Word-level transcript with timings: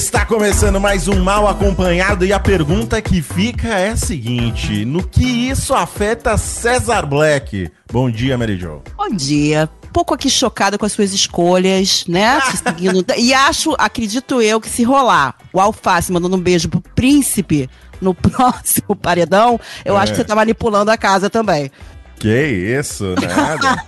Está 0.00 0.24
começando 0.24 0.80
mais 0.80 1.08
um 1.08 1.22
Mal 1.22 1.46
Acompanhado 1.46 2.24
e 2.24 2.32
a 2.32 2.40
pergunta 2.40 3.02
que 3.02 3.20
fica 3.20 3.68
é 3.68 3.90
a 3.90 3.96
seguinte: 3.96 4.84
no 4.84 5.06
que 5.06 5.24
isso 5.50 5.74
afeta 5.74 6.36
César 6.38 7.04
Black? 7.04 7.70
Bom 7.92 8.10
dia, 8.10 8.38
Mary 8.38 8.58
Jo. 8.58 8.82
Bom 8.96 9.10
dia. 9.10 9.68
Pouco 9.92 10.14
aqui 10.14 10.30
chocada 10.30 10.78
com 10.78 10.86
as 10.86 10.92
suas 10.92 11.12
escolhas, 11.12 12.04
né? 12.08 12.40
E 13.18 13.34
acho, 13.34 13.74
acredito 13.78 14.40
eu, 14.40 14.58
que 14.60 14.68
se 14.70 14.84
rolar 14.84 15.34
o 15.52 15.60
Alface 15.60 16.10
mandando 16.12 16.36
um 16.36 16.40
beijo 16.40 16.68
pro 16.68 16.80
príncipe 16.80 17.68
no 18.00 18.14
próximo 18.16 18.96
paredão, 18.96 19.60
eu 19.84 19.96
É. 19.98 20.00
acho 20.00 20.12
que 20.12 20.16
você 20.16 20.24
tá 20.24 20.34
manipulando 20.34 20.90
a 20.90 20.96
casa 20.96 21.28
também. 21.28 21.70
Que 22.20 22.76
isso, 22.78 23.14
nada. 23.18 23.82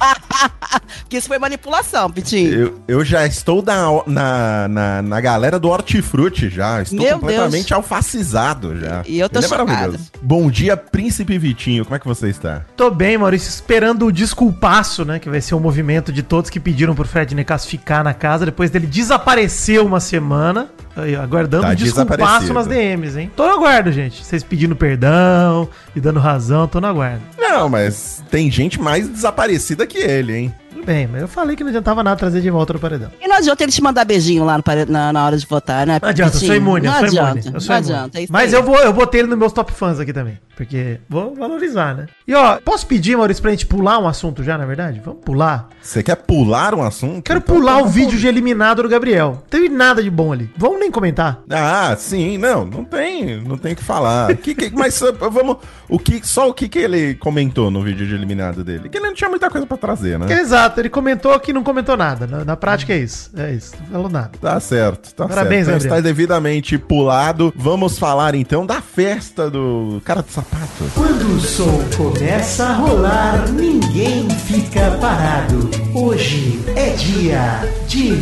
Porque 1.00 1.18
isso 1.18 1.28
foi 1.28 1.38
manipulação, 1.38 2.10
Pitinho. 2.10 2.50
eu, 2.52 2.82
eu 2.88 3.04
já 3.04 3.26
estou 3.26 3.62
na, 3.62 3.86
na, 4.06 4.68
na, 4.68 5.02
na 5.02 5.20
galera 5.20 5.60
do 5.60 5.68
Hortifruti 5.68 6.48
já. 6.48 6.80
Estou 6.80 6.98
Meu 6.98 7.18
completamente 7.18 7.68
Deus. 7.68 7.72
alfacizado 7.72 8.80
já. 8.80 9.02
E 9.06 9.18
eu 9.20 9.28
tô 9.28 9.38
Ele 9.38 9.46
é 9.46 9.48
maravilhoso. 9.50 10.10
Bom 10.22 10.50
dia, 10.50 10.76
Príncipe 10.76 11.36
Vitinho. 11.36 11.84
Como 11.84 11.94
é 11.94 11.98
que 11.98 12.06
você 12.08 12.30
está? 12.30 12.64
Tô 12.74 12.90
bem, 12.90 13.18
Maurício, 13.18 13.50
esperando 13.50 14.06
o 14.06 14.12
desculpaço, 14.12 15.04
né? 15.04 15.18
Que 15.18 15.28
vai 15.28 15.42
ser 15.42 15.54
o 15.54 15.60
movimento 15.60 16.10
de 16.10 16.22
todos 16.22 16.48
que 16.48 16.58
pediram 16.58 16.94
pro 16.94 17.06
Fred 17.06 17.34
Nicasso 17.34 17.68
ficar 17.68 18.02
na 18.02 18.14
casa 18.14 18.46
depois 18.46 18.70
dele 18.70 18.86
desaparecer 18.86 19.82
uma 19.82 20.00
semana. 20.00 20.70
Aí, 20.94 21.16
aguardando 21.16 21.62
Tá 21.64 21.70
o 21.72 21.74
desculpaço 21.76 22.18
desaparecido. 22.18 22.54
nas 22.54 22.66
DMs, 22.66 23.18
hein? 23.18 23.30
Tô 23.34 23.46
no 23.46 23.54
aguardo, 23.54 23.90
gente. 23.90 24.22
Vocês 24.24 24.42
pedindo 24.42 24.76
perdão 24.76 25.68
e 25.96 26.00
dando 26.00 26.20
razão, 26.20 26.68
tô 26.68 26.80
no 26.80 26.86
aguardo. 26.86 27.22
Não, 27.38 27.68
mas 27.68 28.22
tem 28.30 28.50
gente 28.50 28.80
mais 28.80 29.08
desaparecida 29.08 29.86
que 29.86 29.98
ele, 29.98 30.36
hein? 30.36 30.54
Tudo 30.82 30.86
bem, 30.86 31.06
mas 31.06 31.22
eu 31.22 31.28
falei 31.28 31.54
que 31.54 31.62
não 31.62 31.68
adiantava 31.70 32.02
nada 32.02 32.16
trazer 32.16 32.40
de 32.40 32.50
volta 32.50 32.72
no 32.72 32.78
paredão. 32.80 33.10
E 33.20 33.28
não 33.28 33.36
adianta 33.36 33.62
ele 33.62 33.70
te 33.70 33.80
mandar 33.80 34.04
beijinho 34.04 34.44
lá 34.44 34.56
no 34.56 34.62
pare- 34.64 34.84
na, 34.84 35.12
na 35.12 35.24
hora 35.24 35.36
de 35.36 35.46
votar, 35.46 35.86
né? 35.86 35.98
Não 36.02 36.08
adianta, 36.08 36.36
eu 36.36 36.40
sou 36.40 36.54
imune, 36.56 36.86
eu 36.86 36.90
não 36.92 36.98
sou 36.98 37.06
adianta, 37.08 37.38
imune. 37.38 37.54
Eu 37.54 37.60
sou 37.60 37.74
não 37.74 37.80
imune. 37.82 37.94
adianta. 37.94 38.18
é 38.18 38.22
isso 38.24 38.32
Mas 38.32 38.52
aí. 38.52 38.60
eu 38.60 38.64
vou, 38.64 38.76
eu 38.78 38.92
botei 38.92 39.20
ele 39.20 39.28
nos 39.28 39.38
meus 39.38 39.52
top 39.52 39.72
fãs 39.72 40.00
aqui 40.00 40.12
também. 40.12 40.38
Porque 40.56 41.00
vou 41.08 41.34
valorizar, 41.34 41.94
né? 41.96 42.06
E 42.28 42.34
ó, 42.34 42.58
posso 42.62 42.86
pedir, 42.86 43.16
Maurício, 43.16 43.40
pra 43.42 43.50
gente 43.52 43.64
pular 43.66 43.98
um 43.98 44.06
assunto 44.06 44.42
já, 44.44 44.58
na 44.58 44.66
verdade? 44.66 45.00
Vamos 45.04 45.22
pular? 45.24 45.68
Você 45.80 46.02
quer 46.02 46.16
pular 46.16 46.74
um 46.74 46.82
assunto? 46.82 47.22
Quero 47.22 47.38
Então 47.38 47.56
pular 47.56 47.78
tá 47.78 47.82
o 47.82 47.86
vídeo 47.88 48.18
de 48.18 48.26
eliminado 48.26 48.82
do 48.82 48.88
Gabriel. 48.88 49.30
Não 49.30 49.42
teve 49.48 49.68
nada 49.68 50.02
de 50.02 50.10
bom 50.10 50.32
ali. 50.32 50.50
Vamos 50.56 50.78
nem 50.78 50.90
comentar. 50.90 51.40
Ah, 51.48 51.94
sim, 51.98 52.36
não, 52.38 52.64
não 52.66 52.84
tem, 52.84 53.40
não 53.42 53.56
tem 53.56 53.72
o 53.72 53.76
que 53.76 53.82
falar. 53.84 54.36
Que, 54.36 54.54
que- 54.54 54.70
mas 54.76 55.00
uh, 55.00 55.12
vamos, 55.30 55.56
o 55.88 55.98
que, 55.98 56.20
só 56.26 56.48
o 56.48 56.54
que, 56.54 56.68
que 56.68 56.78
ele 56.78 57.14
comentou 57.14 57.70
no 57.70 57.82
vídeo 57.82 58.06
de 58.06 58.14
eliminado 58.14 58.62
dele? 58.62 58.88
Que 58.90 58.98
ele 58.98 59.06
não 59.06 59.14
tinha 59.14 59.30
muita 59.30 59.48
coisa 59.48 59.66
pra 59.66 59.76
trazer, 59.78 60.18
né? 60.18 60.26
Exato, 60.38 60.71
ele 60.80 60.88
comentou 60.88 61.38
que 61.40 61.52
não 61.52 61.62
comentou 61.62 61.96
nada. 61.96 62.26
Na, 62.26 62.44
na 62.44 62.56
prática 62.56 62.92
é 62.92 62.98
isso. 62.98 63.30
É 63.36 63.52
isso. 63.52 63.72
Não 63.80 63.86
falou 63.92 64.08
nada. 64.10 64.30
Tá 64.40 64.58
certo, 64.60 65.14
tá 65.14 65.26
Parabéns, 65.28 65.66
certo. 65.66 65.76
Então 65.76 65.88
Gabriel. 65.88 65.98
está 65.98 66.00
devidamente 66.00 66.78
pulado. 66.78 67.52
Vamos 67.56 67.98
falar 67.98 68.34
então 68.34 68.64
da 68.66 68.80
festa 68.80 69.50
do 69.50 70.00
cara 70.04 70.22
do 70.22 70.30
sapato. 70.30 70.84
Quando 70.94 71.36
o 71.36 71.40
som 71.40 71.80
começa 71.96 72.64
a 72.66 72.72
rolar, 72.74 73.48
ninguém 73.50 74.28
fica 74.30 74.96
parado. 75.00 75.70
Hoje 75.94 76.60
é 76.76 76.90
dia 76.90 77.60
de 77.86 78.12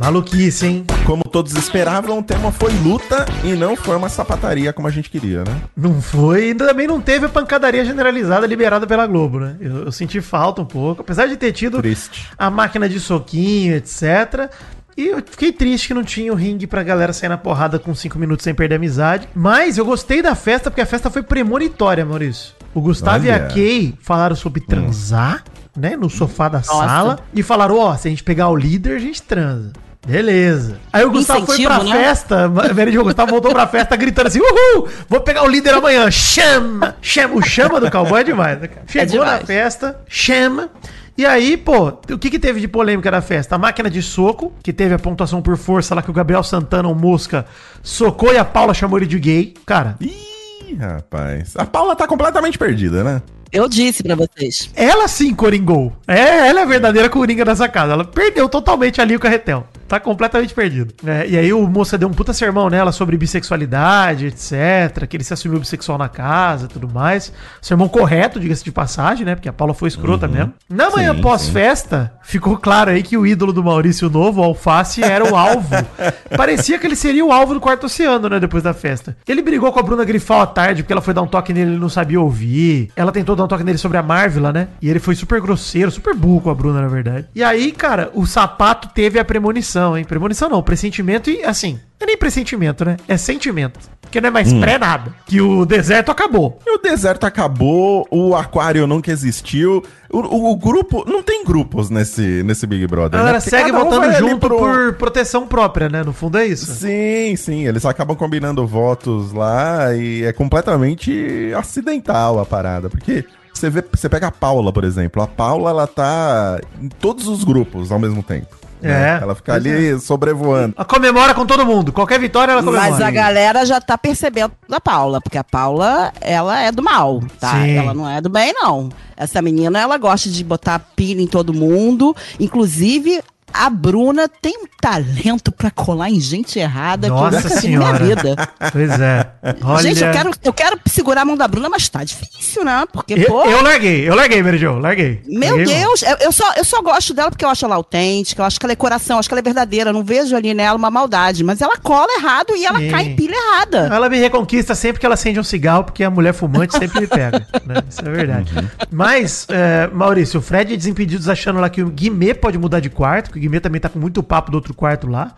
Maluquice, 0.00 0.66
hein? 0.66 0.86
Como 1.04 1.22
todos 1.22 1.54
esperavam, 1.54 2.18
o 2.18 2.22
tema 2.22 2.50
foi 2.50 2.72
luta 2.82 3.26
e 3.44 3.52
não 3.52 3.76
foi 3.76 3.94
uma 3.96 4.08
sapataria 4.08 4.72
como 4.72 4.88
a 4.88 4.90
gente 4.90 5.10
queria, 5.10 5.44
né? 5.44 5.60
Não 5.76 6.00
foi. 6.00 6.48
E 6.48 6.54
também 6.54 6.86
não 6.86 7.02
teve 7.02 7.26
a 7.26 7.28
pancadaria 7.28 7.84
generalizada 7.84 8.46
liberada 8.46 8.86
pela 8.86 9.06
Globo, 9.06 9.40
né? 9.40 9.56
Eu, 9.60 9.84
eu 9.84 9.92
senti 9.92 10.22
falta 10.22 10.62
um 10.62 10.64
pouco. 10.64 11.02
Apesar 11.02 11.26
de 11.26 11.36
ter 11.36 11.52
tido 11.52 11.82
Triste. 11.82 12.30
a 12.38 12.48
máquina 12.48 12.88
de 12.88 12.98
soquinho, 12.98 13.74
etc. 13.74 14.50
E 14.96 15.08
eu 15.08 15.22
fiquei 15.22 15.52
triste 15.52 15.88
que 15.88 15.94
não 15.94 16.02
tinha 16.02 16.32
o 16.32 16.36
ringue 16.36 16.66
pra 16.66 16.82
galera 16.82 17.12
sair 17.12 17.28
na 17.28 17.36
porrada 17.36 17.78
com 17.78 17.94
5 17.94 18.18
minutos 18.18 18.42
sem 18.42 18.54
perder 18.54 18.76
a 18.76 18.78
amizade. 18.78 19.28
Mas 19.34 19.76
eu 19.76 19.84
gostei 19.84 20.22
da 20.22 20.34
festa 20.34 20.70
porque 20.70 20.80
a 20.80 20.86
festa 20.86 21.10
foi 21.10 21.22
premonitória, 21.22 22.06
Maurício. 22.06 22.54
O 22.74 22.80
Gustavo 22.80 23.26
e 23.26 23.30
a 23.30 23.34
Olha. 23.34 23.48
Kay 23.48 23.94
falaram 24.00 24.34
sobre 24.34 24.62
transar, 24.62 25.44
né? 25.76 25.94
No 25.94 26.08
sofá 26.08 26.48
da 26.48 26.62
sala. 26.62 27.18
E 27.34 27.42
falaram: 27.42 27.78
ó, 27.78 27.94
se 27.96 28.08
a 28.08 28.10
gente 28.10 28.24
pegar 28.24 28.48
o 28.48 28.56
líder, 28.56 28.96
a 28.96 28.98
gente 28.98 29.20
transa. 29.20 29.72
Beleza. 30.06 30.78
Aí 30.92 31.04
o 31.04 31.10
Gustavo 31.10 31.44
foi 31.46 31.56
Incentivo, 31.56 31.74
pra 31.74 31.84
né? 31.84 32.04
festa, 32.04 32.48
velho, 32.74 33.00
o 33.00 33.04
Gustavo 33.04 33.30
voltou 33.30 33.52
pra 33.52 33.66
festa 33.66 33.96
gritando 33.96 34.28
assim: 34.28 34.40
Uhul! 34.40 34.88
Vou 35.08 35.20
pegar 35.20 35.44
o 35.44 35.48
líder 35.48 35.74
amanhã! 35.74 36.10
Chama! 36.10 36.96
Chama! 37.02 37.34
O 37.34 37.42
chama 37.42 37.80
do 37.80 37.90
cowboy 37.90 38.20
é 38.20 38.24
demais, 38.24 38.60
né, 38.60 38.68
cara? 38.68 38.82
Chegou 38.86 39.18
na 39.18 39.24
demais. 39.32 39.46
festa, 39.46 40.00
chama. 40.08 40.70
E 41.18 41.26
aí, 41.26 41.56
pô, 41.58 41.88
o 41.88 42.18
que 42.18 42.30
que 42.30 42.38
teve 42.38 42.60
de 42.60 42.68
polêmica 42.68 43.10
na 43.10 43.20
festa? 43.20 43.54
A 43.56 43.58
máquina 43.58 43.90
de 43.90 44.00
soco, 44.00 44.54
que 44.62 44.72
teve 44.72 44.94
a 44.94 44.98
pontuação 44.98 45.42
por 45.42 45.56
força 45.58 45.94
lá 45.94 46.00
que 46.02 46.10
o 46.10 46.14
Gabriel 46.14 46.42
Santana, 46.42 46.88
o 46.88 46.94
Mosca, 46.94 47.44
socou 47.82 48.32
e 48.32 48.38
a 48.38 48.44
Paula 48.44 48.72
chamou 48.72 48.98
ele 48.98 49.06
de 49.06 49.18
gay. 49.18 49.54
Cara, 49.66 49.96
Ih, 50.00 50.76
rapaz. 50.80 51.52
A 51.56 51.66
Paula 51.66 51.94
tá 51.94 52.06
completamente 52.06 52.56
perdida, 52.56 53.04
né? 53.04 53.20
Eu 53.52 53.68
disse 53.68 54.02
pra 54.02 54.14
vocês. 54.14 54.70
ela 54.74 55.06
sim 55.08 55.34
coringou. 55.34 55.92
É, 56.08 56.48
ela 56.48 56.60
é 56.60 56.62
a 56.62 56.66
verdadeira 56.66 57.10
coringa 57.10 57.44
dessa 57.44 57.68
casa. 57.68 57.92
Ela 57.92 58.04
perdeu 58.04 58.48
totalmente 58.48 59.00
ali 59.00 59.14
o 59.14 59.20
carretel. 59.20 59.66
Tá 59.90 59.98
completamente 59.98 60.54
perdido. 60.54 60.94
É, 61.04 61.26
e 61.28 61.36
aí 61.36 61.52
o 61.52 61.66
moça 61.66 61.98
deu 61.98 62.08
um 62.08 62.12
puta 62.12 62.32
sermão 62.32 62.70
nela 62.70 62.92
sobre 62.92 63.16
bissexualidade, 63.16 64.26
etc. 64.26 65.04
Que 65.08 65.16
ele 65.16 65.24
se 65.24 65.34
assumiu 65.34 65.58
bissexual 65.58 65.98
na 65.98 66.08
casa 66.08 66.66
e 66.66 66.68
tudo 66.68 66.88
mais. 66.88 67.32
Sermão 67.60 67.88
correto, 67.88 68.38
diga-se 68.38 68.62
de 68.62 68.70
passagem, 68.70 69.26
né? 69.26 69.34
Porque 69.34 69.48
a 69.48 69.52
Paula 69.52 69.74
foi 69.74 69.88
escrota 69.88 70.28
mesmo. 70.28 70.54
Na 70.68 70.90
manhã 70.90 71.20
pós-festa, 71.20 72.12
ficou 72.22 72.56
claro 72.56 72.90
aí 72.90 73.02
que 73.02 73.16
o 73.16 73.26
ídolo 73.26 73.52
do 73.52 73.64
Maurício 73.64 74.08
Novo, 74.08 74.40
o 74.40 74.44
Alface, 74.44 75.02
era 75.02 75.24
o 75.24 75.34
alvo. 75.34 75.74
Parecia 76.36 76.78
que 76.78 76.86
ele 76.86 76.94
seria 76.94 77.26
o 77.26 77.32
alvo 77.32 77.54
do 77.54 77.60
quarto 77.60 77.86
oceano, 77.86 78.28
né? 78.28 78.38
Depois 78.38 78.62
da 78.62 78.72
festa. 78.72 79.16
Ele 79.26 79.42
brigou 79.42 79.72
com 79.72 79.80
a 79.80 79.82
Bruna 79.82 80.04
Grifal 80.04 80.40
à 80.40 80.46
tarde, 80.46 80.84
porque 80.84 80.92
ela 80.92 81.02
foi 81.02 81.12
dar 81.12 81.22
um 81.22 81.26
toque 81.26 81.52
nele 81.52 81.70
e 81.70 81.72
ele 81.72 81.80
não 81.80 81.88
sabia 81.88 82.20
ouvir. 82.20 82.92
Ela 82.94 83.10
tentou 83.10 83.34
dar 83.34 83.42
um 83.42 83.48
toque 83.48 83.64
nele 83.64 83.76
sobre 83.76 83.98
a 83.98 84.04
Marvel, 84.04 84.52
né? 84.52 84.68
E 84.80 84.88
ele 84.88 85.00
foi 85.00 85.16
super 85.16 85.40
grosseiro, 85.40 85.90
super 85.90 86.14
burro 86.14 86.42
com 86.42 86.50
a 86.50 86.54
Bruna, 86.54 86.80
na 86.80 86.86
verdade. 86.86 87.26
E 87.34 87.42
aí, 87.42 87.72
cara, 87.72 88.08
o 88.14 88.24
sapato 88.24 88.88
teve 88.94 89.18
a 89.18 89.24
premonição, 89.24 89.79
hein? 89.96 90.04
Premonição 90.04 90.48
não, 90.48 90.62
pressentimento 90.62 91.30
e, 91.30 91.42
assim, 91.44 91.78
é 91.98 92.06
nem 92.06 92.16
pressentimento, 92.16 92.84
né? 92.84 92.96
É 93.08 93.16
sentimento. 93.16 93.78
Porque 94.00 94.20
não 94.20 94.28
é 94.28 94.32
mais 94.32 94.52
pré 94.52 94.76
nada. 94.76 95.14
Que 95.26 95.40
o 95.40 95.64
deserto 95.64 96.10
acabou. 96.10 96.58
E 96.66 96.74
o 96.74 96.78
deserto 96.78 97.24
acabou, 97.24 98.04
o 98.10 98.34
aquário 98.34 98.84
nunca 98.86 99.12
existiu. 99.12 99.84
O, 100.12 100.18
o- 100.18 100.50
o 100.52 100.56
grupo. 100.56 101.04
Não 101.08 101.22
tem 101.22 101.44
grupos 101.44 101.90
nesse, 101.90 102.42
nesse 102.42 102.66
Big 102.66 102.82
A 102.84 102.88
Brother. 102.88 103.18
galera 103.20 103.36
né? 103.36 103.40
Segue 103.40 103.70
um 103.70 103.84
votando 103.84 104.12
junto 104.14 104.48
pro- 104.48 104.58
por 104.58 104.94
proteção 104.94 105.46
própria, 105.46 105.88
né? 105.88 106.02
No 106.02 106.12
fundo 106.12 106.36
é 106.38 106.44
isso. 106.46 106.66
Sim, 106.74 107.36
sim. 107.36 107.68
Eles 107.68 107.86
acabam 107.86 108.16
combinando 108.16 108.66
votos 108.66 109.32
lá 109.32 109.94
e 109.94 110.24
é 110.24 110.32
completamente 110.32 111.52
acidental 111.56 112.40
a 112.40 112.44
parada. 112.46 112.90
Porque 112.90 113.24
você 113.54 113.70
vê, 113.70 113.84
você 113.92 114.08
pega 114.08 114.26
a 114.26 114.32
Paula, 114.32 114.72
por 114.72 114.82
exemplo. 114.82 115.22
A 115.22 115.26
Paula, 115.28 115.70
ela 115.70 115.86
tá 115.86 116.58
em 116.82 116.88
todos 116.88 117.28
os 117.28 117.44
grupos 117.44 117.92
ao 117.92 117.98
mesmo 118.00 118.24
tempo. 118.24 118.58
Né? 118.82 119.18
É, 119.18 119.22
Ela 119.22 119.34
fica 119.34 119.54
ali 119.54 119.98
sobrevoando. 120.00 120.74
Ela 120.76 120.84
comemora 120.84 121.34
com 121.34 121.46
todo 121.46 121.64
mundo. 121.66 121.92
Qualquer 121.92 122.18
vitória 122.18 122.52
ela 122.52 122.62
comemora. 122.62 122.90
Mas 122.90 123.00
a 123.00 123.10
galera 123.10 123.64
já 123.64 123.80
tá 123.80 123.96
percebendo 123.98 124.52
da 124.68 124.80
Paula, 124.80 125.20
porque 125.20 125.38
a 125.38 125.44
Paula, 125.44 126.12
ela 126.20 126.60
é 126.60 126.72
do 126.72 126.82
mal, 126.82 127.22
tá? 127.38 127.62
Sim. 127.62 127.76
Ela 127.76 127.94
não 127.94 128.08
é 128.08 128.20
do 128.20 128.28
bem, 128.28 128.52
não. 128.52 128.88
Essa 129.16 129.42
menina, 129.42 129.78
ela 129.78 129.98
gosta 129.98 130.30
de 130.30 130.42
botar 130.42 130.78
pilha 130.96 131.20
em 131.20 131.26
todo 131.26 131.52
mundo. 131.52 132.16
Inclusive, 132.38 133.20
a 133.52 133.68
Bruna 133.70 134.28
tem 134.28 134.56
um 134.58 134.66
talento 134.80 135.52
pra 135.52 135.70
colar 135.70 136.10
em 136.10 136.20
gente 136.20 136.58
errada 136.58 137.08
Nossa 137.08 137.30
que 137.30 137.36
eu 137.36 137.40
nunca 137.42 137.60
vi 137.60 137.68
na 137.68 137.78
minha 137.78 137.98
Senhora. 138.00 138.04
vida. 138.04 138.48
Pois 138.72 139.00
é. 139.00 139.26
Olha... 139.62 139.82
Gente, 139.82 140.02
eu 140.04 140.12
quero, 140.12 140.30
eu 140.44 140.52
quero 140.52 140.80
segurar 140.86 141.22
a 141.22 141.24
mão 141.24 141.36
da 141.36 141.46
Bruna, 141.48 141.68
mas 141.68 141.88
tá 141.88 142.02
difícil, 142.04 142.64
né? 142.64 142.84
Porque, 142.92 143.14
Eu, 143.14 143.26
pô. 143.26 143.44
eu 143.44 143.62
larguei, 143.62 144.08
eu 144.08 144.14
larguei, 144.14 144.42
Mary 144.42 144.58
Jo, 144.58 144.78
larguei. 144.78 145.22
Meu 145.26 145.56
Larguei. 145.56 145.74
Deus, 145.74 146.02
eu, 146.02 146.16
eu 146.20 146.32
só, 146.32 146.52
eu 146.56 146.64
só 146.64 146.82
gosto 146.82 147.12
dela 147.14 147.30
porque 147.30 147.44
eu 147.44 147.48
acho 147.48 147.64
ela 147.64 147.74
autêntica, 147.76 148.42
eu 148.42 148.46
acho 148.46 148.58
que 148.58 148.66
ela 148.66 148.72
é 148.72 148.76
coração, 148.76 149.16
eu 149.16 149.20
acho 149.20 149.28
que 149.28 149.34
ela 149.34 149.40
é 149.40 149.42
verdadeira. 149.42 149.90
eu 149.90 149.94
Não 149.94 150.02
vejo 150.04 150.34
ali 150.36 150.54
nela 150.54 150.76
uma 150.76 150.90
maldade, 150.90 151.42
mas 151.44 151.60
ela 151.60 151.76
cola 151.76 152.08
errado 152.18 152.54
e 152.56 152.64
ela 152.64 152.78
Sim. 152.78 152.90
cai 152.90 153.04
em 153.06 153.16
pilha 153.16 153.34
errada. 153.34 153.88
Ela 153.92 154.08
me 154.08 154.18
reconquista 154.18 154.74
sempre 154.74 155.00
que 155.00 155.06
ela 155.06 155.14
acende 155.14 155.38
um 155.40 155.44
cigarro, 155.44 155.84
porque 155.84 156.02
a 156.04 156.10
mulher 156.10 156.32
fumante 156.32 156.76
sempre 156.78 157.00
me 157.00 157.06
pega. 157.06 157.46
né? 157.66 157.74
Isso 157.88 158.00
é 158.00 158.10
verdade. 158.10 158.52
Mas, 158.90 159.46
é, 159.48 159.88
Maurício, 159.92 160.40
o 160.40 160.42
Fred 160.42 160.72
e 160.72 160.76
Desimpedidos 160.76 161.28
achando 161.28 161.60
lá 161.60 161.68
que 161.68 161.82
o 161.82 161.88
Guimê 161.90 162.34
pode 162.34 162.58
mudar 162.58 162.80
de 162.80 162.90
quarto, 162.90 163.30
porque 163.30 163.39
o 163.40 163.42
Guimê 163.42 163.58
também 163.58 163.80
tá 163.80 163.88
com 163.88 163.98
muito 163.98 164.22
papo 164.22 164.50
do 164.50 164.56
outro 164.56 164.74
quarto 164.74 165.06
lá. 165.06 165.34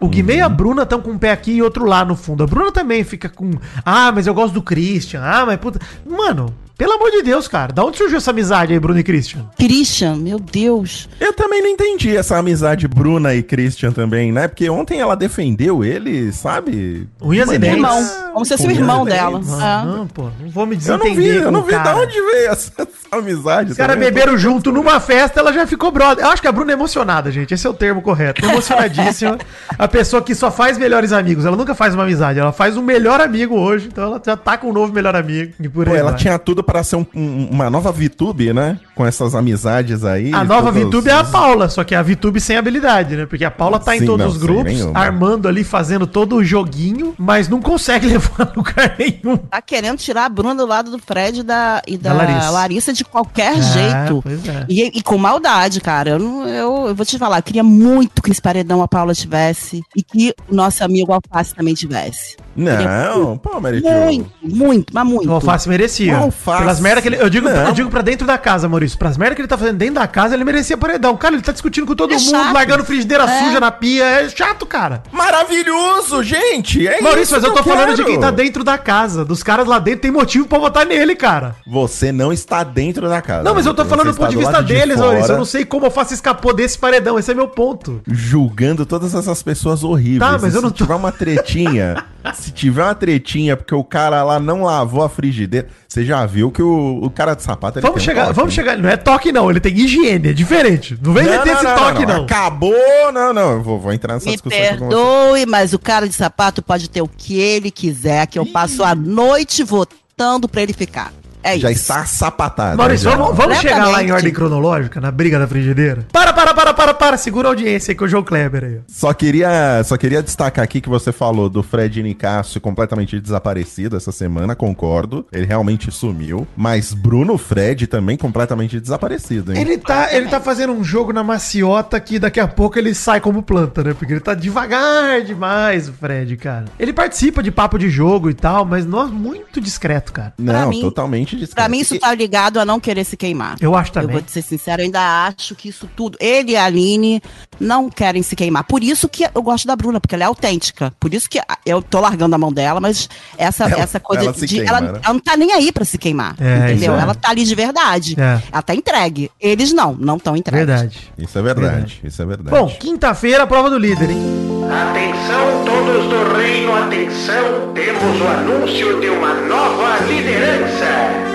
O 0.00 0.08
Guimê 0.08 0.36
e 0.36 0.40
a 0.40 0.48
Bruna 0.48 0.82
estão 0.82 1.00
com 1.00 1.10
um 1.10 1.18
pé 1.18 1.30
aqui 1.30 1.52
e 1.52 1.62
outro 1.62 1.84
lá 1.84 2.04
no 2.04 2.16
fundo. 2.16 2.42
A 2.42 2.46
Bruna 2.46 2.72
também 2.72 3.04
fica 3.04 3.28
com. 3.28 3.50
Ah, 3.84 4.10
mas 4.10 4.26
eu 4.26 4.34
gosto 4.34 4.54
do 4.54 4.62
Christian. 4.62 5.20
Ah, 5.22 5.44
mas 5.46 5.58
puta. 5.58 5.78
Mano, 6.04 6.54
Pelo 6.76 6.92
amor 6.94 7.10
de 7.12 7.22
Deus, 7.22 7.46
cara. 7.46 7.72
Da 7.72 7.84
onde 7.84 7.96
surgiu 7.98 8.16
essa 8.18 8.30
amizade 8.32 8.72
aí, 8.72 8.80
Bruno 8.80 8.98
e 8.98 9.02
Christian? 9.04 9.46
Christian, 9.56 10.16
meu 10.16 10.40
Deus. 10.40 11.08
Eu 11.20 11.32
também 11.32 11.62
não 11.62 11.68
entendi 11.68 12.16
essa 12.16 12.36
amizade 12.36 12.88
Bruna 12.88 13.32
e 13.34 13.42
Christian 13.44 13.92
também, 13.92 14.32
né? 14.32 14.48
Porque 14.48 14.68
ontem 14.68 14.98
ela 15.00 15.14
defendeu 15.14 15.84
ele, 15.84 16.32
sabe? 16.32 17.08
Unhas 17.22 17.48
e 17.48 17.52
De 17.52 17.58
dentes. 17.58 17.76
Irmão. 17.76 18.04
Como 18.32 18.44
se 18.44 18.56
fosse 18.56 18.66
o 18.66 18.70
irmão 18.72 19.04
dela. 19.04 19.40
Ah. 19.60 19.84
Não, 19.86 20.06
pô, 20.08 20.24
não 20.40 20.50
vou 20.50 20.66
me 20.66 20.74
Eu 20.74 20.78
desentender 20.78 21.14
não 21.14 21.14
vi, 21.14 21.36
eu 21.36 21.52
não 21.52 21.60
o 21.60 21.62
vi 21.62 21.70
cara. 21.70 21.96
onde 21.96 22.20
veio 22.20 22.50
essa, 22.50 22.72
essa 22.82 22.88
amizade. 23.12 23.70
Os 23.70 23.76
caras 23.76 23.96
beberam 23.96 24.36
junto 24.36 24.72
numa 24.72 24.98
festa, 24.98 25.38
ela 25.38 25.52
já 25.52 25.66
ficou 25.68 25.92
brother. 25.92 26.24
Eu 26.24 26.30
acho 26.30 26.42
que 26.42 26.48
a 26.48 26.52
Bruna 26.52 26.72
é 26.72 26.74
emocionada, 26.74 27.30
gente. 27.30 27.54
Esse 27.54 27.64
é 27.68 27.70
o 27.70 27.74
termo 27.74 28.02
correto. 28.02 28.44
Emocionadíssima. 28.44 29.38
a 29.78 29.86
pessoa 29.86 30.20
que 30.20 30.34
só 30.34 30.50
faz 30.50 30.76
melhores 30.76 31.12
amigos. 31.12 31.44
Ela 31.44 31.56
nunca 31.56 31.74
faz 31.74 31.94
uma 31.94 32.02
amizade. 32.02 32.40
Ela 32.40 32.52
faz 32.52 32.76
um 32.76 32.82
melhor 32.82 33.20
amigo 33.20 33.54
hoje. 33.56 33.86
Então 33.86 34.02
ela 34.02 34.20
já 34.24 34.36
tá 34.36 34.58
com 34.58 34.70
um 34.70 34.72
novo 34.72 34.92
melhor 34.92 35.14
amigo. 35.14 35.52
E 35.60 35.68
por 35.68 35.84
Pô, 35.86 35.92
aí 35.92 35.98
ela 35.98 36.10
vai. 36.10 36.18
tinha 36.18 36.36
tudo 36.36 36.63
para 36.64 36.82
ser 36.82 36.96
um- 36.96 37.06
um- 37.14 37.48
uma 37.50 37.70
nova 37.70 37.92
VTube, 37.92 38.52
né? 38.52 38.78
Com 38.94 39.04
essas 39.06 39.34
amizades 39.34 40.04
aí. 40.04 40.32
A 40.32 40.42
nova 40.44 40.72
todas- 40.72 40.84
VTube 40.84 41.08
é 41.10 41.12
a 41.12 41.24
Paula, 41.24 41.68
só 41.68 41.84
que 41.84 41.94
é 41.94 41.98
a 41.98 42.02
VTube 42.02 42.40
sem 42.40 42.56
habilidade, 42.56 43.16
né? 43.16 43.26
Porque 43.26 43.44
a 43.44 43.50
Paula 43.50 43.78
tá 43.78 43.94
em 43.96 44.00
Sim, 44.00 44.06
todos 44.06 44.26
não, 44.26 44.32
os 44.32 44.38
grupos, 44.38 44.80
armando 44.94 45.46
ali, 45.48 45.62
fazendo 45.62 46.06
todo 46.06 46.36
o 46.36 46.44
joguinho, 46.44 47.14
mas 47.18 47.48
não 47.48 47.60
consegue 47.60 48.06
levar 48.18 48.52
lugar 48.56 48.96
nenhum. 48.98 49.36
Tá 49.36 49.60
querendo 49.62 49.98
tirar 49.98 50.24
a 50.24 50.28
Bruna 50.28 50.54
do 50.54 50.66
lado 50.66 50.90
do 50.90 50.98
Fred 50.98 51.40
e 51.40 51.42
da, 51.42 51.82
e 51.86 51.96
da, 51.98 52.10
Da 52.12 52.16
Larissa. 52.22 52.50
Larissa. 52.50 52.92
de 52.92 53.04
qualquer 53.04 53.58
É, 53.58 53.62
jeito. 53.62 54.20
pois 54.22 54.48
é. 54.48 54.66
E, 54.68 54.98
e 54.98 55.02
com 55.02 55.18
maldade, 55.18 55.80
cara. 55.80 56.10
Eu, 56.10 56.18
não- 56.18 56.48
eu, 56.48 56.86
eu 56.88 56.94
vou 56.94 57.04
te 57.04 57.18
falar, 57.18 57.38
eu 57.38 57.42
queria 57.42 57.62
muito 57.64 58.22
que 58.22 58.30
esse 58.30 58.40
paredão 58.40 58.82
a 58.82 58.88
Paula 58.88 59.14
tivesse 59.14 59.82
e 59.96 60.02
que 60.02 60.34
o 60.48 60.54
nosso 60.54 60.82
amigo 60.84 61.12
Alface 61.12 61.54
também 61.54 61.74
tivesse. 61.74 62.36
Não, 62.56 63.36
pô, 63.38 63.60
Meritil. 63.60 63.90
Muito, 63.90 64.30
muito, 64.42 64.92
mas 64.94 65.06
muito. 65.06 65.28
O 65.28 65.32
Alface 65.34 65.68
merecia. 65.68 66.18
O 66.18 66.24
Alface. 66.24 66.58
Pelas 66.60 66.80
merda 66.80 67.02
que 67.02 67.08
ele. 67.08 67.16
Eu 67.20 67.28
digo, 67.30 67.48
Não. 67.48 67.66
eu 67.68 67.72
digo 67.72 67.90
pra 67.90 68.02
dentro 68.02 68.26
da 68.26 68.38
casa, 68.38 68.68
Maurício. 68.68 68.98
Pras 68.98 69.16
merda 69.16 69.34
que 69.34 69.40
ele 69.40 69.48
tá 69.48 69.58
fazendo 69.58 69.76
dentro 69.76 69.94
da 69.96 70.06
casa, 70.06 70.34
ele 70.34 70.44
merecia 70.44 70.76
paredão. 70.76 71.16
Cara, 71.16 71.34
ele 71.34 71.42
tá 71.42 71.52
discutindo 71.52 71.86
com 71.86 71.94
todo 71.94 72.12
É 72.12 72.16
mundo, 72.16 72.30
chato. 72.30 72.52
largando 72.54 72.84
frigideira 72.84 73.24
É. 73.24 73.44
suja 73.44 73.60
na 73.60 73.70
pia. 73.70 74.04
É 74.04 74.28
chato, 74.28 74.66
cara. 74.66 75.02
Maravilhoso, 75.12 76.22
gente! 76.22 76.86
É 76.86 77.00
Maurício, 77.00 77.22
isso 77.24 77.34
mas 77.34 77.44
eu 77.44 77.52
tô 77.52 77.62
falando 77.62 77.94
de 77.96 78.04
quem 78.04 78.18
tá 78.18 78.30
dentro 78.30 78.64
da 78.64 78.78
casa. 78.78 79.24
Dos 79.24 79.42
caras 79.42 79.66
lá 79.66 79.78
dentro 79.78 80.00
tem 80.02 80.10
motivo 80.10 80.46
pra 80.46 80.58
votar 80.58 80.86
nele, 80.86 81.14
cara. 81.14 81.56
Você 81.66 82.10
não 82.12 82.32
está 82.32 82.62
dentro 82.64 83.08
da 83.08 83.20
casa. 83.20 83.42
Não, 83.42 83.54
mas 83.54 83.66
eu 83.66 83.74
tô 83.74 83.84
falando 83.84 84.10
do 84.12 84.16
ponto 84.16 84.30
de 84.30 84.36
vista 84.36 84.62
deles, 84.62 84.96
fora, 84.96 85.08
Maurício. 85.08 85.32
Eu 85.32 85.38
não 85.38 85.44
sei 85.44 85.64
como 85.64 85.86
eu 85.86 85.90
faço 85.90 86.14
escapou 86.14 86.54
desse 86.54 86.78
paredão. 86.78 87.18
Esse 87.18 87.30
é 87.30 87.34
meu 87.34 87.48
ponto. 87.48 88.00
Julgando 88.06 88.86
todas 88.86 89.14
essas 89.14 89.42
pessoas 89.42 89.82
horríveis. 89.84 90.18
Tá, 90.20 90.38
mas 90.40 90.54
E 90.54 90.56
eu 90.56 90.62
não 90.62 90.68
se 90.70 90.74
tô- 90.76 90.84
tiver 90.84 90.94
uma 90.94 91.12
tretinha, 91.12 92.04
se 92.44 92.52
tiver 92.52 92.82
uma 92.82 92.94
tretinha 92.94 93.56
porque 93.56 93.74
o 93.74 93.82
cara 93.84 94.22
lá 94.22 94.38
não 94.38 94.62
lavou 94.62 95.02
a 95.02 95.08
frigideira, 95.08 95.66
você 95.88 96.04
já 96.04 96.24
viu 96.26 96.50
que 96.50 96.62
o, 96.62 97.00
o 97.02 97.10
cara 97.10 97.34
de 97.34 97.42
sapato 97.42 97.78
ele 97.78 97.82
Vamos 97.86 98.02
tem 98.02 98.02
um 98.02 98.14
chegar, 98.14 98.24
toque, 98.26 98.36
vamos 98.36 98.50
né? 98.56 98.62
chegar. 98.62 98.78
Não 98.78 98.88
é 98.88 98.96
toque, 98.96 99.32
não. 99.32 99.50
Ele 99.50 99.60
tem 99.60 99.74
higiene, 99.76 100.28
é 100.28 100.32
diferente. 100.32 100.98
Não 101.02 101.12
vem 101.12 101.24
meter 101.24 101.52
esse 101.54 101.64
toque, 101.74 102.06
não. 102.06 102.24
Acabou, 102.24 103.12
não, 103.12 103.32
não. 103.32 103.52
Eu 103.52 103.62
vou, 103.62 103.78
vou 103.80 103.92
entrar 103.92 104.14
nessa 104.14 104.26
Me 104.26 104.32
discussão 104.32 104.58
aqui 104.58 104.78
com 104.78 104.84
você. 104.86 104.96
perdoe, 104.96 105.46
mas 105.46 105.72
o 105.72 105.78
cara 105.78 106.06
de 106.08 106.14
sapato 106.14 106.62
pode 106.62 106.88
ter 106.90 107.02
o 107.02 107.08
que 107.08 107.38
ele 107.40 107.70
quiser, 107.70 108.26
que 108.26 108.38
eu 108.38 108.46
passo 108.46 108.82
a 108.84 108.94
noite 108.94 109.62
votando 109.62 110.48
pra 110.48 110.62
ele 110.62 110.72
ficar. 110.72 111.12
É 111.44 111.58
Já 111.58 111.70
isso. 111.70 111.82
está 111.82 112.06
sapatado. 112.06 112.76
Maurício, 112.78 113.10
vamos, 113.10 113.36
vamos 113.36 113.58
chegar 113.58 113.86
lá 113.88 114.02
em 114.02 114.10
ordem 114.10 114.32
cronológica, 114.32 115.00
na 115.00 115.10
briga 115.10 115.38
da 115.38 115.46
frigideira? 115.46 116.06
Para, 116.10 116.32
para, 116.32 116.54
para, 116.54 116.72
para, 116.74 116.94
para. 116.94 117.16
Segura 117.18 117.48
a 117.48 117.50
audiência 117.50 117.92
aí 117.92 117.96
com 117.96 118.04
o 118.06 118.08
João 118.08 118.22
Kleber 118.22 118.64
aí. 118.64 118.80
Só 118.88 119.12
queria, 119.12 119.82
só 119.84 119.96
queria 119.96 120.22
destacar 120.22 120.64
aqui 120.64 120.80
que 120.80 120.88
você 120.88 121.12
falou 121.12 121.48
do 121.48 121.62
Fred 121.62 122.02
Nicásio 122.02 122.60
completamente 122.60 123.20
desaparecido 123.20 123.96
essa 123.96 124.10
semana, 124.10 124.54
concordo. 124.54 125.26
Ele 125.30 125.44
realmente 125.46 125.90
sumiu. 125.90 126.46
Mas 126.56 126.94
Bruno 126.94 127.36
Fred 127.36 127.86
também 127.86 128.16
completamente 128.16 128.80
desaparecido, 128.80 129.52
hein? 129.52 129.60
Ele 129.60 129.76
tá, 129.78 130.14
ele 130.14 130.28
tá 130.28 130.40
fazendo 130.40 130.72
um 130.72 130.82
jogo 130.82 131.12
na 131.12 131.22
maciota 131.22 132.00
que 132.00 132.18
daqui 132.18 132.40
a 132.40 132.48
pouco 132.48 132.78
ele 132.78 132.94
sai 132.94 133.20
como 133.20 133.42
planta, 133.42 133.82
né? 133.84 133.92
Porque 133.94 134.12
ele 134.14 134.20
tá 134.20 134.34
devagar 134.34 135.22
demais, 135.22 135.88
o 135.88 135.92
Fred, 135.92 136.36
cara. 136.36 136.64
Ele 136.78 136.92
participa 136.92 137.42
de 137.42 137.50
papo 137.50 137.78
de 137.78 137.90
jogo 137.90 138.30
e 138.30 138.34
tal, 138.34 138.64
mas 138.64 138.86
não 138.86 139.04
muito 139.08 139.60
discreto, 139.60 140.12
cara. 140.12 140.32
Não, 140.38 140.70
mim- 140.70 140.80
totalmente 140.80 141.33
discreto. 141.34 141.54
Pra 141.54 141.68
mim, 141.68 141.80
isso 141.80 141.98
tá 141.98 142.14
ligado 142.14 142.58
a 142.58 142.64
não 142.64 142.78
querer 142.80 143.04
se 143.04 143.16
queimar. 143.16 143.56
Eu 143.60 143.74
acho 143.74 143.90
Eu 143.90 143.94
também. 143.94 144.12
vou 144.12 144.22
te 144.22 144.30
ser 144.30 144.42
sincero, 144.42 144.80
eu 144.82 144.86
ainda 144.86 145.26
acho 145.26 145.54
que 145.54 145.68
isso 145.68 145.88
tudo. 145.96 146.16
Ele 146.20 146.52
e 146.52 146.56
a 146.56 146.64
Aline 146.64 147.22
não 147.60 147.88
querem 147.88 148.22
se 148.22 148.34
queimar. 148.36 148.64
Por 148.64 148.82
isso 148.82 149.08
que 149.08 149.24
eu 149.34 149.42
gosto 149.42 149.66
da 149.66 149.76
Bruna, 149.76 150.00
porque 150.00 150.14
ela 150.14 150.24
é 150.24 150.26
autêntica. 150.26 150.92
Por 150.98 151.12
isso 151.14 151.28
que 151.28 151.40
eu 151.64 151.80
tô 151.82 152.00
largando 152.00 152.34
a 152.34 152.38
mão 152.38 152.52
dela, 152.52 152.80
mas 152.80 153.08
essa, 153.38 153.64
Ela- 153.64 153.80
essa 153.82 154.00
coisa 154.00 154.24
ela 154.24 154.32
de. 154.32 154.46
queima, 154.46 154.68
ela, 154.68 154.80
né? 154.80 154.88
ela 155.02 155.12
não 155.14 155.20
tá 155.20 155.36
nem 155.36 155.52
aí 155.52 155.70
pra 155.72 155.84
se 155.84 155.98
queimar. 155.98 156.34
É, 156.40 156.70
entendeu? 156.72 156.94
é. 156.96 157.00
Ela 157.00 157.14
tá 157.14 157.30
ali 157.30 157.44
de 157.44 157.54
verdade. 157.54 158.14
É. 158.18 158.40
Ela 158.52 158.62
tá 158.62 158.74
entregue. 158.74 159.30
Eles 159.40 159.72
não, 159.72 159.94
não 159.94 160.16
estão 160.16 160.36
entregues. 160.36 160.66
Verdade. 160.66 161.12
Isso 161.18 161.38
é 161.38 161.42
verdade, 161.42 161.66
Verdade. 161.70 162.00
isso 162.04 162.22
é 162.22 162.26
verdade. 162.26 162.50
Bom, 162.50 162.68
quinta-feira, 162.78 163.42
a 163.44 163.46
prova 163.46 163.70
do 163.70 163.78
líder, 163.78 164.10
hein? 164.10 164.53
Atenção 164.70 165.64
todos 165.64 166.04
do 166.08 166.36
reino, 166.36 166.74
atenção, 166.74 167.72
temos 167.74 168.20
o 168.20 168.26
anúncio 168.26 169.00
de 169.00 169.08
uma 169.08 169.34
nova 169.34 169.98
liderança. 170.06 171.34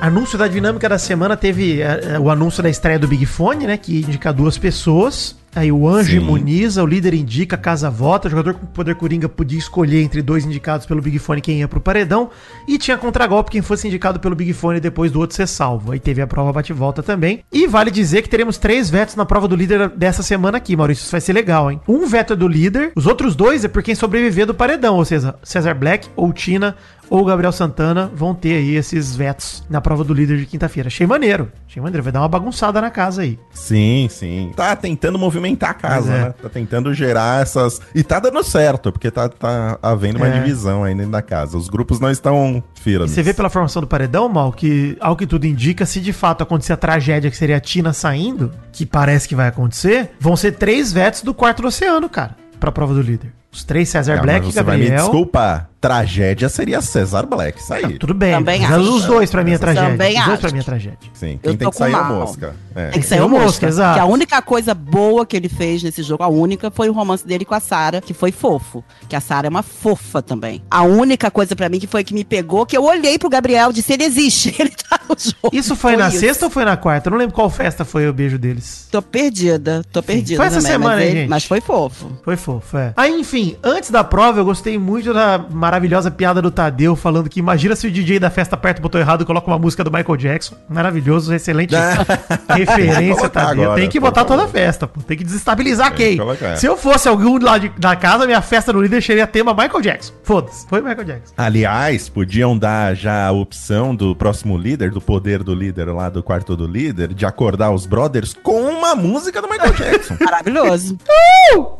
Anúncio 0.00 0.38
da 0.38 0.46
dinâmica 0.46 0.88
da 0.88 0.98
semana 0.98 1.36
teve 1.36 1.82
eh, 1.82 2.00
eh, 2.14 2.18
o 2.18 2.30
anúncio 2.30 2.62
da 2.62 2.70
estreia 2.70 2.98
do 2.98 3.08
Big 3.08 3.26
Fone, 3.26 3.66
né? 3.66 3.76
Que 3.76 3.98
indica 3.98 4.32
duas 4.32 4.56
pessoas. 4.56 5.34
Aí 5.54 5.72
o 5.72 5.88
Anjo 5.88 6.10
Sim. 6.10 6.18
imuniza, 6.18 6.82
o 6.82 6.86
líder 6.86 7.14
indica, 7.14 7.56
a 7.56 7.58
casa 7.58 7.90
vota. 7.90 8.28
O 8.28 8.30
jogador 8.30 8.54
com 8.54 8.66
poder 8.66 8.94
coringa 8.94 9.28
podia 9.28 9.58
escolher 9.58 10.02
entre 10.02 10.22
dois 10.22 10.44
indicados 10.44 10.86
pelo 10.86 11.02
Big 11.02 11.18
Fone 11.18 11.40
quem 11.40 11.58
ia 11.58 11.68
pro 11.68 11.80
paredão. 11.80 12.30
E 12.66 12.78
tinha 12.78 12.96
contragolpe 12.96 13.50
quem 13.50 13.62
fosse 13.62 13.86
indicado 13.88 14.20
pelo 14.20 14.34
Big 14.36 14.52
Fone 14.52 14.78
depois 14.80 15.10
do 15.10 15.18
outro 15.18 15.34
ser 15.34 15.48
salvo. 15.48 15.92
Aí 15.92 15.98
teve 15.98 16.22
a 16.22 16.26
prova 16.26 16.52
bate-volta 16.52 17.02
também. 17.02 17.42
E 17.50 17.66
vale 17.66 17.90
dizer 17.90 18.22
que 18.22 18.28
teremos 18.28 18.58
três 18.58 18.88
vetos 18.88 19.16
na 19.16 19.24
prova 19.24 19.48
do 19.48 19.56
líder 19.56 19.88
dessa 19.88 20.22
semana 20.22 20.58
aqui, 20.58 20.76
Maurício. 20.76 21.02
Isso 21.02 21.10
vai 21.10 21.20
ser 21.20 21.32
legal, 21.32 21.70
hein? 21.70 21.80
Um 21.88 22.06
veto 22.06 22.34
é 22.34 22.36
do 22.36 22.46
líder, 22.46 22.92
os 22.94 23.06
outros 23.06 23.34
dois 23.34 23.64
é 23.64 23.68
por 23.68 23.82
quem 23.82 23.94
sobreviver 23.94 24.46
do 24.46 24.54
paredão. 24.54 24.96
Ou 24.96 25.04
seja, 25.04 25.34
Cesar 25.42 25.76
Black 25.76 26.08
ou 26.14 26.32
Tina 26.32 26.76
ou 27.10 27.24
Gabriel 27.24 27.52
Santana 27.52 28.10
vão 28.14 28.34
ter 28.34 28.56
aí 28.56 28.76
esses 28.76 29.16
vetos 29.16 29.64
na 29.68 29.80
prova 29.80 30.04
do 30.04 30.12
líder 30.12 30.36
de 30.36 30.46
quinta-feira. 30.46 30.88
Achei 30.88 31.06
maneiro. 31.06 31.50
Achei 31.66 31.82
maneiro. 31.82 32.02
Vai 32.02 32.12
dar 32.12 32.20
uma 32.20 32.28
bagunçada 32.28 32.80
na 32.80 32.90
casa 32.90 33.22
aí. 33.22 33.38
Sim, 33.50 34.08
sim. 34.10 34.52
Tá 34.54 34.76
tentando 34.76 35.18
movimentar 35.18 35.37
a 35.46 35.74
casa, 35.74 36.12
é. 36.12 36.18
né? 36.24 36.34
Tá 36.42 36.48
tentando 36.48 36.92
gerar 36.94 37.42
essas. 37.42 37.80
E 37.94 38.02
tá 38.02 38.18
dando 38.20 38.42
certo, 38.42 38.90
porque 38.92 39.10
tá, 39.10 39.28
tá 39.28 39.78
havendo 39.82 40.16
uma 40.18 40.28
É. 40.28 40.32
divisão 40.40 40.84
aí 40.84 40.94
dentro 40.94 41.12
da 41.12 41.22
casa. 41.22 41.56
Os 41.56 41.68
grupos 41.68 42.00
não 42.00 42.10
estão 42.10 42.62
E 42.76 42.80
firmes. 42.80 43.10
você 43.10 43.22
vê 43.22 43.32
pela 43.34 43.48
formação 43.50 43.80
do 43.80 43.88
paredão, 43.88 44.28
Mal, 44.28 44.52
que 44.52 44.96
ao 45.00 45.16
que 45.16 45.26
tudo 45.26 45.46
indica, 45.46 45.84
se 45.86 46.00
de 46.00 46.12
fato 46.12 46.42
acontecer 46.42 46.72
a 46.72 46.76
tragédia 46.76 47.30
que 47.30 47.36
seria 47.36 47.56
a 47.56 47.60
Tina 47.60 47.92
saindo, 47.92 48.50
que 48.72 48.84
parece 48.86 49.28
que 49.28 49.34
vai 49.34 49.48
acontecer, 49.48 50.10
vão 50.20 50.36
ser 50.36 50.52
três 50.52 50.92
vetos 50.92 51.22
do 51.22 51.32
quarto 51.34 51.62
do 51.62 51.68
oceano, 51.68 52.08
cara, 52.08 52.36
pra 52.60 52.70
prova 52.72 52.94
do 52.94 53.00
líder. 53.02 53.32
Os 53.50 53.64
três, 53.64 53.88
Cesar 53.88 54.18
Ah, 54.18 54.22
Black 54.22 54.46
e 54.48 54.52
você 54.52 54.62
vai 54.62 54.76
me 54.76 54.84
Gabriel. 54.84 55.04
desculpar. 55.04 55.70
Tragédia 55.80 56.48
seria 56.48 56.80
Cesar 56.80 57.24
Black. 57.26 57.60
Isso 57.60 57.72
aí. 57.72 57.98
Tudo 57.98 58.12
bem, 58.14 58.32
Também 58.34 58.60
mas 58.62 58.72
acho. 58.72 58.80
os 58.96 59.04
dois 59.04 59.30
pra 59.30 59.44
mim 59.44 59.52
é 59.52 59.58
tragédia. 59.58 59.90
Também 59.90 60.08
os 60.18 60.24
dois 60.24 60.28
acho. 60.32 60.40
pra 60.40 60.50
mim 60.50 60.58
é 60.58 60.62
tragédia. 60.62 60.98
Sim, 61.14 61.32
Eu 61.34 61.38
quem 61.50 61.56
tem 61.56 61.66
tô 61.66 61.70
que 61.70 61.76
sair 61.76 61.92
é 61.92 61.96
mal. 61.96 62.14
mosca. 62.14 62.56
É. 62.74 62.82
Tem 62.90 63.00
que 63.00 63.08
Tem 63.08 63.18
ser 63.18 63.22
o 63.22 63.26
o 63.26 63.28
Mosca, 63.28 63.66
exato. 63.66 63.94
Que 63.94 64.00
a 64.00 64.04
única 64.04 64.40
coisa 64.42 64.72
boa 64.74 65.24
que 65.26 65.36
ele 65.36 65.48
fez 65.48 65.82
nesse 65.82 66.02
jogo, 66.02 66.22
a 66.22 66.28
única, 66.28 66.70
foi 66.70 66.88
o 66.88 66.92
romance 66.92 67.26
dele 67.26 67.44
com 67.44 67.54
a 67.54 67.60
Sara, 67.60 68.00
que 68.00 68.12
foi 68.14 68.30
fofo. 68.32 68.84
Que 69.08 69.14
a 69.16 69.20
Sara 69.20 69.46
é 69.46 69.50
uma 69.50 69.62
fofa 69.62 70.20
também. 70.22 70.62
A 70.70 70.82
única 70.82 71.30
coisa 71.30 71.54
pra 71.56 71.68
mim 71.68 71.78
que 71.78 71.86
foi 71.86 72.02
que 72.04 72.14
me 72.14 72.24
pegou, 72.24 72.64
que 72.66 72.76
eu 72.76 72.84
olhei 72.84 73.18
pro 73.18 73.28
Gabriel 73.28 73.70
e 73.70 73.74
disse, 73.74 73.92
ele 73.92 74.04
existe, 74.04 74.54
ele 74.58 74.70
tá 74.70 74.98
no 75.08 75.16
jogo. 75.18 75.50
Isso 75.56 75.74
foi, 75.76 75.96
na 75.96 76.10
sexta 76.10 76.46
ou 76.46 76.50
foi 76.50 76.64
na 76.64 76.76
quarta? 76.76 77.08
Eu 77.08 77.12
não 77.12 77.18
lembro 77.18 77.34
qual 77.34 77.50
festa 77.50 77.84
foi 77.84 78.08
o 78.08 78.12
beijo 78.12 78.38
deles. 78.38 78.86
Tô 78.90 79.00
perdida, 79.02 79.82
tô 79.92 80.02
perdida 80.02 80.36
Foi 80.36 80.46
essa 80.46 80.56
também, 80.56 80.72
semana, 80.72 80.94
mas, 80.96 81.02
hein, 81.04 81.10
ele- 81.10 81.20
gente? 81.20 81.28
mas 81.30 81.44
foi 81.44 81.60
fofo. 81.60 82.12
Foi 82.24 82.36
fofo, 82.36 82.76
é. 82.78 82.92
Aí, 82.96 83.12
enfim, 83.20 83.56
antes 83.62 83.90
da 83.90 84.02
prova, 84.04 84.40
eu 84.40 84.44
gostei 84.44 84.78
muito 84.78 85.12
da 85.12 85.38
maravilhosa 85.68 86.10
piada 86.10 86.40
do 86.40 86.50
Tadeu 86.50 86.96
falando 86.96 87.28
que 87.28 87.38
imagina 87.38 87.76
se 87.76 87.86
o 87.86 87.90
DJ 87.90 88.18
da 88.18 88.30
festa 88.30 88.54
aperta 88.56 88.80
o 88.80 88.82
botão 88.82 88.98
errado 88.98 89.22
e 89.22 89.26
coloca 89.26 89.46
uma 89.46 89.58
música 89.58 89.84
do 89.84 89.90
Michael 89.92 90.16
Jackson. 90.16 90.54
Maravilhoso, 90.68 91.32
excelente 91.34 91.74
referência, 92.48 93.14
colocar 93.16 93.28
Tadeu. 93.28 93.64
agora, 93.64 93.80
tem 93.80 93.88
que 93.88 94.00
botar 94.00 94.24
toda 94.24 94.44
a 94.44 94.48
festa, 94.48 94.86
pô. 94.86 95.00
Tem 95.02 95.16
que 95.16 95.24
desestabilizar 95.24 95.88
Tem 95.88 95.96
que 95.96 96.04
quem? 96.08 96.16
colocar. 96.16 96.56
Se 96.56 96.64
eu 96.66 96.76
fosse 96.76 97.06
algum 97.06 97.38
lá 97.38 97.58
de- 97.58 97.68
da 97.78 97.94
casa, 97.94 98.24
minha 98.26 98.40
festa 98.40 98.72
no 98.72 98.80
líder 98.80 99.02
seria 99.02 99.26
tema 99.26 99.52
Michael 99.52 99.80
Jackson. 99.82 100.12
Foda-se, 100.22 100.66
foi 100.66 100.80
Michael 100.80 101.04
Jackson. 101.04 101.34
Aliás, 101.36 102.08
podiam 102.08 102.56
dar 102.56 102.94
já 102.96 103.26
a 103.26 103.32
opção 103.32 103.94
do 103.94 104.16
próximo 104.16 104.56
líder, 104.56 104.90
do 104.90 105.00
poder 105.02 105.42
do 105.42 105.54
líder 105.54 105.92
lá 105.92 106.08
do 106.08 106.22
quarto 106.22 106.56
do 106.56 106.66
líder, 106.66 107.12
de 107.12 107.26
acordar 107.26 107.70
os 107.72 107.84
brothers 107.84 108.32
com 108.42 108.62
uma 108.70 108.94
música 108.94 109.42
do 109.42 109.48
Michael 109.48 109.74
Jackson. 109.74 110.16
Maravilhoso. 110.24 110.96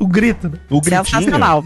O 0.00 0.06
grito, 0.06 0.48
né? 0.48 0.58
O 0.70 0.80
gritinho. 0.80 1.04
Sensacional. 1.04 1.62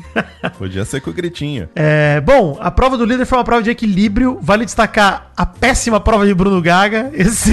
Podia 0.58 0.84
ser 0.84 1.00
com 1.00 1.10
o 1.10 1.12
gritinho. 1.12 1.68
É, 1.76 2.11
bom, 2.20 2.58
a 2.60 2.70
prova 2.70 2.96
do 2.96 3.04
líder 3.04 3.24
foi 3.24 3.38
uma 3.38 3.44
prova 3.44 3.62
de 3.62 3.70
equilíbrio. 3.70 4.38
Vale 4.42 4.64
destacar 4.64 5.30
a 5.36 5.46
péssima 5.46 6.00
prova 6.00 6.26
de 6.26 6.34
Bruno 6.34 6.60
Gaga. 6.60 7.10
Esse 7.12 7.52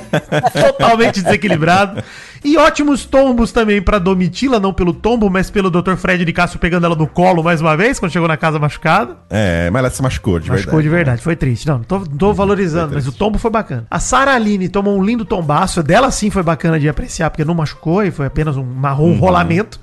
totalmente 0.52 1.22
desequilibrado. 1.22 2.02
E 2.42 2.56
ótimos 2.56 3.04
tombos 3.04 3.52
também 3.52 3.82
pra 3.82 3.98
Domitila, 3.98 4.58
não 4.58 4.72
pelo 4.72 4.94
tombo, 4.94 5.28
mas 5.28 5.50
pelo 5.50 5.70
Dr. 5.70 5.94
Fred 5.96 6.24
de 6.24 6.32
Cássio 6.32 6.58
pegando 6.58 6.86
ela 6.86 6.96
no 6.96 7.06
colo 7.06 7.42
mais 7.42 7.60
uma 7.60 7.76
vez, 7.76 7.98
quando 7.98 8.12
chegou 8.12 8.26
na 8.26 8.36
casa 8.36 8.58
machucada. 8.58 9.16
É, 9.28 9.68
mas 9.70 9.80
ela 9.80 9.90
se 9.90 10.02
machucou, 10.02 10.40
de 10.40 10.48
Machucou 10.48 10.78
verdade. 10.78 10.82
de 10.82 10.88
verdade, 10.88 11.22
foi 11.22 11.36
triste. 11.36 11.66
Não, 11.66 11.80
tô, 11.80 12.00
tô 12.00 12.32
valorizando, 12.32 12.94
mas 12.94 13.06
o 13.06 13.12
tombo 13.12 13.38
foi 13.38 13.50
bacana. 13.50 13.86
A 13.90 14.00
Sara 14.00 14.34
Aline 14.34 14.68
tomou 14.68 14.96
um 14.98 15.04
lindo 15.04 15.24
tombaço, 15.24 15.82
dela 15.82 16.10
sim 16.10 16.30
foi 16.30 16.42
bacana 16.42 16.80
de 16.80 16.88
apreciar, 16.88 17.28
porque 17.30 17.44
não 17.44 17.54
machucou 17.54 18.02
e 18.02 18.10
foi 18.10 18.26
apenas 18.26 18.56
um 18.56 18.64
marrom 18.64 19.16
rolamento. 19.18 19.78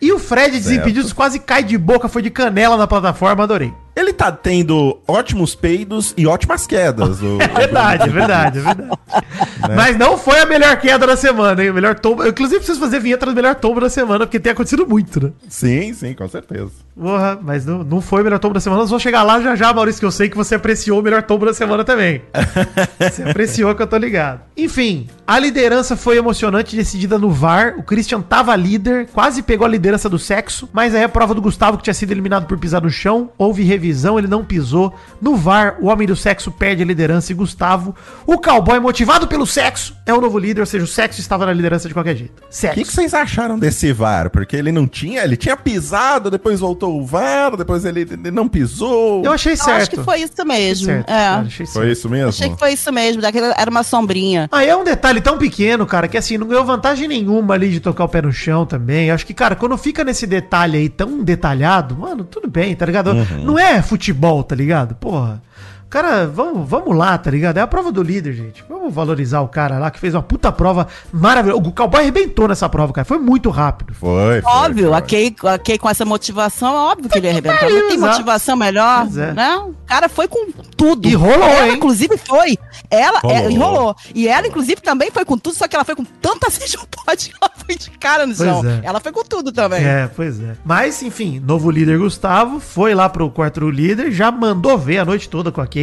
E 0.00 0.12
o 0.12 0.18
Fred 0.18 0.52
Desimpedidos 0.52 1.12
quase 1.12 1.38
cai 1.38 1.62
de 1.62 1.78
boca, 1.78 2.08
foi 2.08 2.22
de 2.22 2.30
canela 2.30 2.76
na 2.76 2.86
plataforma, 2.86 3.44
adorei. 3.44 3.72
Ele 3.96 4.12
tá 4.12 4.30
tendo 4.30 4.98
ótimos 5.08 5.54
peidos 5.54 6.12
e 6.16 6.26
ótimas 6.26 6.66
quedas. 6.66 7.20
o- 7.22 7.38
É 7.42 7.48
verdade, 7.48 8.02
é 8.08 8.12
verdade, 8.12 8.58
é 8.58 8.62
verdade. 8.62 8.90
Mas 9.74 9.96
não 9.96 10.18
foi 10.18 10.38
a 10.38 10.46
melhor 10.46 10.76
queda 10.78 11.06
da 11.06 11.16
semana, 11.16 11.62
hein? 11.64 11.70
O 11.70 11.74
melhor 11.74 11.98
tombo. 11.98 12.22
Eu, 12.22 12.28
inclusive, 12.28 12.58
preciso 12.58 12.78
fazer 12.78 13.00
vinheta 13.00 13.24
do 13.26 13.32
melhor 13.34 13.54
tombo 13.54 13.80
da 13.80 13.88
semana, 13.88 14.26
porque 14.26 14.38
tem 14.38 14.52
acontecido 14.52 14.86
muito, 14.86 15.24
né? 15.24 15.32
Sim, 15.48 15.92
sim, 15.94 16.12
com 16.14 16.28
certeza. 16.28 16.70
Porra, 16.98 17.38
mas 17.42 17.64
não, 17.66 17.82
não 17.82 18.00
foi 18.00 18.20
o 18.20 18.24
melhor 18.24 18.38
tombo 18.38 18.54
da 18.54 18.60
semana. 18.60 18.82
Nós 18.82 18.90
vamos 18.90 19.02
chegar 19.02 19.22
lá 19.22 19.40
já 19.40 19.56
já, 19.56 19.72
Maurício, 19.72 20.00
que 20.00 20.06
eu 20.06 20.10
sei 20.10 20.28
que 20.28 20.36
você 20.36 20.54
apreciou 20.54 21.00
o 21.00 21.02
melhor 21.02 21.22
tombo 21.22 21.46
da 21.46 21.54
semana 21.54 21.82
também. 21.84 22.22
Você 23.00 23.22
apreciou 23.22 23.74
que 23.74 23.82
eu 23.82 23.86
tô 23.86 23.96
ligado. 23.96 24.40
Enfim, 24.56 25.06
a 25.26 25.38
liderança 25.38 25.96
foi 25.96 26.16
emocionante, 26.16 26.74
decidida 26.76 27.18
no 27.18 27.30
VAR. 27.30 27.74
O 27.78 27.82
Christian 27.82 28.20
tava 28.20 28.54
líder, 28.56 29.08
quase 29.12 29.42
pegou 29.42 29.66
a 29.66 29.70
liderança 29.70 30.08
do 30.08 30.18
sexo, 30.18 30.68
mas 30.72 30.94
aí 30.94 31.02
a 31.04 31.08
prova 31.08 31.34
do 31.34 31.42
Gustavo, 31.42 31.76
que 31.78 31.84
tinha 31.84 31.94
sido 31.94 32.10
eliminado 32.12 32.46
por 32.46 32.58
pisar 32.58 32.82
no 32.82 32.90
chão, 32.90 33.30
houve 33.38 33.62
revisão, 33.62 33.85
ele 34.18 34.26
não 34.28 34.44
pisou. 34.44 34.94
No 35.20 35.36
VAR, 35.36 35.76
o 35.80 35.86
homem 35.86 36.06
do 36.06 36.16
sexo 36.16 36.50
perde 36.50 36.82
a 36.82 36.86
liderança 36.86 37.32
e 37.32 37.34
Gustavo, 37.34 37.94
o 38.26 38.38
cowboy 38.38 38.78
motivado 38.80 39.26
pelo 39.26 39.46
sexo, 39.46 39.94
é 40.06 40.12
o 40.12 40.20
novo 40.20 40.38
líder, 40.38 40.60
ou 40.60 40.66
seja, 40.66 40.84
o 40.84 40.88
sexo 40.88 41.20
estava 41.20 41.46
na 41.46 41.52
liderança 41.52 41.88
de 41.88 41.94
qualquer 41.94 42.16
jeito. 42.16 42.40
O 42.42 42.44
Sexo. 42.48 42.74
que, 42.74 42.84
que 42.84 42.92
vocês 42.92 43.12
acharam 43.14 43.58
desse 43.58 43.92
VAR? 43.92 44.30
Porque 44.30 44.56
ele 44.56 44.70
não 44.72 44.86
tinha, 44.86 45.22
ele 45.24 45.36
tinha 45.36 45.56
pisado, 45.56 46.30
depois 46.30 46.60
voltou 46.60 47.00
o 47.00 47.04
VAR, 47.04 47.56
depois 47.56 47.84
ele, 47.84 48.00
ele 48.02 48.30
não 48.30 48.48
pisou. 48.48 49.24
Eu 49.24 49.32
achei 49.32 49.52
Eu 49.52 49.56
certo. 49.56 49.76
acho 49.82 49.90
que 49.90 50.02
foi 50.02 50.20
isso 50.20 50.44
mesmo. 50.44 50.86
Certo, 50.86 51.08
É. 51.10 51.12
cara, 51.12 51.40
achei 51.46 51.66
certo. 51.66 51.72
Foi 51.82 51.90
isso 51.92 52.08
mesmo? 52.08 52.28
Achei 52.28 52.50
que 52.50 52.58
foi 52.58 52.72
isso 52.72 52.92
mesmo. 52.92 53.22
Daquela 53.22 53.54
era 53.56 53.70
uma 53.70 53.82
sombrinha. 53.82 54.48
Aí 54.52 54.68
é 54.68 54.76
um 54.76 54.84
detalhe 54.84 55.20
tão 55.20 55.38
pequeno, 55.38 55.86
cara, 55.86 56.08
que 56.08 56.16
assim, 56.16 56.38
não 56.38 56.46
ganhou 56.46 56.64
vantagem 56.64 57.08
nenhuma 57.08 57.54
ali 57.54 57.70
de 57.70 57.80
tocar 57.80 58.04
o 58.04 58.08
pé 58.08 58.22
no 58.22 58.32
chão 58.32 58.64
também. 58.66 59.10
Acho 59.10 59.26
que, 59.26 59.34
cara, 59.34 59.54
quando 59.56 59.76
fica 59.76 60.04
nesse 60.04 60.26
detalhe 60.26 60.76
aí 60.78 60.88
tão 60.88 61.22
detalhado, 61.22 61.96
mano, 61.96 62.24
tudo 62.24 62.48
bem, 62.48 62.74
tá 62.74 62.86
ligado? 62.86 63.14
Não 63.42 63.58
é 63.58 63.75
futebol, 63.82 64.42
tá 64.42 64.54
ligado? 64.54 64.94
Porra. 64.94 65.42
Cara, 65.88 66.26
vamos, 66.26 66.68
vamos 66.68 66.96
lá, 66.96 67.16
tá 67.16 67.30
ligado? 67.30 67.58
É 67.58 67.60
a 67.60 67.66
prova 67.66 67.92
do 67.92 68.02
líder, 68.02 68.32
gente. 68.32 68.64
Vamos 68.68 68.92
valorizar 68.92 69.40
o 69.40 69.48
cara 69.48 69.78
lá 69.78 69.90
que 69.90 70.00
fez 70.00 70.14
uma 70.14 70.22
puta 70.22 70.50
prova 70.50 70.88
maravilhosa. 71.12 71.60
O 71.62 71.72
cowboy 71.72 72.00
arrebentou 72.00 72.48
nessa 72.48 72.68
prova, 72.68 72.92
cara. 72.92 73.04
Foi 73.04 73.18
muito 73.18 73.50
rápido. 73.50 73.94
Foi, 73.94 74.42
foi. 74.42 74.52
Óbvio, 74.52 74.88
foi. 74.88 74.96
a 74.98 75.00
Kay, 75.00 75.36
a 75.44 75.58
Kay 75.58 75.78
com 75.78 75.88
essa 75.88 76.04
motivação, 76.04 76.74
é 76.74 76.92
óbvio 76.92 77.08
que 77.08 77.18
ele 77.18 77.40
pariu, 77.40 77.70
Não 77.82 77.88
tem 77.88 77.96
exato. 77.96 78.12
motivação 78.12 78.56
melhor, 78.56 79.06
é. 79.16 79.32
né? 79.32 79.56
O 79.58 79.74
cara 79.86 80.08
foi 80.08 80.26
com 80.26 80.50
tudo. 80.76 81.06
E 81.08 81.14
rolou, 81.14 81.36
ela, 81.42 81.68
hein? 81.68 81.76
inclusive, 81.76 82.16
foi. 82.18 82.58
Ela 82.90 83.20
Rolou. 83.20 83.36
é, 83.36 83.50
e 83.50 83.56
rolou. 83.56 83.96
E 84.14 84.28
ela, 84.28 84.46
inclusive, 84.48 84.80
também 84.80 85.10
foi 85.12 85.24
com 85.24 85.38
tudo, 85.38 85.54
só 85.56 85.68
que 85.68 85.76
ela 85.76 85.84
foi 85.84 85.94
com 85.94 86.04
tanta 86.04 86.50
sede 86.50 86.76
no 86.76 86.86
pote 86.86 87.30
que 87.30 87.36
ela 87.40 87.52
foi 87.64 87.76
de 87.76 87.90
cara 87.92 88.26
no 88.26 88.34
Pois 88.34 88.48
chão. 88.48 88.62
é. 88.68 88.80
Ela 88.82 88.98
foi 88.98 89.12
com 89.12 89.22
tudo 89.22 89.52
também. 89.52 89.84
É, 89.84 90.10
pois 90.14 90.40
é. 90.42 90.56
Mas, 90.64 91.00
enfim, 91.02 91.40
novo 91.44 91.70
líder 91.70 91.96
Gustavo 91.98 92.58
foi 92.58 92.92
lá 92.92 93.08
pro 93.08 93.30
quarto 93.30 93.70
líder, 93.70 94.10
já 94.10 94.32
mandou 94.32 94.76
ver 94.76 94.98
a 94.98 95.04
noite 95.04 95.28
toda 95.28 95.52
com 95.52 95.60
a 95.60 95.66
Kay. 95.66 95.75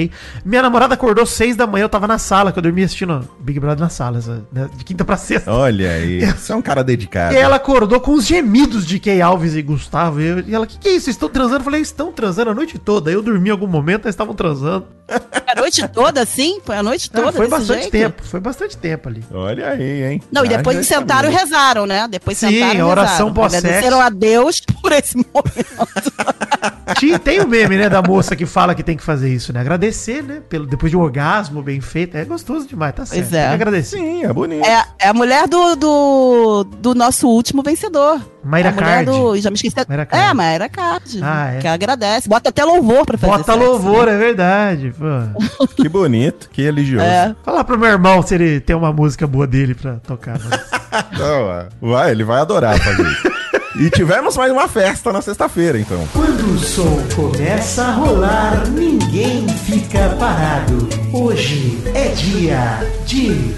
Minha 0.45 0.61
namorada 0.61 0.93
acordou 0.93 1.25
seis 1.25 1.55
da 1.55 1.67
manhã, 1.67 1.83
eu 1.85 1.89
tava 1.89 2.07
na 2.07 2.17
sala, 2.17 2.51
que 2.51 2.57
eu 2.59 2.63
dormia 2.63 2.85
assistindo 2.85 3.27
Big 3.39 3.59
Brother 3.59 3.79
na 3.79 3.89
sala, 3.89 4.19
né, 4.51 4.69
de 4.75 4.83
quinta 4.83 5.03
pra 5.05 5.17
sexta. 5.17 5.51
Olha 5.51 5.91
aí, 5.91 6.25
você 6.33 6.51
é 6.51 6.55
um 6.55 6.61
cara 6.61 6.83
dedicado. 6.83 7.33
E 7.33 7.37
ela 7.37 7.55
acordou 7.57 7.99
com 7.99 8.13
os 8.13 8.25
gemidos 8.25 8.85
de 8.85 8.99
Kay 8.99 9.21
Alves 9.21 9.55
e 9.55 9.61
Gustavo. 9.61 10.21
E, 10.21 10.25
eu- 10.25 10.39
e 10.47 10.53
ela, 10.55 10.65
que 10.67 10.77
que 10.77 10.87
é 10.89 10.91
isso? 10.91 11.05
Vocês 11.05 11.15
estão 11.15 11.29
transando? 11.29 11.59
Eu 11.59 11.63
falei, 11.63 11.81
estão 11.81 12.11
transando 12.11 12.51
a 12.51 12.53
noite 12.53 12.77
toda. 12.79 13.11
Eu 13.11 13.21
dormi 13.21 13.49
em 13.49 13.51
algum 13.51 13.67
momento, 13.67 14.05
eles 14.05 14.13
estavam 14.13 14.33
transando. 14.33 14.85
A 15.47 15.59
noite 15.59 15.87
toda, 15.89 16.21
assim? 16.21 16.59
Foi 16.65 16.75
a 16.77 16.81
noite 16.83 17.11
toda 17.11 17.31
foi 17.31 17.41
desse 17.47 17.51
bastante 17.51 17.81
jeito? 17.81 17.91
tempo, 17.91 18.23
foi 18.23 18.39
bastante 18.39 18.77
tempo 18.77 19.09
ali. 19.09 19.23
Olha 19.31 19.69
aí, 19.69 20.03
hein? 20.03 20.21
Não, 20.31 20.43
e 20.45 20.47
depois 20.49 20.77
que 20.77 20.83
sentaram 20.83 21.29
e 21.29 21.33
sabia. 21.33 21.45
rezaram, 21.45 21.85
né? 21.85 22.07
Depois 22.09 22.37
Sim, 22.37 22.49
sentaram 22.49 22.73
e 22.75 22.79
a 22.81 22.87
oração 22.87 23.11
rezaram. 23.27 23.33
pós-sexo. 23.33 23.67
Agradeceram 23.67 24.01
a 24.01 24.09
Deus 24.09 24.61
por 24.81 24.91
esse 24.91 25.17
momento. 25.17 26.13
Tinha- 27.07 27.19
tem 27.19 27.39
o 27.41 27.47
meme, 27.47 27.77
né, 27.77 27.89
da 27.89 28.01
moça 28.01 28.35
que 28.35 28.45
fala 28.45 28.73
que 28.75 28.83
tem 28.83 28.95
que 28.97 29.03
fazer 29.03 29.29
isso, 29.33 29.51
né? 29.53 29.59
Agradecer, 29.61 30.23
né? 30.23 30.41
Pelo, 30.47 30.65
depois 30.65 30.89
de 30.89 30.97
um 30.97 31.01
orgasmo 31.01 31.61
bem 31.61 31.79
feito. 31.81 32.15
É 32.17 32.25
gostoso 32.25 32.67
demais, 32.67 32.93
tá 32.95 33.05
certo. 33.05 33.21
Pois 33.21 33.33
é. 33.33 33.39
Tem 33.41 33.49
que 33.49 33.53
agradecer. 33.55 33.97
Sim, 33.97 34.23
é 34.25 34.33
bonito. 34.33 34.65
É, 34.65 34.83
é 34.99 35.07
a 35.09 35.13
mulher 35.13 35.47
do, 35.47 35.75
do, 35.75 36.63
do 36.79 36.95
nosso 36.95 37.27
último 37.27 37.61
vencedor. 37.63 38.19
Mayra 38.43 38.69
é 38.69 38.71
a 38.71 38.75
Card. 38.75 39.05
do. 39.09 39.37
Já 39.37 39.49
me 39.49 39.55
esqueci. 39.55 39.75
Mayra 39.87 40.05
Card. 40.05 40.25
É, 40.25 40.33
Mayra 40.33 40.67
Card. 40.69 41.19
Ah, 41.23 41.53
é. 41.53 41.59
Que 41.59 41.67
agradece. 41.67 42.27
Bota 42.27 42.49
até 42.49 42.63
louvor 42.65 43.05
pra 43.05 43.17
fazer 43.17 43.31
Bota 43.31 43.53
sexo, 43.53 43.65
louvor, 43.67 44.05
né? 44.07 44.13
é 44.13 44.17
verdade. 44.17 44.93
Pô. 44.97 45.67
Que 45.75 45.87
bonito, 45.89 46.49
que 46.51 46.61
religioso. 46.61 47.05
É. 47.05 47.35
Fala 47.43 47.63
pro 47.63 47.77
meu 47.77 47.89
irmão 47.89 48.21
se 48.21 48.35
ele 48.35 48.59
tem 48.59 48.75
uma 48.75 48.91
música 48.93 49.25
boa 49.25 49.47
dele 49.47 49.73
pra 49.73 49.93
tocar. 50.05 50.37
Então, 51.13 51.51
é, 51.51 51.67
vai, 51.81 52.11
ele 52.11 52.23
vai 52.23 52.39
adorar 52.41 52.77
fazer 52.79 53.03
isso. 53.03 53.32
E 53.75 53.89
tivemos 53.89 54.37
mais 54.37 54.51
uma 54.51 54.67
festa 54.67 55.11
na 55.11 55.19
sexta-feira, 55.19 55.79
então. 55.79 56.07
Quando 56.13 56.53
o 56.53 56.59
som 56.59 57.01
começa 57.15 57.83
a 57.83 57.91
rolar, 57.93 58.67
ninguém 58.69 59.47
fica 59.49 60.09
parado. 60.19 60.87
Hoje 61.11 61.81
é 61.95 62.09
dia 62.09 62.87
de 63.03 63.55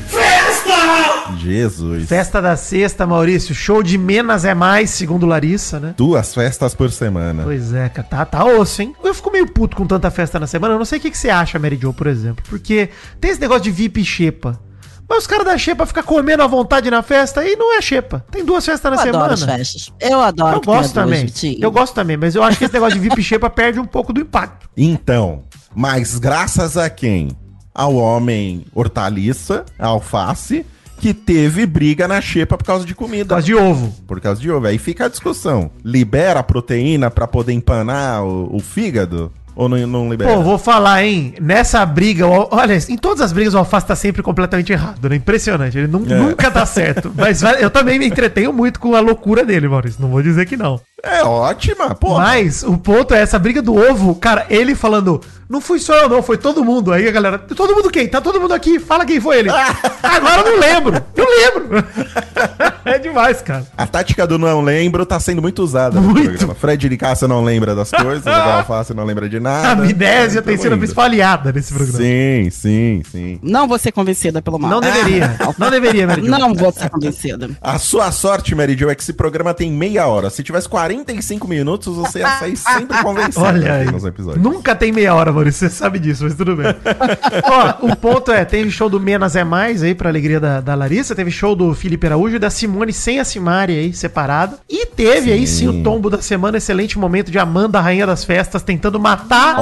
Jesus. 1.37 2.07
Festa 2.07 2.41
da 2.41 2.55
sexta, 2.55 3.05
Maurício. 3.05 3.53
Show 3.53 3.83
de 3.83 3.97
menos 3.97 4.45
é 4.45 4.53
mais, 4.53 4.89
segundo 4.89 5.25
Larissa, 5.25 5.81
né? 5.81 5.93
Duas 5.97 6.33
festas 6.33 6.73
por 6.73 6.89
semana. 6.91 7.43
Pois 7.43 7.73
é, 7.73 7.89
cara, 7.89 8.07
tá, 8.07 8.25
tá 8.25 8.45
osso, 8.45 8.81
hein? 8.81 8.95
Eu 9.03 9.13
fico 9.13 9.29
meio 9.31 9.47
puto 9.47 9.75
com 9.75 9.85
tanta 9.85 10.09
festa 10.09 10.39
na 10.39 10.47
semana. 10.47 10.75
Eu 10.75 10.77
não 10.77 10.85
sei 10.85 10.97
o 10.97 11.01
que, 11.01 11.11
que 11.11 11.17
você 11.17 11.29
acha, 11.29 11.59
Mary 11.59 11.77
Jo, 11.79 11.93
por 11.93 12.07
exemplo. 12.07 12.43
Porque 12.49 12.89
tem 13.19 13.31
esse 13.31 13.41
negócio 13.41 13.63
de 13.63 13.71
VIP 13.71 13.99
e 14.01 14.05
xepa. 14.05 14.59
Mas 15.07 15.19
os 15.19 15.27
caras 15.27 15.45
da 15.45 15.57
xepa 15.57 15.85
ficam 15.85 16.03
comendo 16.03 16.41
à 16.43 16.47
vontade 16.47 16.89
na 16.89 17.01
festa 17.03 17.45
e 17.45 17.55
não 17.55 17.77
é 17.77 17.81
xepa. 17.81 18.25
Tem 18.31 18.43
duas 18.43 18.65
festas 18.65 18.91
na 18.91 18.97
Eu 19.05 19.09
adoro 19.15 19.33
as 19.33 19.39
semana. 19.39 19.57
festas. 19.59 19.91
Eu 19.99 20.19
adoro 20.21 20.57
Eu 20.57 20.61
gosto 20.61 20.93
também. 20.93 21.25
Vitinho. 21.25 21.59
Eu 21.61 21.71
gosto 21.71 21.93
também, 21.93 22.17
mas 22.17 22.33
eu 22.35 22.41
acho 22.43 22.57
que 22.57 22.65
esse 22.65 22.73
negócio 22.73 22.99
de 22.99 23.07
VIP 23.09 23.21
xepa 23.23 23.49
perde 23.49 23.79
um 23.79 23.85
pouco 23.85 24.11
do 24.11 24.19
impacto. 24.21 24.67
Então, 24.75 25.43
mas 25.75 26.17
graças 26.17 26.75
a 26.75 26.89
quem? 26.89 27.29
Ao 27.73 27.93
homem 27.95 28.65
hortaliça, 28.73 29.65
alface, 29.77 30.65
que 30.99 31.13
teve 31.13 31.65
briga 31.65 32.07
na 32.07 32.21
xepa 32.21 32.57
por 32.57 32.63
causa 32.65 32.85
de 32.85 32.95
Por 32.95 33.03
comida. 33.03 33.29
causa 33.29 33.45
de 33.45 33.53
ovo. 33.53 33.93
Por 34.07 34.19
causa 34.21 34.39
de 34.41 34.49
ovo. 34.49 34.65
Aí 34.65 34.77
fica 34.77 35.05
a 35.05 35.09
discussão. 35.09 35.69
Libera 35.83 36.39
a 36.39 36.43
proteína 36.43 37.11
pra 37.11 37.27
poder 37.27 37.51
empanar 37.53 38.23
o, 38.23 38.55
o 38.55 38.59
fígado? 38.59 39.31
Ou 39.55 39.69
não, 39.69 39.77
não 39.87 40.09
libera? 40.09 40.33
Pô, 40.33 40.41
vou 40.43 40.57
falar, 40.57 41.03
hein? 41.05 41.33
Nessa 41.41 41.85
briga, 41.85 42.27
olha, 42.27 42.77
em 42.89 42.97
todas 42.97 43.21
as 43.21 43.31
brigas 43.31 43.53
o 43.53 43.57
Alface 43.57 43.85
tá 43.87 43.95
sempre 43.95 44.21
completamente 44.21 44.71
errado, 44.73 45.07
né? 45.09 45.15
Impressionante. 45.15 45.77
Ele 45.77 45.87
nu- 45.87 46.05
É. 46.09 46.15
nunca 46.17 46.51
tá 46.51 46.65
certo. 46.65 47.11
Mas 47.15 47.41
eu 47.41 47.69
também 47.69 47.97
me 47.97 48.05
entretenho 48.05 48.51
muito 48.51 48.79
com 48.79 48.93
a 48.95 48.99
loucura 48.99 49.45
dele, 49.45 49.67
Maurício. 49.67 50.01
Não 50.01 50.09
vou 50.09 50.21
dizer 50.21 50.45
que 50.45 50.57
não. 50.57 50.79
É 51.03 51.23
ótima, 51.23 51.93
pô. 51.93 52.17
Mas 52.17 52.63
o 52.63 52.77
ponto 52.77 53.13
é 53.13 53.21
essa 53.21 53.37
briga 53.37 53.61
do 53.61 53.75
ovo, 53.75 54.15
cara, 54.15 54.45
ele 54.49 54.73
falando, 54.73 55.21
não 55.47 55.61
fui 55.61 55.77
só 55.77 55.93
eu 55.97 56.09
não, 56.09 56.23
foi 56.23 56.37
todo 56.37 56.63
mundo. 56.63 56.91
Aí 56.91 57.07
a 57.07 57.11
galera, 57.11 57.37
todo 57.37 57.75
mundo 57.75 57.91
quem? 57.91 58.07
Tá 58.07 58.19
todo 58.21 58.39
mundo 58.41 58.53
aqui, 58.53 58.79
fala 58.79 59.05
quem 59.05 59.19
foi 59.19 59.39
ele. 59.39 59.49
Agora 60.01 60.41
eu 60.41 60.51
não 60.53 60.59
lembro, 60.59 61.03
não 61.15 61.25
lembro. 61.29 61.85
é 62.85 62.97
demais, 62.97 63.41
cara. 63.41 63.65
A 63.77 63.85
tática 63.85 64.25
do 64.25 64.39
não 64.39 64.61
lembro 64.61 65.05
tá 65.05 65.19
sendo 65.19 65.41
muito 65.41 65.61
usada 65.61 65.99
no 65.99 66.07
Muito. 66.09 66.29
programa. 66.29 66.55
Fred 66.55 66.89
de 66.89 66.97
Cássio 66.97 67.27
não 67.27 67.43
lembra 67.43 67.75
das 67.75 67.91
coisas, 67.91 68.25
o 68.25 68.29
Alface 68.29 68.93
não 68.93 69.03
lembra 69.03 69.27
de 69.29 69.37
A 69.37 69.41
nada. 69.41 69.83
amnésia 69.83 70.41
tem 70.41 70.53
Tamo 70.55 70.63
sido 70.63 70.71
a 70.71 70.75
indo. 70.75 70.79
principal 70.79 71.05
aliada 71.05 71.51
nesse 71.51 71.73
programa. 71.73 71.97
Sim, 71.99 72.49
sim, 72.51 73.01
sim. 73.11 73.39
Não 73.43 73.67
vou 73.67 73.77
ser 73.77 73.91
convencida 73.91 74.41
pelo 74.41 74.57
mal. 74.57 74.71
Não 74.71 74.79
deveria, 74.81 75.35
não 75.57 75.69
deveria, 75.69 76.07
Mary 76.07 76.21
Jo. 76.23 76.27
Não 76.31 76.53
vou 76.55 76.71
ser 76.71 76.89
convencida. 76.89 77.49
A 77.61 77.77
sua 77.77 78.11
sorte, 78.11 78.55
Mary 78.55 78.75
Jo, 78.77 78.89
é 78.89 78.95
que 78.95 79.03
esse 79.03 79.13
programa 79.13 79.53
tem 79.53 79.71
meia 79.71 80.07
hora. 80.07 80.29
Se 80.29 80.41
tivesse 80.41 80.67
45 81.03 81.47
minutos, 81.47 81.95
você 81.95 82.19
ia 82.19 82.39
sair 82.39 82.55
sempre 82.55 82.97
convencido 83.03 83.41
Olha 83.45 83.73
aí. 83.75 83.85
nos 83.91 84.05
episódios. 84.05 84.41
Nunca 84.43 84.75
tem 84.75 84.91
meia 84.91 85.13
hora, 85.13 85.31
Maurício. 85.31 85.67
Você 85.69 85.75
sabe 85.75 85.99
disso, 85.99 86.23
mas 86.23 86.35
tudo 86.35 86.55
bem. 86.55 86.67
Ó, 87.43 87.87
o 87.87 87.95
ponto 87.95 88.31
é: 88.31 88.45
teve 88.45 88.69
show 88.71 88.89
do 88.89 88.99
Menos 88.99 89.35
é 89.35 89.43
Mais 89.43 89.83
aí, 89.83 89.93
pra 89.93 90.09
alegria 90.09 90.39
da, 90.39 90.61
da 90.61 90.75
Larissa. 90.75 91.15
Teve 91.15 91.31
show 91.31 91.55
do 91.55 91.73
Felipe 91.73 92.07
Araújo 92.07 92.35
e 92.35 92.39
da 92.39 92.49
Simone 92.49 92.93
sem 92.93 93.19
a 93.19 93.25
Simari 93.25 93.73
aí, 93.77 93.93
separada. 93.93 94.57
E 94.69 94.85
teve 94.85 95.31
aí 95.31 95.45
sim 95.45 95.67
o 95.67 95.83
tombo 95.83 96.09
da 96.09 96.21
semana. 96.21 96.57
Excelente 96.57 96.97
momento 96.97 97.31
de 97.31 97.39
Amanda, 97.39 97.79
rainha 97.81 98.05
das 98.05 98.23
festas, 98.23 98.61
tentando 98.61 98.99
matar 98.99 99.55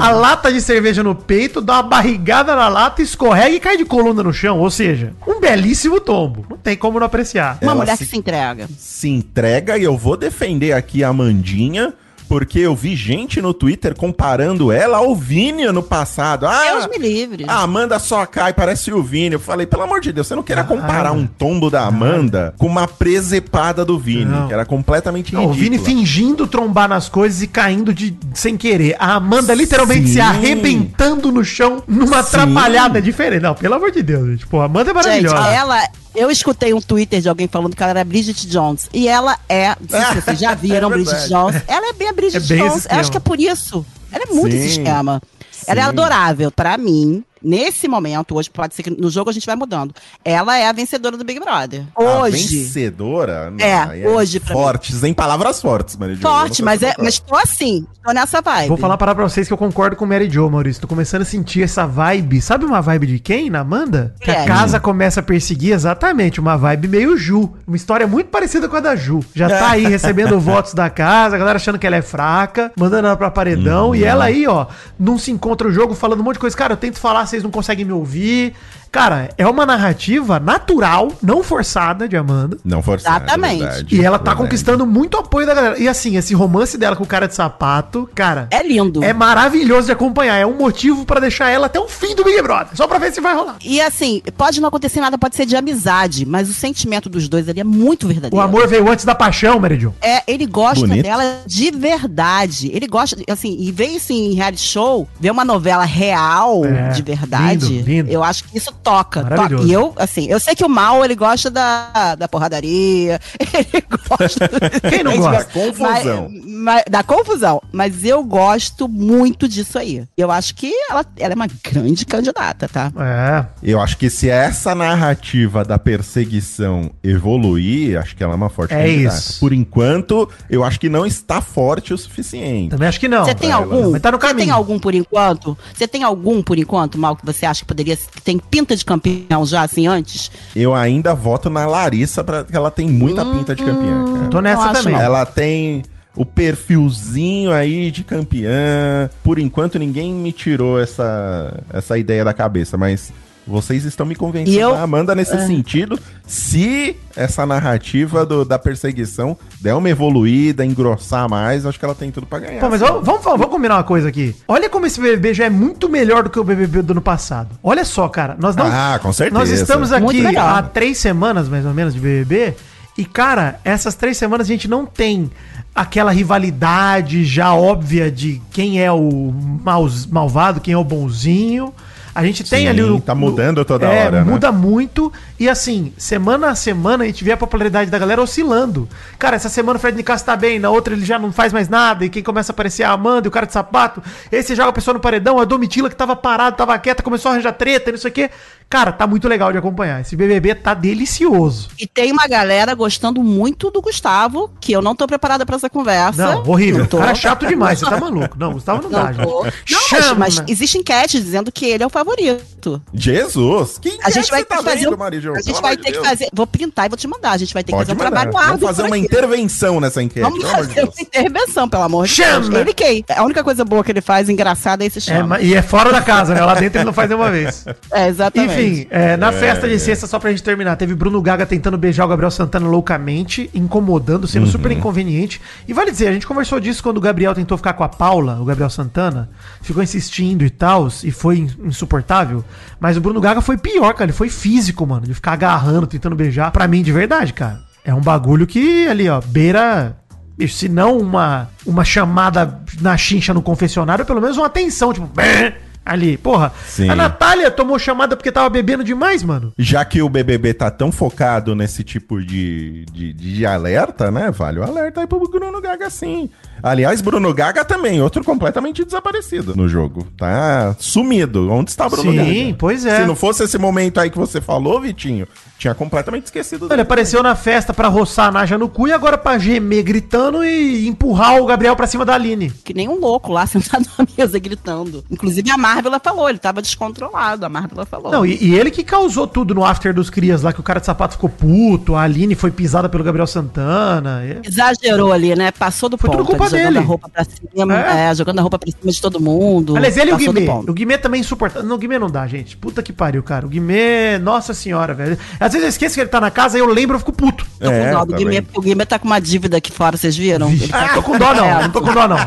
a 0.00 0.10
lata 0.10 0.52
de 0.52 0.60
cerveja 0.60 1.02
no 1.02 1.14
peito, 1.14 1.60
dá 1.60 1.74
uma 1.74 1.82
barrigada 1.82 2.54
na 2.56 2.68
lata, 2.68 3.02
escorrega 3.02 3.54
e 3.54 3.60
cai 3.60 3.76
de 3.76 3.84
coluna 3.84 4.22
no 4.22 4.32
chão. 4.32 4.58
Ou 4.58 4.70
seja, 4.70 5.12
um 5.26 5.40
belíssimo 5.40 6.00
tombo. 6.00 6.44
Não 6.48 6.56
tem 6.56 6.76
como 6.76 6.98
não 6.98 7.06
apreciar. 7.06 7.58
Uma 7.62 7.72
Ela 7.72 7.80
mulher 7.80 7.96
se- 7.96 8.04
que 8.04 8.10
se 8.10 8.16
entrega. 8.16 8.68
Se 8.78 9.08
entrega 9.08 9.76
e 9.78 9.84
eu 9.84 9.96
vou 9.96 10.16
defender 10.16 10.67
aqui 10.72 11.02
a 11.04 11.12
Mandinha, 11.12 11.92
porque 12.28 12.58
eu 12.58 12.76
vi 12.76 12.94
gente 12.94 13.40
no 13.40 13.54
Twitter 13.54 13.94
comparando 13.94 14.70
ela 14.70 14.98
ao 14.98 15.16
Vini 15.16 15.64
no 15.72 15.82
passado. 15.82 16.46
Ah, 16.46 16.62
Deus 16.72 16.86
me 16.88 16.98
livre. 16.98 17.46
a 17.48 17.62
Amanda 17.62 17.98
só 17.98 18.26
cai, 18.26 18.52
parece 18.52 18.92
o 18.92 19.02
Vini. 19.02 19.32
Eu 19.36 19.40
falei, 19.40 19.64
pelo 19.66 19.82
amor 19.84 20.02
de 20.02 20.12
Deus, 20.12 20.26
você 20.26 20.34
não 20.34 20.42
queira 20.42 20.62
comparar 20.62 21.12
um 21.12 21.26
tombo 21.26 21.70
da 21.70 21.86
Amanda 21.86 22.52
com 22.58 22.66
uma 22.66 22.86
presepada 22.86 23.82
do 23.82 23.98
Vini, 23.98 24.26
Não. 24.26 24.46
que 24.46 24.52
era 24.52 24.66
completamente 24.66 25.32
Não, 25.32 25.46
o. 25.46 25.52
Vini 25.54 25.78
fingindo 25.78 26.46
trombar 26.46 26.86
nas 26.86 27.08
coisas 27.08 27.40
e 27.40 27.46
caindo 27.46 27.94
de 27.94 28.14
sem 28.34 28.58
querer. 28.58 28.94
A 28.98 29.14
Amanda 29.14 29.54
literalmente 29.54 30.08
Sim. 30.08 30.12
se 30.12 30.20
arrebentando 30.20 31.32
no 31.32 31.42
chão 31.42 31.82
numa 31.88 32.22
Sim. 32.22 32.36
atrapalhada 32.36 33.00
diferente. 33.00 33.40
Não, 33.42 33.54
pelo 33.54 33.72
amor 33.74 33.90
de 33.90 34.02
Deus, 34.02 34.28
gente. 34.28 34.46
Pô, 34.46 34.60
a 34.60 34.66
Amanda 34.66 34.90
é 34.90 34.94
Gente, 35.02 35.24
maravilhosa. 35.32 35.48
ela. 35.48 35.80
Eu 36.14 36.30
escutei 36.30 36.72
um 36.74 36.80
Twitter 36.80 37.20
de 37.20 37.28
alguém 37.28 37.46
falando 37.48 37.76
que 37.76 37.82
ela 37.82 37.90
era 37.90 38.04
Bridget 38.04 38.46
Jones. 38.48 38.88
E 38.92 39.08
ela 39.08 39.38
é. 39.48 39.74
Se 39.74 40.14
vocês 40.20 40.38
já 40.38 40.54
viram 40.54 40.88
É 40.88 40.94
Bridget. 40.94 41.28
Jones. 41.28 41.62
Ela 41.66 41.90
é 41.90 41.92
bem 41.92 42.08
a 42.08 42.12
Bridget 42.12 42.36
É 42.36 42.40
bem 42.40 42.68
Jones. 42.68 42.86
Acho 42.90 43.10
que 43.10 43.16
é 43.16 43.20
por 43.20 43.38
isso. 43.38 43.84
Ela 44.10 44.24
é 44.24 44.34
muito 44.34 44.52
Sim. 44.52 44.58
esse 44.58 44.68
esquema. 44.78 45.22
Ela 45.66 45.80
é 45.80 45.82
Sim. 45.84 45.88
adorável. 45.90 46.50
Pra 46.50 46.78
mim, 46.78 47.22
nesse 47.42 47.86
momento, 47.88 48.34
hoje 48.36 48.50
pode 48.50 48.74
ser 48.74 48.82
que 48.82 48.90
no 48.90 49.10
jogo 49.10 49.30
a 49.30 49.32
gente 49.32 49.46
vai 49.46 49.56
mudando. 49.56 49.94
Ela 50.24 50.58
é 50.58 50.66
a 50.68 50.72
vencedora 50.72 51.16
do 51.16 51.24
Big 51.24 51.40
Brother. 51.40 51.84
A 51.94 52.02
Hoje. 52.02 52.58
vencedora? 52.58 53.50
Não, 53.50 53.64
É, 53.64 53.74
aí 53.74 54.06
hoje. 54.06 54.40
Fortes, 54.40 55.02
em 55.04 55.12
palavras 55.14 55.60
fortes, 55.60 55.96
Maria 55.96 56.16
Jo, 56.16 56.22
Forte, 56.22 56.62
mas, 56.62 56.82
é, 56.82 56.94
mas 56.98 57.18
tô 57.18 57.34
assim. 57.36 57.86
Tô 58.04 58.12
nessa 58.12 58.40
vibe. 58.40 58.68
Vou 58.68 58.76
falar 58.78 58.96
parar 58.96 59.14
pra 59.14 59.24
vocês 59.28 59.46
que 59.46 59.52
eu 59.52 59.58
concordo 59.58 59.96
com 59.96 60.04
o 60.04 60.08
Mary 60.08 60.30
Jo, 60.30 60.48
Maurício. 60.48 60.80
Tô 60.80 60.88
começando 60.88 61.22
a 61.22 61.24
sentir 61.24 61.62
essa 61.62 61.86
vibe. 61.86 62.40
Sabe 62.40 62.64
uma 62.64 62.80
vibe 62.80 63.06
de 63.06 63.18
quem, 63.18 63.50
na 63.50 63.60
Amanda? 63.60 64.14
Que 64.20 64.30
a 64.30 64.42
É. 64.42 64.46
casa 64.46 64.80
começa 64.80 65.20
a 65.20 65.22
perseguir 65.22 65.72
exatamente, 65.72 66.40
uma 66.40 66.56
vibe 66.56 66.88
meio 66.88 67.16
Ju. 67.16 67.52
Uma 67.66 67.76
história 67.76 68.06
muito 68.06 68.28
parecida 68.28 68.68
com 68.68 68.76
a 68.76 68.80
da 68.80 68.96
Ju. 68.96 69.20
Já 69.34 69.48
tá 69.48 69.70
aí 69.72 69.84
recebendo 69.88 70.38
votos 70.40 70.72
da 70.74 70.88
casa, 70.88 71.36
a 71.36 71.38
galera 71.38 71.56
achando 71.56 71.78
que 71.78 71.86
ela 71.86 71.96
é 71.96 72.02
fraca, 72.02 72.72
mandando 72.78 73.08
ela 73.08 73.16
pra 73.16 73.30
paredão. 73.30 73.94
E 73.94 74.04
ela 74.04 74.24
aí, 74.24 74.46
ó, 74.46 74.66
não 74.98 75.18
se 75.18 75.30
encontra 75.30 75.68
o 75.68 75.72
jogo 75.72 75.94
falando 75.94 76.20
um 76.20 76.24
monte 76.24 76.34
de 76.34 76.40
coisa. 76.40 76.56
Cara, 76.56 76.72
eu 76.72 76.76
tento 76.78 76.98
falar, 76.98 77.26
vocês 77.28 77.42
não 77.42 77.50
conseguem 77.50 77.84
me 77.84 77.92
ouvir. 77.92 78.54
Cara, 78.90 79.28
é 79.36 79.46
uma 79.46 79.66
narrativa 79.66 80.40
natural, 80.40 81.12
não 81.22 81.42
forçada 81.42 82.08
de 82.08 82.16
Amanda. 82.16 82.56
Não 82.64 82.82
forçado. 82.82 83.24
Exatamente. 83.24 83.58
verdade, 83.60 83.94
E 83.96 84.04
ela 84.04 84.18
tá 84.18 84.24
verdade. 84.30 84.36
conquistando 84.42 84.86
muito 84.86 85.16
apoio 85.16 85.46
da 85.46 85.54
galera. 85.54 85.78
E 85.78 85.86
assim, 85.88 86.16
esse 86.16 86.34
romance 86.34 86.76
dela 86.78 86.96
com 86.96 87.04
o 87.04 87.06
cara 87.06 87.26
de 87.28 87.34
sapato, 87.34 88.08
cara. 88.14 88.48
É 88.50 88.62
lindo. 88.66 89.02
É 89.04 89.12
maravilhoso 89.12 89.86
de 89.86 89.92
acompanhar. 89.92 90.36
É 90.36 90.46
um 90.46 90.56
motivo 90.56 91.04
pra 91.04 91.20
deixar 91.20 91.48
ela 91.50 91.66
até 91.66 91.78
o 91.78 91.88
fim 91.88 92.14
do 92.14 92.24
Big 92.24 92.40
Brother. 92.42 92.68
Só 92.74 92.86
pra 92.86 92.98
ver 92.98 93.12
se 93.12 93.20
vai 93.20 93.34
rolar. 93.34 93.56
E 93.62 93.80
assim, 93.80 94.22
pode 94.36 94.60
não 94.60 94.68
acontecer 94.68 95.00
nada, 95.00 95.18
pode 95.18 95.36
ser 95.36 95.44
de 95.46 95.54
amizade, 95.56 96.24
mas 96.24 96.48
o 96.48 96.54
sentimento 96.54 97.08
dos 97.08 97.28
dois 97.28 97.48
ali 97.48 97.60
é 97.60 97.64
muito 97.64 98.06
verdadeiro. 98.06 98.36
O 98.36 98.40
amor 98.40 98.66
veio 98.66 98.88
antes 98.90 99.04
da 99.04 99.14
paixão, 99.14 99.60
Meridion. 99.60 99.92
É, 100.00 100.22
ele 100.26 100.46
gosta 100.46 100.86
Bonito. 100.86 101.02
dela 101.02 101.40
de 101.46 101.70
verdade. 101.70 102.70
Ele 102.72 102.86
gosta, 102.86 103.16
assim, 103.30 103.56
e 103.60 103.70
ver 103.70 103.86
isso 103.88 104.12
em 104.12 104.32
reality 104.34 104.62
show, 104.62 105.08
ver 105.20 105.30
uma 105.30 105.44
novela 105.44 105.84
real 105.84 106.64
É, 106.64 106.88
de 106.90 107.02
verdade, 107.02 107.66
lindo, 107.66 107.88
lindo. 107.88 108.10
eu 108.10 108.22
acho 108.24 108.44
que 108.44 108.56
isso 108.56 108.72
toca. 108.82 109.24
Toca. 109.24 109.62
E 109.62 109.72
eu, 109.72 109.92
assim, 109.96 110.26
eu 110.28 110.38
sei 110.40 110.54
que 110.54 110.64
o 110.64 110.68
mal, 110.68 111.04
ele 111.04 111.14
gosta 111.14 111.50
da, 111.50 112.14
da 112.14 112.28
porradaria, 112.28 113.20
ele 113.52 113.84
gosta... 114.08 114.48
Quem 114.88 115.02
não 115.02 115.16
gosta? 115.18 115.38
Da 115.38 115.44
confusão. 115.44 116.28
Mas- 116.30 116.44
mas- 116.58 116.84
da 116.90 117.02
confusão. 117.02 117.62
Mas 117.72 118.04
eu 118.04 118.22
gosto 118.24 118.88
muito 118.88 119.48
disso 119.48 119.78
aí. 119.78 120.04
Eu 120.16 120.30
acho 120.30 120.54
que 120.54 120.72
ela, 120.90 121.04
ela 121.16 121.32
é 121.32 121.36
uma 121.36 121.48
grande 121.62 122.04
candidata, 122.04 122.68
tá? 122.68 122.92
É. 122.98 123.44
Eu 123.62 123.80
acho 123.80 123.96
que 123.96 124.08
se 124.10 124.28
essa 124.28 124.74
narrativa 124.74 125.64
da 125.64 125.78
perseguição 125.78 126.90
evoluir, 127.02 127.98
acho 127.98 128.16
que 128.16 128.22
ela 128.22 128.32
é 128.32 128.36
uma 128.36 128.48
forte 128.48 128.74
É 128.74 128.88
isso. 128.88 129.38
Por 129.40 129.52
enquanto, 129.52 130.28
eu 130.50 130.64
acho 130.64 130.78
que 130.80 130.88
não 130.88 131.06
está 131.06 131.40
forte 131.40 131.92
o 131.94 131.98
suficiente. 131.98 132.70
Também 132.70 132.88
acho 132.88 133.00
que 133.00 133.08
não. 133.08 133.24
Você 133.24 133.34
tem 133.34 133.50
ela, 133.50 133.62
algum? 133.62 133.90
mas 133.92 134.02
tá 134.02 134.10
no 134.10 134.18
Você 134.18 134.26
tem 134.28 134.36
caminho. 134.36 134.54
algum 134.54 134.78
por 134.78 134.94
enquanto? 134.94 135.56
Você 135.74 135.86
tem 135.88 136.02
algum 136.02 136.42
por 136.42 136.58
enquanto, 136.58 136.98
Mal, 136.98 137.16
que 137.16 137.24
você 137.24 137.46
acha 137.46 137.60
que 137.60 137.66
poderia 137.66 137.96
que 137.96 138.20
tem 138.22 138.38
pinta 138.38 138.67
de 138.76 138.84
campeão 138.84 139.44
já 139.46 139.62
assim 139.62 139.86
antes? 139.86 140.30
Eu 140.54 140.74
ainda 140.74 141.14
voto 141.14 141.48
na 141.50 141.66
Larissa, 141.66 142.22
pra, 142.24 142.44
que 142.44 142.56
ela 142.56 142.70
tem 142.70 142.88
muita 142.88 143.24
pinta 143.24 143.54
de 143.54 143.62
campeã, 143.64 144.04
cara. 144.14 144.28
Tô 144.28 144.40
nessa 144.40 144.72
também. 144.72 144.94
não. 144.94 145.00
Ela 145.00 145.24
tem 145.26 145.82
o 146.14 146.24
perfilzinho 146.24 147.52
aí 147.52 147.90
de 147.90 148.02
campeã. 148.02 149.08
Por 149.22 149.38
enquanto, 149.38 149.78
ninguém 149.78 150.12
me 150.12 150.32
tirou 150.32 150.80
essa, 150.80 151.62
essa 151.72 151.96
ideia 151.96 152.24
da 152.24 152.34
cabeça, 152.34 152.76
mas 152.76 153.12
vocês 153.48 153.84
estão 153.84 154.04
me 154.06 154.14
convencendo, 154.14 154.56
eu- 154.58 154.74
Amanda, 154.76 155.14
nesse 155.14 155.34
sentido. 155.46 155.98
Se 156.26 156.94
essa 157.16 157.46
narrativa 157.46 158.24
do- 158.26 158.44
da 158.44 158.58
perseguição 158.58 159.36
der 159.60 159.74
uma 159.74 159.88
evoluída, 159.88 160.64
engrossar 160.64 161.28
mais, 161.28 161.64
acho 161.66 161.78
que 161.78 161.84
ela 161.84 161.94
tem 161.94 162.10
tudo 162.12 162.26
pra 162.26 162.38
ganhar. 162.38 162.60
Pô, 162.60 162.68
mas 162.68 162.80
vamos, 162.80 163.04
vamos, 163.04 163.22
vamos 163.24 163.46
combinar 163.46 163.76
uma 163.76 163.84
coisa 163.84 164.08
aqui. 164.08 164.36
Olha 164.46 164.68
como 164.68 164.86
esse 164.86 165.00
BBB 165.00 165.32
já 165.34 165.46
é 165.46 165.50
muito 165.50 165.88
melhor 165.88 166.22
do 166.24 166.30
que 166.30 166.38
o 166.38 166.44
BBB 166.44 166.82
do 166.82 166.90
ano 166.92 167.00
passado. 167.00 167.48
Olha 167.62 167.84
só, 167.84 168.08
cara. 168.08 168.36
Nós 168.38 168.54
não. 168.54 168.66
Ah, 168.66 168.98
com 169.02 169.12
certeza. 169.12 169.38
Nós 169.38 169.48
estamos 169.50 169.90
aqui 169.92 170.22
há 170.36 170.62
três 170.62 170.98
semanas, 170.98 171.48
mais 171.48 171.64
ou 171.64 171.72
menos, 171.72 171.94
de 171.94 172.00
BBB. 172.00 172.54
E, 172.96 173.04
cara, 173.04 173.58
essas 173.64 173.94
três 173.94 174.16
semanas 174.16 174.46
a 174.46 174.48
gente 174.52 174.68
não 174.68 174.84
tem 174.84 175.30
aquela 175.74 176.10
rivalidade 176.10 177.24
já 177.24 177.54
óbvia 177.54 178.10
de 178.10 178.42
quem 178.50 178.82
é 178.82 178.90
o 178.90 179.32
maus- 179.64 180.04
malvado, 180.06 180.60
quem 180.60 180.74
é 180.74 180.76
o 180.76 180.82
bonzinho. 180.84 181.72
A 182.14 182.24
gente 182.24 182.42
tem 182.44 182.62
Sim, 182.62 182.68
ali 182.68 182.82
o. 182.82 183.00
tá 183.00 183.14
mudando 183.14 183.64
toda 183.64 183.86
é, 183.86 184.06
hora, 184.06 184.24
né? 184.24 184.30
Muda 184.30 184.50
muito. 184.50 185.12
E 185.38 185.48
assim, 185.48 185.92
semana 185.96 186.48
a 186.48 186.54
semana 186.54 187.04
a 187.04 187.06
gente 187.06 187.22
vê 187.22 187.32
a 187.32 187.36
popularidade 187.36 187.90
da 187.90 187.98
galera 187.98 188.20
oscilando. 188.20 188.88
Cara, 189.18 189.36
essa 189.36 189.48
semana 189.48 189.76
o 189.78 189.80
Fred 189.80 189.96
Nicasso 189.96 190.24
tá 190.24 190.36
bem, 190.36 190.58
na 190.58 190.70
outra 190.70 190.94
ele 190.94 191.04
já 191.04 191.18
não 191.18 191.32
faz 191.32 191.52
mais 191.52 191.68
nada. 191.68 192.04
E 192.04 192.08
quem 192.08 192.22
começa 192.22 192.52
a 192.52 192.54
aparecer 192.54 192.82
é 192.82 192.86
a 192.86 192.92
Amanda 192.92 193.26
e 193.26 193.28
o 193.28 193.30
cara 193.30 193.46
de 193.46 193.52
sapato. 193.52 194.02
Esse 194.32 194.54
joga 194.54 194.70
a 194.70 194.72
pessoa 194.72 194.94
no 194.94 195.00
paredão, 195.00 195.38
a 195.38 195.44
Domitila 195.44 195.88
que 195.88 195.96
tava 195.96 196.16
parada, 196.16 196.56
tava 196.56 196.78
quieta, 196.78 197.02
começou 197.02 197.30
a 197.30 197.34
arranjar 197.34 197.52
treta, 197.52 197.92
não 197.92 197.98
sei 197.98 198.10
o 198.10 198.14
quê. 198.14 198.30
Cara, 198.70 198.92
tá 198.92 199.06
muito 199.06 199.26
legal 199.26 199.50
de 199.50 199.56
acompanhar. 199.58 200.00
Esse 200.02 200.14
BBB 200.14 200.54
tá 200.56 200.74
delicioso. 200.74 201.68
E 201.78 201.86
tem 201.86 202.12
uma 202.12 202.26
galera 202.28 202.74
gostando 202.74 203.22
muito 203.22 203.70
do 203.70 203.80
Gustavo, 203.80 204.50
que 204.60 204.72
eu 204.72 204.82
não 204.82 204.94
tô 204.94 205.06
preparada 205.06 205.46
pra 205.46 205.56
essa 205.56 205.70
conversa. 205.70 206.34
Não, 206.34 206.42
horrível. 206.46 206.80
Não 206.80 206.86
tô. 206.86 206.98
Cara 206.98 207.14
chato 207.14 207.46
demais, 207.46 207.78
você 207.78 207.86
tá 207.86 207.98
maluco. 207.98 208.36
Não, 208.38 208.52
Gustavo 208.52 208.82
não, 208.82 208.90
dá, 208.90 209.04
Não, 209.04 209.12
gente. 209.14 209.24
tô. 209.26 209.44
Não, 209.44 209.50
mas, 209.90 210.04
Chama. 210.04 210.14
mas 210.16 210.42
existe 210.46 210.76
enquete 210.76 211.18
dizendo 211.20 211.50
que 211.50 211.64
ele 211.64 211.82
é 211.82 211.86
o 211.86 211.90
favorito. 211.90 212.82
Jesus! 212.92 213.78
Quem 213.80 213.98
A 214.02 214.08
é 214.08 214.12
gente 214.12 214.26
que 214.26 214.30
vai 214.32 214.40
você 214.40 214.44
ter 214.46 214.56
que 214.56 214.62
tá 214.64 214.70
fazer. 214.70 214.84
vendo, 214.84 215.00
um- 215.00 215.34
a 215.34 215.40
gente 215.40 215.62
vai 215.62 215.76
ter 215.76 215.84
que 215.84 215.92
Deus. 215.92 216.06
fazer. 216.06 216.28
Vou 216.34 216.46
printar 216.46 216.86
e 216.86 216.88
vou 216.90 216.98
te 216.98 217.08
mandar. 217.08 217.30
A 217.32 217.36
gente 217.38 217.54
vai 217.54 217.62
ter 217.64 217.72
que 217.72 217.78
Pode 217.78 217.88
fazer 217.88 217.98
um 218.00 218.04
mandar. 218.04 218.20
trabalho 218.30 218.46
Vamos 218.58 218.62
fazer 218.62 218.82
uma 218.82 218.96
aqui. 218.96 219.04
intervenção 219.06 219.80
nessa 219.80 220.02
enquete. 220.02 220.20
Vamos 220.22 220.40
pelo 220.40 220.50
amor 220.52 220.66
de 220.66 220.68
fazer 220.74 220.82
Deus. 220.84 220.94
uma 220.94 221.02
intervenção, 221.02 221.68
pelo 221.68 221.82
amor 221.84 222.06
de 222.06 222.12
Chama! 222.12 222.40
Deus. 222.50 222.54
Ele 222.60 222.74
quem? 222.74 223.04
A 223.16 223.22
única 223.24 223.42
coisa 223.42 223.64
boa 223.64 223.82
que 223.82 223.92
ele 223.92 224.00
faz, 224.02 224.28
engraçada, 224.28 224.84
é 224.84 224.86
esse 224.88 224.98
É, 224.98 225.00
chama. 225.00 225.26
ma- 225.26 225.40
e 225.40 225.54
é 225.54 225.62
fora 225.62 225.90
da 225.90 226.02
casa, 226.02 226.34
né? 226.34 226.44
Lá 226.44 226.54
dentro 226.54 226.78
ele 226.78 226.84
não 226.84 226.92
faz 226.92 227.08
nenhuma 227.08 227.30
vez. 227.30 227.64
É, 227.92 228.08
exatamente. 228.08 228.52
Enfim, 228.52 228.57
é, 228.90 229.16
na 229.16 229.32
festa 229.32 229.68
de 229.68 229.78
sexta, 229.78 230.06
só 230.06 230.18
pra 230.18 230.30
gente 230.30 230.42
terminar, 230.42 230.76
teve 230.76 230.94
Bruno 230.94 231.20
Gaga 231.22 231.44
tentando 231.46 231.76
beijar 231.78 232.04
o 232.04 232.08
Gabriel 232.08 232.30
Santana 232.30 232.66
loucamente, 232.68 233.48
incomodando, 233.54 234.26
sendo 234.26 234.46
Uhum. 234.46 234.52
super 234.52 234.70
inconveniente. 234.72 235.40
E 235.66 235.72
vale 235.72 235.90
dizer, 235.90 236.08
a 236.08 236.12
gente 236.12 236.26
conversou 236.26 236.58
disso 236.60 236.82
quando 236.82 236.98
o 236.98 237.00
Gabriel 237.00 237.34
tentou 237.34 237.56
ficar 237.56 237.72
com 237.72 237.84
a 237.84 237.88
Paula, 237.88 238.38
o 238.40 238.44
Gabriel 238.44 238.70
Santana, 238.70 239.30
ficou 239.62 239.82
insistindo 239.82 240.44
e 240.44 240.50
tal, 240.50 240.88
e 241.04 241.10
foi 241.10 241.38
in- 241.38 241.50
insuportável. 241.64 242.44
Mas 242.80 242.96
o 242.96 243.00
Bruno 243.00 243.20
Gaga 243.20 243.40
foi 243.40 243.56
pior, 243.56 243.92
cara, 243.94 244.04
ele 244.04 244.12
foi 244.12 244.28
físico, 244.28 244.86
mano, 244.86 245.06
de 245.06 245.14
ficar 245.14 245.32
agarrando, 245.32 245.86
tentando 245.86 246.14
beijar. 246.16 246.50
Pra 246.50 246.66
mim, 246.68 246.82
de 246.82 246.92
verdade, 246.92 247.32
cara. 247.32 247.60
É 247.84 247.94
um 247.94 248.00
bagulho 248.00 248.46
que 248.46 248.86
ali, 248.88 249.08
ó, 249.08 249.20
beira. 249.20 249.96
bicho, 250.36 250.54
Se 250.56 250.68
não 250.68 250.98
uma, 250.98 251.48
uma 251.66 251.84
chamada 251.84 252.60
na 252.80 252.96
chincha 252.96 253.32
no 253.34 253.42
confessionário, 253.42 254.04
pelo 254.04 254.20
menos 254.20 254.36
uma 254.36 254.46
atenção, 254.46 254.92
tipo, 254.92 255.06
"Bê", 255.06 255.54
ali. 255.88 256.16
Porra, 256.18 256.52
Sim. 256.66 256.88
a 256.90 256.94
Natália 256.94 257.50
tomou 257.50 257.78
chamada 257.78 258.14
porque 258.16 258.30
tava 258.30 258.48
bebendo 258.50 258.84
demais, 258.84 259.22
mano. 259.22 259.52
Já 259.58 259.84
que 259.84 260.02
o 260.02 260.08
BBB 260.08 260.54
tá 260.54 260.70
tão 260.70 260.92
focado 260.92 261.54
nesse 261.54 261.82
tipo 261.82 262.20
de, 262.22 262.84
de, 262.92 263.12
de 263.12 263.46
alerta, 263.46 264.10
né? 264.10 264.30
Vale 264.30 264.60
o 264.60 264.62
alerta 264.62 265.00
aí 265.00 265.06
pro 265.06 265.18
Bruno 265.28 265.60
Gaga 265.60 265.88
sim. 265.88 266.30
Aliás, 266.62 267.00
Bruno 267.00 267.32
Gaga 267.32 267.64
também, 267.64 268.00
outro 268.02 268.22
completamente 268.24 268.84
desaparecido 268.84 269.54
no 269.56 269.68
jogo. 269.68 270.06
Tá 270.16 270.74
sumido. 270.78 271.50
Onde 271.50 271.70
está 271.70 271.88
Bruno 271.88 272.10
Sim, 272.12 272.16
Gaga? 272.46 272.56
pois 272.58 272.84
é. 272.84 273.00
Se 273.00 273.06
não 273.06 273.14
fosse 273.16 273.44
esse 273.44 273.58
momento 273.58 273.98
aí 274.00 274.10
que 274.10 274.18
você 274.18 274.40
falou, 274.40 274.80
Vitinho, 274.80 275.26
tinha 275.58 275.74
completamente 275.74 276.26
esquecido 276.26 276.68
Ele 276.72 276.82
apareceu 276.82 277.22
na 277.22 277.34
festa 277.34 277.74
pra 277.74 277.88
roçar 277.88 278.28
a 278.28 278.30
Naja 278.30 278.56
no 278.58 278.68
cu 278.68 278.88
e 278.88 278.92
agora 278.92 279.18
pra 279.18 279.38
gemer 279.38 279.82
gritando 279.82 280.44
e 280.44 280.86
empurrar 280.88 281.36
o 281.40 281.46
Gabriel 281.46 281.74
pra 281.76 281.86
cima 281.86 282.04
da 282.04 282.14
Aline. 282.14 282.50
Que 282.64 282.72
nem 282.74 282.88
um 282.88 282.98
louco 283.00 283.32
lá 283.32 283.46
sentado 283.46 283.86
na 283.98 284.06
mesa 284.16 284.38
gritando. 284.38 285.04
Inclusive 285.10 285.50
a 285.50 285.56
Marvela 285.58 285.98
falou, 286.00 286.28
ele 286.28 286.38
tava 286.38 286.62
descontrolado. 286.62 287.44
A 287.44 287.48
Marvela 287.48 287.84
falou. 287.86 288.12
Não, 288.12 288.24
e, 288.26 288.36
e 288.40 288.54
ele 288.54 288.70
que 288.70 288.82
causou 288.84 289.26
tudo 289.26 289.54
no 289.54 289.64
after 289.64 289.92
dos 289.94 290.10
crias 290.10 290.42
lá, 290.42 290.52
que 290.52 290.60
o 290.60 290.62
cara 290.62 290.80
de 290.80 290.86
sapato 290.86 291.14
ficou 291.14 291.28
puto, 291.30 291.94
a 291.94 292.02
Aline 292.02 292.34
foi 292.34 292.50
pisada 292.50 292.88
pelo 292.88 293.02
Gabriel 293.04 293.26
Santana. 293.26 294.22
e- 294.24 294.46
Exagerou 294.48 295.12
ali, 295.12 295.34
né? 295.34 295.50
Passou 295.50 295.88
do 295.88 295.98
Foi 295.98 296.08
ponto. 296.10 296.18
tudo 296.18 296.26
culpa 296.28 296.47
jogando 296.48 296.64
dele. 296.66 296.78
a 296.78 296.82
roupa 296.82 297.08
pra 297.08 297.24
cima, 297.24 297.80
É. 297.80 298.10
é, 298.10 298.14
jogando 298.14 298.38
a 298.38 298.42
roupa 298.42 298.58
pra 298.58 298.70
cima 298.70 298.92
de 298.92 299.00
todo 299.00 299.20
mundo. 299.20 299.76
Aliás, 299.76 299.96
ele 299.96 300.10
e 300.10 300.14
o 300.14 300.16
Guimê. 300.16 300.48
O 300.48 300.72
Guimê 300.72 300.98
também 300.98 301.18
é 301.18 301.20
insuportável. 301.22 301.68
Não, 301.68 301.76
o 301.76 301.78
Guimê 301.78 301.98
não 301.98 302.10
dá, 302.10 302.26
gente. 302.26 302.56
Puta 302.56 302.82
que 302.82 302.92
pariu, 302.92 303.22
cara. 303.22 303.46
O 303.46 303.48
Guimê, 303.48 304.18
nossa 304.18 304.52
senhora, 304.54 304.94
velho. 304.94 305.18
Às 305.38 305.52
vezes 305.52 305.62
eu 305.64 305.68
esqueço 305.68 305.94
que 305.94 306.00
ele 306.00 306.08
tá 306.10 306.20
na 306.20 306.30
casa 306.30 306.56
e 306.58 306.60
eu 306.60 306.66
lembro 306.66 306.96
e 306.96 306.98
fico 306.98 307.12
puto. 307.12 307.46
Tô 307.60 307.70
É, 307.70 307.86
com 307.86 307.92
dó 307.98 308.04
do 308.04 308.12
tá 308.12 308.18
Guimê, 308.18 308.42
porque 308.42 308.58
o 308.58 308.62
Guimê 308.62 308.86
tá 308.86 308.98
com 308.98 309.06
uma 309.06 309.20
dívida 309.20 309.56
aqui 309.56 309.72
fora, 309.72 309.96
vocês 309.96 310.16
viram? 310.16 310.48
Ele 310.50 310.68
tá 310.68 310.84
Ah, 310.86 310.88
tô 310.94 311.02
com 311.02 311.18
dó 311.18 311.34
não, 311.34 311.62
não 311.62 311.70
tô 311.70 311.80
com 311.82 311.92
dó 311.92 312.08
não. 312.08 312.18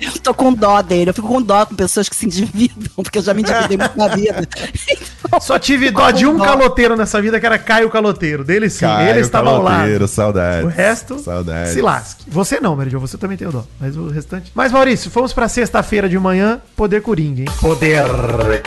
Eu 0.00 0.12
tô 0.22 0.34
com 0.34 0.52
dó 0.52 0.80
dele, 0.82 1.10
eu 1.10 1.14
fico 1.14 1.26
com 1.28 1.42
dó 1.42 1.66
com 1.66 1.74
pessoas 1.74 2.08
que 2.08 2.14
se 2.16 2.26
endividam, 2.26 2.88
porque 2.96 3.18
eu 3.18 3.22
já 3.22 3.34
me 3.34 3.42
endividei 3.42 3.76
muito 3.76 3.96
na 3.98 4.08
vida. 4.08 4.46
Então, 4.88 5.40
Só 5.40 5.58
tive 5.58 5.90
dó 5.90 6.10
de 6.10 6.26
um 6.26 6.36
dó. 6.36 6.44
caloteiro 6.44 6.96
nessa 6.96 7.20
vida, 7.20 7.40
que 7.40 7.46
era 7.46 7.58
Caio 7.58 7.90
Caloteiro. 7.90 8.44
Dele 8.44 8.70
sim, 8.70 8.80
Caio 8.80 9.08
ele 9.10 9.20
estava 9.20 9.50
ao 9.50 9.62
lado. 9.62 9.74
Caloteiro, 9.76 10.06
Saudades. 10.08 10.64
O 10.64 10.68
resto, 10.68 11.18
Saudades. 11.18 11.72
se 11.72 11.80
lasque. 11.80 12.24
Você 12.28 12.60
não, 12.60 12.76
Meridio, 12.76 13.00
você 13.00 13.16
também 13.18 13.36
tem 13.36 13.43
o 13.48 13.52
dó. 13.52 13.64
Mas 13.80 13.96
o 13.96 14.08
restante... 14.08 14.52
Mas, 14.54 14.72
Maurício, 14.72 15.10
fomos 15.10 15.32
pra 15.32 15.48
sexta-feira 15.48 16.08
de 16.08 16.18
manhã, 16.18 16.60
Poder 16.76 17.02
Coringa, 17.02 17.42
hein? 17.42 17.48
Poder 17.60 18.04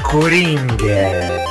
Coringa. 0.04 1.48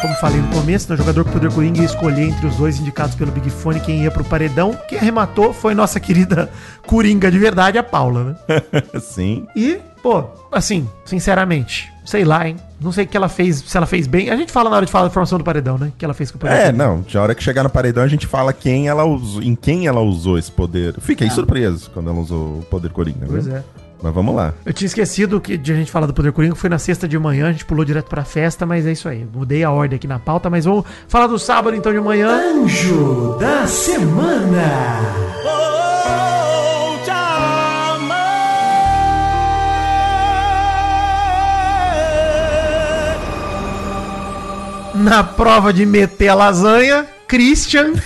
Como 0.00 0.14
falei 0.14 0.40
no 0.40 0.48
começo, 0.48 0.90
no 0.90 0.96
jogador 0.96 1.24
com 1.24 1.32
Poder 1.32 1.52
Coringa 1.52 1.80
ia 1.80 1.84
escolher 1.84 2.22
entre 2.28 2.46
os 2.46 2.56
dois 2.56 2.78
indicados 2.78 3.14
pelo 3.14 3.30
Big 3.30 3.50
Fone 3.50 3.80
quem 3.80 4.02
ia 4.02 4.10
pro 4.10 4.24
paredão. 4.24 4.74
Quem 4.88 4.98
arrematou 4.98 5.52
foi 5.52 5.74
nossa 5.74 6.00
querida 6.00 6.50
Coringa 6.86 7.30
de 7.30 7.38
verdade, 7.38 7.76
a 7.76 7.82
Paula, 7.82 8.24
né? 8.48 8.62
Sim. 8.98 9.46
E, 9.54 9.78
pô, 10.02 10.24
assim, 10.50 10.88
sinceramente, 11.04 11.92
sei 12.04 12.24
lá, 12.24 12.48
hein? 12.48 12.56
Não 12.80 12.90
sei 12.92 13.04
o 13.04 13.08
que 13.08 13.16
ela 13.16 13.28
fez, 13.28 13.56
se 13.58 13.76
ela 13.76 13.86
fez 13.86 14.06
bem. 14.06 14.30
A 14.30 14.36
gente 14.36 14.50
fala 14.50 14.70
na 14.70 14.76
hora 14.76 14.86
de 14.86 14.92
falar 14.92 15.04
da 15.04 15.10
formação 15.10 15.38
do 15.38 15.44
paredão, 15.44 15.76
né? 15.76 15.92
Que 15.98 16.04
ela 16.04 16.14
fez 16.14 16.30
com 16.30 16.44
o 16.44 16.48
É, 16.48 16.72
não. 16.72 17.02
De 17.02 17.18
hora 17.18 17.34
que 17.34 17.42
chegar 17.42 17.62
no 17.62 17.70
paredão, 17.70 18.02
a 18.02 18.08
gente 18.08 18.26
fala 18.26 18.52
quem 18.52 18.88
ela 18.88 19.04
usou, 19.04 19.42
em 19.42 19.54
quem 19.54 19.86
ela 19.86 20.00
usou 20.00 20.38
esse 20.38 20.50
poder. 20.50 20.94
Fiquei 21.00 21.28
surpreso 21.30 21.90
quando 21.92 22.10
ela 22.10 22.18
usou 22.18 22.58
o 22.58 22.62
poder 22.70 22.90
Coringa. 22.90 23.26
Pois 23.28 23.46
viu? 23.46 23.56
é. 23.56 23.64
Mas 24.02 24.14
vamos 24.14 24.34
lá. 24.34 24.54
Eu 24.64 24.72
tinha 24.72 24.86
esquecido 24.86 25.40
que, 25.40 25.58
de 25.58 25.72
a 25.72 25.76
gente 25.76 25.90
falar 25.90 26.06
do 26.06 26.14
Poder 26.14 26.32
Coringa, 26.32 26.54
foi 26.54 26.70
na 26.70 26.78
sexta 26.78 27.06
de 27.06 27.18
manhã, 27.18 27.48
a 27.48 27.52
gente 27.52 27.66
pulou 27.66 27.84
direto 27.84 28.08
pra 28.08 28.24
festa, 28.24 28.64
mas 28.64 28.86
é 28.86 28.92
isso 28.92 29.06
aí. 29.08 29.26
Mudei 29.30 29.62
a 29.62 29.70
ordem 29.70 29.96
aqui 29.96 30.06
na 30.06 30.18
pauta, 30.18 30.48
mas 30.48 30.64
vamos 30.64 30.86
falar 31.06 31.26
do 31.26 31.38
sábado 31.38 31.76
então 31.76 31.92
de 31.92 32.00
manhã. 32.00 32.28
Anjo 32.30 33.36
da 33.38 33.66
semana. 33.66 35.29
Na 45.00 45.24
prova 45.24 45.72
de 45.72 45.86
meter 45.86 46.28
a 46.28 46.34
lasanha, 46.34 47.06
Christian. 47.30 47.92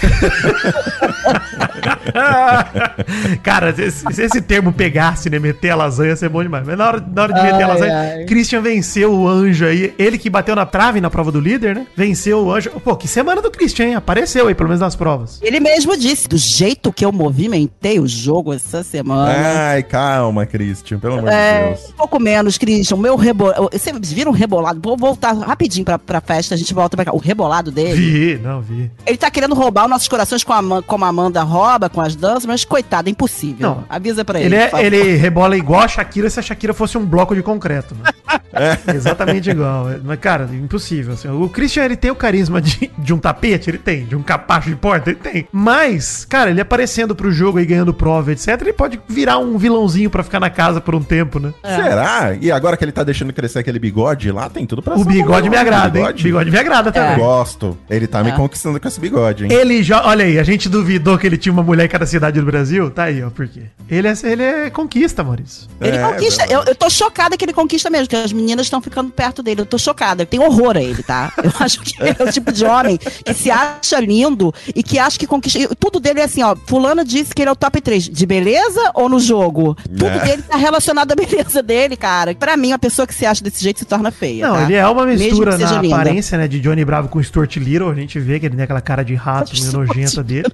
Cara, 3.43 3.75
se, 3.75 3.91
se 3.91 4.23
esse 4.23 4.41
termo 4.43 4.73
pegasse, 4.73 5.29
né? 5.31 5.39
Meter 5.39 5.71
a 5.71 5.77
lasanha 5.77 6.11
ia 6.11 6.17
ser 6.17 6.29
bom 6.29 6.43
demais. 6.43 6.67
Mas 6.67 6.77
na 6.77 6.87
hora, 6.87 7.05
na 7.15 7.23
hora 7.23 7.33
de 7.33 7.43
meter 7.43 7.55
a 7.63 7.67
Ai, 7.67 7.67
lasanha, 7.67 7.99
ai. 8.19 8.25
Christian 8.27 8.61
venceu 8.61 9.13
o 9.13 9.27
anjo 9.29 9.65
aí. 9.67 9.95
Ele 9.99 10.19
que 10.19 10.29
bateu 10.29 10.55
na 10.55 10.67
trave 10.67 11.01
na 11.01 11.09
prova 11.11 11.33
do 11.33 11.41
líder, 11.41 11.75
né? 11.75 11.87
Venceu 11.97 12.45
o 12.45 12.53
anjo. 12.53 12.71
Pô, 12.85 12.97
que 12.97 13.09
semana 13.09 13.41
do 13.41 13.51
Christian, 13.51 13.87
hein? 13.87 13.95
Apareceu 13.95 14.47
aí, 14.49 14.55
pelo 14.55 14.69
menos 14.69 14.81
nas 14.81 14.95
provas. 14.97 15.39
Ele 15.43 15.61
mesmo 15.61 15.97
disse, 15.97 16.29
do 16.29 16.37
jeito 16.37 16.93
que 16.93 17.05
eu 17.05 17.13
movimentei 17.13 17.99
o 17.99 18.07
jogo 18.07 18.53
essa 18.53 18.83
semana. 18.83 19.33
Ai, 19.71 19.83
calma, 19.83 20.45
Christian, 20.47 20.99
pelo 20.99 21.15
amor 21.15 21.31
de 21.31 21.35
É, 21.35 21.69
Deus. 21.69 21.91
um 21.91 21.93
pouco 21.97 22.21
menos, 22.21 22.59
Christian. 22.59 22.97
O 22.97 23.01
meu 23.01 23.17
rebolado. 23.17 23.71
Vocês 23.73 24.13
viram 24.13 24.31
o 24.33 24.35
rebolado? 24.35 24.81
Vou 24.83 24.97
voltar 24.97 25.33
rapidinho 25.33 25.85
pra, 25.85 25.99
pra 25.99 26.21
festa, 26.21 26.55
a 26.55 26.59
gente 26.59 26.73
volta 26.75 26.97
pra 26.97 27.07
cá. 27.07 27.13
O 27.15 27.19
rebolado 27.19 27.71
dele. 27.71 27.95
Vi, 27.95 28.41
não, 28.43 28.61
vi. 28.61 28.91
Ele 29.07 29.14
tá 29.17 29.31
querendo 29.31 29.55
roubar 29.55 29.85
os 29.85 29.91
nossos 29.91 30.09
corações 30.09 30.43
com 30.45 30.53
a, 30.53 30.83
como 30.83 31.05
a 31.05 31.09
Amanda 31.09 31.43
rouba, 31.43 31.89
com 31.89 32.01
as 32.01 32.15
danças, 32.17 32.47
mas 32.47 32.65
coitado, 32.65 33.09
é 33.09 33.13
impossível. 33.13 33.69
Não. 33.69 33.85
Avisa 33.89 34.25
pra 34.25 34.41
ele. 34.41 34.55
Ele, 34.55 34.57
é- 34.57 34.71
ele 34.85 35.17
rebola 35.17 35.57
igual 35.57 35.83
a 35.83 35.89
Shakira 35.89 36.29
se 36.31 36.39
a 36.41 36.43
Shakira 36.43 36.73
fosse 36.75 36.97
um 36.99 37.05
bloco 37.05 37.35
de 37.35 37.43
concreto. 37.43 37.95
Né? 37.95 38.79
Exatamente 38.95 39.51
igual. 39.51 39.87
Mas, 40.05 40.19
cara, 40.19 40.49
impossível. 40.53 41.15
assim. 41.15 41.29
O 41.29 41.49
Christian, 41.49 41.85
ele 41.85 41.97
tem 41.97 42.11
o 42.11 42.15
carisma 42.17 42.61
de, 42.61 42.91
de 42.97 43.13
um 43.15 43.19
tapete, 43.19 43.71
ele 43.71 43.79
tem. 43.79 44.05
De 44.05 44.17
um 44.17 44.23
capacho 44.23 44.69
de 44.71 44.77
porta, 44.77 45.11
ele 45.11 45.19
tem. 45.19 45.49
Mas, 45.53 46.25
cara, 46.25 46.51
ele 46.51 46.61
aparecendo 46.61 47.15
pro 47.15 47.31
jogo 47.33 47.59
e 47.61 47.67
ganhando 47.67 47.93
prova, 47.93 48.33
etc., 48.33 48.49
ele 48.61 48.73
pode 48.73 49.01
virar 49.09 49.39
um 49.39 49.59
vilãozinho 49.59 50.09
pra 50.11 50.23
ficar 50.23 50.41
na 50.41 50.51
casa 50.51 50.81
por 50.81 50.95
um 50.95 51.03
tempo, 51.03 51.39
né? 51.39 51.53
Será? 51.65 52.37
E 52.41 52.51
agora 52.51 52.77
que 52.77 52.85
ele 52.85 52.93
tá 52.93 53.03
deixando 53.03 53.33
crescer 53.33 53.59
aquele 53.61 53.79
bigode 53.79 54.31
lá, 54.31 54.49
tem 54.49 54.67
tudo 54.67 54.83
pra 54.83 54.95
O 54.95 54.99
ser 54.99 55.05
bigode 55.07 55.51
me 55.51 55.57
agrada, 55.57 55.99
hein? 55.99 56.05
bigode. 56.05 56.23
Bigode 56.23 56.51
me 56.51 56.59
agrada 56.59 56.93
também. 56.93 57.19
Gosto. 57.19 57.77
Ele 57.91 58.07
tá 58.07 58.23
me 58.23 58.31
É. 58.31 58.33
conquistando 58.33 58.79
com 58.81 58.89
esse 58.89 59.01
bigode, 59.09 59.45
hein? 59.45 59.53
Ele 59.53 59.83
já. 59.83 60.05
Olha 60.07 60.25
aí, 60.25 60.39
a 60.39 60.43
gente 60.43 60.69
duvidou 60.69 61.19
que 61.19 61.27
ele 61.27 61.37
tinha 61.37 61.53
uma 61.53 61.63
mulher 61.63 61.85
em 61.85 61.89
cada 61.89 62.07
cidade 62.07 62.41
do 62.41 62.47
Brasil. 62.47 62.91
Tá 62.91 63.05
aí, 63.05 63.23
ó, 63.23 63.31
por 63.31 63.47
quê? 63.49 63.63
Ele 63.89 64.09
é, 64.09 64.13
ele 64.25 64.43
é 64.43 64.71
conquista, 64.71 65.23
Maurício. 65.23 65.69
Ele 65.81 65.97
É, 65.97 66.03
conquista. 66.03 66.43
verdade. 66.47 66.53
Eu, 66.53 66.73
eu 66.73 66.75
tô 66.75 66.89
chocada 66.91 67.37
que 67.37 67.45
ele 67.45 67.53
conquista 67.53 67.91
mesmo, 67.91 68.09
que 68.09 68.17
as 68.17 68.33
meninas 68.33 68.67
estão 68.67 68.81
ficando 68.81 69.11
perto 69.11 69.43
dele. 69.43 69.61
Eu 69.63 69.67
tô 69.67 69.79
chocada. 69.79 70.23
Eu 70.23 70.27
tenho 70.27 70.43
horror 70.43 70.77
a 70.77 70.83
ele, 70.83 71.03
tá? 71.03 71.33
Eu 71.43 71.53
acho 71.61 71.81
que 71.81 71.95
ele 72.03 72.17
é 72.19 72.23
o 72.25 72.33
tipo 72.33 72.51
de 72.53 72.65
homem 72.65 72.99
que 72.99 73.35
se 73.35 73.51
acha 73.51 74.01
lindo 74.01 74.53
e 74.75 74.83
que 74.83 74.99
acha 74.99 75.19
que 75.19 75.27
conquista. 75.27 75.59
Tudo 75.79 76.01
dele 76.01 76.21
é 76.21 76.25
assim, 76.25 76.43
ó. 76.43 76.57
Fulano 76.67 77.05
disse 77.05 77.35
que 77.35 77.43
ele 77.43 77.49
é 77.49 77.53
o 77.53 77.57
top 77.57 77.81
3. 77.81 78.05
De 78.09 78.27
beleza 78.27 78.91
ou 78.95 79.09
no 79.09 79.21
jogo? 79.21 79.75
Tudo 79.85 80.07
É. 80.07 80.19
dele 80.25 80.43
tá 80.43 80.57
relacionado 80.57 81.13
à 81.13 81.15
beleza 81.15 81.63
dele, 81.63 81.97
cara. 81.97 82.35
Pra 82.35 82.57
mim, 82.57 82.73
a 82.73 82.79
pessoa 82.79 83.07
que 83.07 83.15
se 83.15 83.27
acha 83.27 83.43
desse 83.43 83.63
jeito 83.63 83.79
se 83.81 83.85
torna 83.85 84.11
feia. 84.11 84.47
Não, 84.49 84.55
tá? 84.57 84.63
ele 84.65 84.75
é 84.75 84.87
uma 84.87 85.05
mistura 85.07 85.59
na 85.59 85.81
linda. 85.81 85.97
aparência, 85.97 86.39
né, 86.39 86.49
de 86.49 86.61
Johnny 86.61 86.85
Bravo 86.85 87.09
com 87.09 87.23
Stuart 87.23 87.57
Little. 87.57 87.91
A 87.91 87.95
gente 87.95 88.19
vê 88.21 88.39
que 88.41 88.47
ele 88.47 88.55
tem 88.57 88.65
aquela 88.65 88.81
cara 88.81 88.94
de 89.03 89.15
rato 89.15 89.53
meio 89.59 89.73
nojenta 89.73 90.23
dele. 90.23 90.49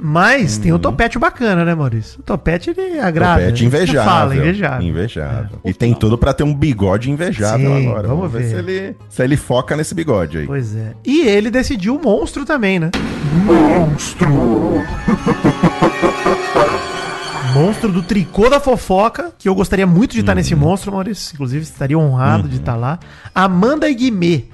Mas 0.00 0.58
tem 0.58 0.72
o 0.72 0.78
topete 0.78 1.18
bacana, 1.18 1.64
né, 1.64 1.74
Maurício? 1.74 2.20
O 2.20 2.22
topete, 2.22 2.70
ele 2.70 3.00
agrada. 3.00 3.40
Topete 3.40 3.62
né? 3.62 3.66
invejável. 3.66 4.04
Fala, 4.12 4.36
invejável. 4.36 4.88
Invejável. 4.88 5.58
E 5.64 5.74
tem 5.74 5.92
tudo 5.92 6.16
pra 6.16 6.32
ter 6.32 6.44
um 6.44 6.54
bigode 6.54 7.10
invejável 7.10 7.76
Sim, 7.76 7.88
agora. 7.88 8.06
vamos 8.06 8.30
ver. 8.30 8.44
se 8.48 8.54
ele, 8.54 8.96
se 9.08 9.22
ele 9.24 9.36
foca 9.36 9.76
nesse 9.76 9.94
bigode 9.94 10.38
aí. 10.38 10.46
Pois 10.46 10.76
é. 10.76 10.92
E 11.04 11.22
ele 11.26 11.50
decidiu 11.50 11.96
o 11.96 12.02
monstro 12.02 12.44
também, 12.44 12.78
né? 12.78 12.90
Monstro! 13.44 14.28
Monstro 17.54 17.90
do 17.90 18.02
tricô 18.02 18.48
da 18.48 18.60
fofoca, 18.60 19.32
que 19.38 19.48
eu 19.48 19.54
gostaria 19.54 19.86
muito 19.86 20.12
de 20.12 20.20
estar 20.20 20.34
nesse 20.34 20.54
Uhum. 20.54 20.60
monstro, 20.60 20.92
Maurício. 20.92 21.34
Inclusive, 21.34 21.62
estaria 21.64 21.98
honrado 21.98 22.48
de 22.48 22.56
estar 22.56 22.76
lá. 22.76 22.98
Amanda 23.34 23.88
e 23.88 23.94
Guimê. 23.94 24.44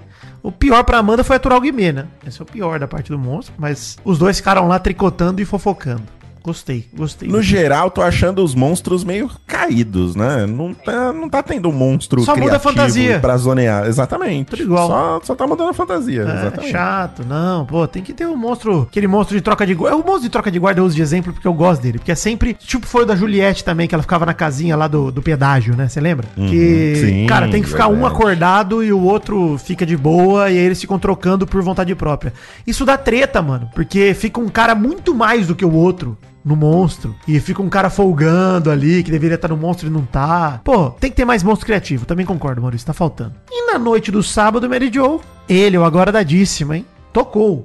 O 0.45 0.53
pior 0.53 0.85
pra 0.85 0.99
Amanda 0.99 1.25
foi 1.25 1.37
aturar 1.37 1.57
o 1.57 1.61
Guimê, 1.63 1.91
né? 1.91 2.07
Esse 2.27 2.39
é 2.39 2.43
o 2.43 2.47
pior 2.47 2.79
da 2.79 2.87
parte 2.87 3.11
do 3.11 3.19
monstro. 3.19 3.55
Mas 3.57 3.97
os 4.05 4.19
dois 4.19 4.37
ficaram 4.37 4.69
lá 4.69 4.79
tricotando 4.79 5.41
e 5.41 5.45
fofocando. 5.47 6.03
Gostei, 6.45 6.85
gostei. 6.95 7.27
No 7.27 7.41
geral, 7.41 7.91
tô 7.91 8.03
achando 8.03 8.45
os 8.45 8.55
monstros 8.55 9.03
meio 9.03 9.31
caídos, 9.47 10.15
né? 10.15 10.45
Não 10.47 10.75
tá, 10.75 11.11
não 11.11 11.27
tá 11.27 11.43
tendo 11.43 11.71
um 11.71 11.73
monstro 11.73 12.21
Só 12.23 12.37
muda 12.37 12.57
a 12.57 12.61
fantasia. 12.61 13.19
pra 13.19 13.35
zonear. 13.39 13.87
Exatamente. 13.87 14.51
Tudo 14.51 14.63
igual. 14.63 14.87
Só, 14.87 15.21
só 15.25 15.35
tá 15.35 15.47
mudando 15.47 15.71
a 15.71 15.73
fantasia, 15.73 16.21
É, 16.21 16.41
exatamente. 16.41 16.71
chato, 16.71 17.25
não, 17.27 17.65
pô, 17.65 17.89
tem 17.89 18.03
que 18.03 18.13
ter 18.13 18.27
um 18.27 18.37
monstro, 18.37 18.83
aquele 18.83 19.07
monstro 19.07 19.35
de 19.35 19.41
troca 19.41 19.67
de 19.67 19.73
guarda. 19.73 19.97
O 19.97 20.01
monstro 20.05 20.21
de 20.25 20.29
troca 20.29 20.51
de 20.51 20.59
guarda 20.59 20.83
eu 20.83 20.85
uso 20.85 20.95
de 20.95 21.01
exemplo 21.01 21.33
porque 21.33 21.49
eu 21.49 21.55
gosto 21.55 21.81
dele, 21.81 21.97
porque 21.97 22.13
é 22.13 22.15
sempre, 22.15 22.53
tipo 22.53 22.87
foi 22.87 23.05
o 23.05 23.07
da 23.07 23.17
Juliette 23.17 23.65
também, 23.65 23.89
que 23.89 23.95
ela 23.95 24.03
ficava 24.03 24.27
na 24.27 24.35
casinha 24.35 24.77
lá 24.77 24.87
do, 24.87 25.11
do 25.11 25.23
pedágio, 25.23 25.75
né? 25.75 25.89
Você 25.89 25.99
lembra? 25.99 26.27
que, 26.35 26.41
Uhum. 26.43 27.01
sim, 27.09 27.27
cara, 27.27 27.49
tem 27.49 27.63
que 27.63 27.71
ficar 27.71 27.87
um 27.89 27.93
verdade. 27.95 28.15
acordado 28.15 28.85
e 28.85 28.93
o 28.93 29.01
outro 29.03 29.57
fica 29.57 29.87
de 29.87 29.97
boa 29.97 30.51
e 30.51 30.59
aí 30.59 30.65
eles 30.65 30.79
ficam 30.79 30.99
trocando 30.99 31.47
por 31.47 31.63
vontade 31.63 31.95
própria. 31.95 32.35
Isso 32.67 32.85
dá 32.85 32.99
treta, 32.99 33.41
mano, 33.41 33.71
porque 33.75 34.13
fica 34.13 34.39
um 34.39 34.49
cara 34.51 34.75
muito 34.75 35.15
mais 35.15 35.47
do 35.47 35.55
que 35.55 35.65
o 35.65 35.73
outro. 35.73 36.19
No 36.45 36.55
monstro. 36.55 37.15
E 37.27 37.41
fica 37.41 37.63
um 37.63 37.71
cara 37.71 37.89
folgando 37.89 38.71
ali, 38.71 39.03
que 39.03 39.11
deveria 39.11 39.37
estar 39.37 39.49
no 39.49 39.57
monstro 39.57 39.87
e 39.87 39.91
não 39.91 40.05
tá. 40.05 40.61
Pô, 40.63 40.91
tem 40.91 41.11
que 41.11 41.17
ter 41.17 41.25
mais 41.25 41.43
monstro 41.43 41.65
criativo. 41.65 42.05
Também 42.05 42.27
concordo, 42.27 42.61
Maurício. 42.61 42.87
Tá 42.87 42.93
faltando. 42.93 43.33
E 43.51 43.73
na 43.73 43.79
noite 43.79 44.11
do 44.11 44.23
sábado, 44.23 44.69
Mary 44.69 44.91
Joe, 44.93 45.21
ele, 45.49 45.79
o 45.79 45.85
agora 45.85 46.13
dadíssimo, 46.13 46.75
hein? 46.75 46.85
Tocou. 47.13 47.65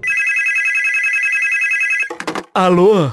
Alô? 2.54 3.12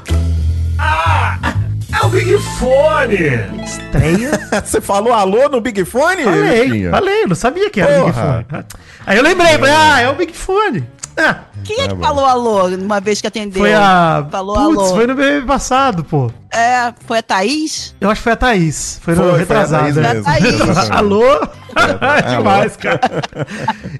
É 1.92 2.04
o 2.04 2.08
Big 2.10 2.38
Fone. 2.38 3.62
Estreia. 3.64 4.30
Você 4.64 4.80
falou 4.80 5.12
alô 5.12 5.48
no 5.48 5.60
Big 5.60 5.84
Fone? 5.84 6.24
falei, 6.24 6.68
Vitinho? 6.68 6.90
falei, 6.90 7.26
não 7.26 7.34
sabia 7.34 7.70
que 7.70 7.80
era 7.80 8.02
o 8.02 8.04
Big 8.04 8.14
Porra. 8.14 8.46
Fone. 8.48 8.64
Aí 9.06 9.16
eu 9.16 9.22
lembrei, 9.22 9.52
falei, 9.52 9.74
ah, 9.74 10.00
é 10.00 10.08
o 10.08 10.14
Big 10.14 10.32
Fone. 10.32 10.84
Ah, 11.16 11.40
Quem 11.66 11.76
é 11.80 11.82
Tá 11.84 11.88
que 11.88 11.94
bom. 11.96 12.02
falou 12.04 12.24
alô 12.24 12.66
uma 12.68 13.00
vez 13.00 13.20
que 13.20 13.26
atendeu? 13.26 13.60
foi 13.62 13.74
a. 13.74 14.26
Falou 14.30 14.54
Putz, 14.56 14.78
alô. 14.82 14.94
foi 14.94 15.06
no 15.06 15.14
BBB 15.14 15.46
passado, 15.46 16.04
pô. 16.04 16.30
É, 16.50 16.92
foi 17.06 17.18
a 17.18 17.22
Thaís? 17.22 17.94
Eu 18.00 18.10
acho 18.10 18.20
que 18.20 18.24
foi 18.24 18.32
a 18.32 18.36
Thaís. 18.36 19.00
Foi 19.02 19.14
no 19.14 19.20
Foi, 19.22 19.28
foi 19.30 19.36
a 19.36 19.38
retrasado. 19.40 19.82
Thaís 19.84 19.96
né? 19.96 20.14
mesmo. 20.14 20.24
Foi 20.24 20.32
a 20.32 20.36
Thaís. 20.40 20.54
Exatamente. 20.60 20.92
Alô? 20.96 21.48
Demais, 22.38 22.76
cara. 22.76 23.00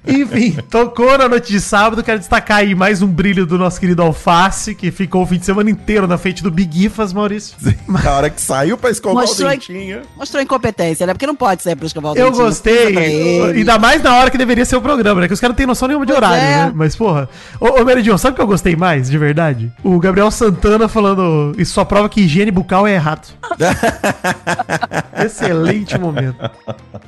Enfim, 0.06 0.56
tocou 0.70 1.18
na 1.18 1.28
noite 1.28 1.48
de 1.52 1.61
sábado. 1.61 2.02
Quero 2.02 2.18
destacar 2.18 2.59
aí 2.59 2.74
mais 2.74 3.02
um 3.02 3.06
brilho 3.06 3.44
do 3.44 3.59
nosso 3.59 3.78
querido 3.78 4.02
Alface, 4.02 4.74
que 4.74 4.90
ficou 4.90 5.22
o 5.22 5.26
fim 5.26 5.38
de 5.38 5.44
semana 5.44 5.68
inteiro 5.70 6.06
na 6.06 6.16
frente 6.16 6.42
do 6.42 6.50
Big 6.50 6.87
Ifas, 6.87 7.12
Maurício. 7.12 7.54
Na 7.87 8.12
hora 8.12 8.30
que 8.30 8.40
saiu 8.40 8.78
pra 8.78 8.90
escovar 8.90 9.24
Mostrou- 9.26 9.48
o 9.48 9.50
dentinho. 9.52 10.00
Mostrou 10.16 10.42
incompetência, 10.42 11.06
né? 11.06 11.12
Porque 11.12 11.26
não 11.26 11.37
pode 11.37 11.62
sair 11.62 11.76
pra 11.76 11.87
escovar 11.87 12.12
o 12.12 12.16
Eu 12.16 12.26
dentinho, 12.30 12.37
pra 12.37 12.44
gostei, 12.46 13.42
ainda 13.56 13.78
mais 13.78 14.02
na 14.02 14.14
hora 14.16 14.30
que 14.30 14.38
deveria 14.38 14.64
ser 14.64 14.76
o 14.76 14.80
programa, 14.80 15.20
né? 15.20 15.26
Que 15.28 15.35
os 15.35 15.40
caras 15.40 15.52
não 15.52 15.56
têm 15.56 15.66
noção 15.66 15.87
nenhuma 15.88 16.06
de 16.06 16.12
Pois 16.12 16.24
horário, 16.24 16.42
é. 16.42 16.56
né? 16.66 16.72
Mas, 16.74 16.96
porra. 16.96 17.28
Ô, 17.61 17.80
ô 17.80 17.85
Meridion, 17.85 18.16
sabe 18.16 18.32
o 18.32 18.37
que 18.37 18.42
eu 18.42 18.46
gostei 18.46 18.74
mais, 18.74 19.11
de 19.11 19.18
verdade? 19.18 19.70
O 19.85 19.98
Gabriel 19.98 20.30
Santana 20.30 20.88
falando. 20.88 21.52
Isso 21.59 21.74
só 21.74 21.85
prova 21.85 22.09
que 22.09 22.26
higiene 22.37 22.51
bucal 22.51 22.87
é 22.87 22.92
errado. 22.94 23.29
Excelente 25.25 25.99
momento. 25.99 26.37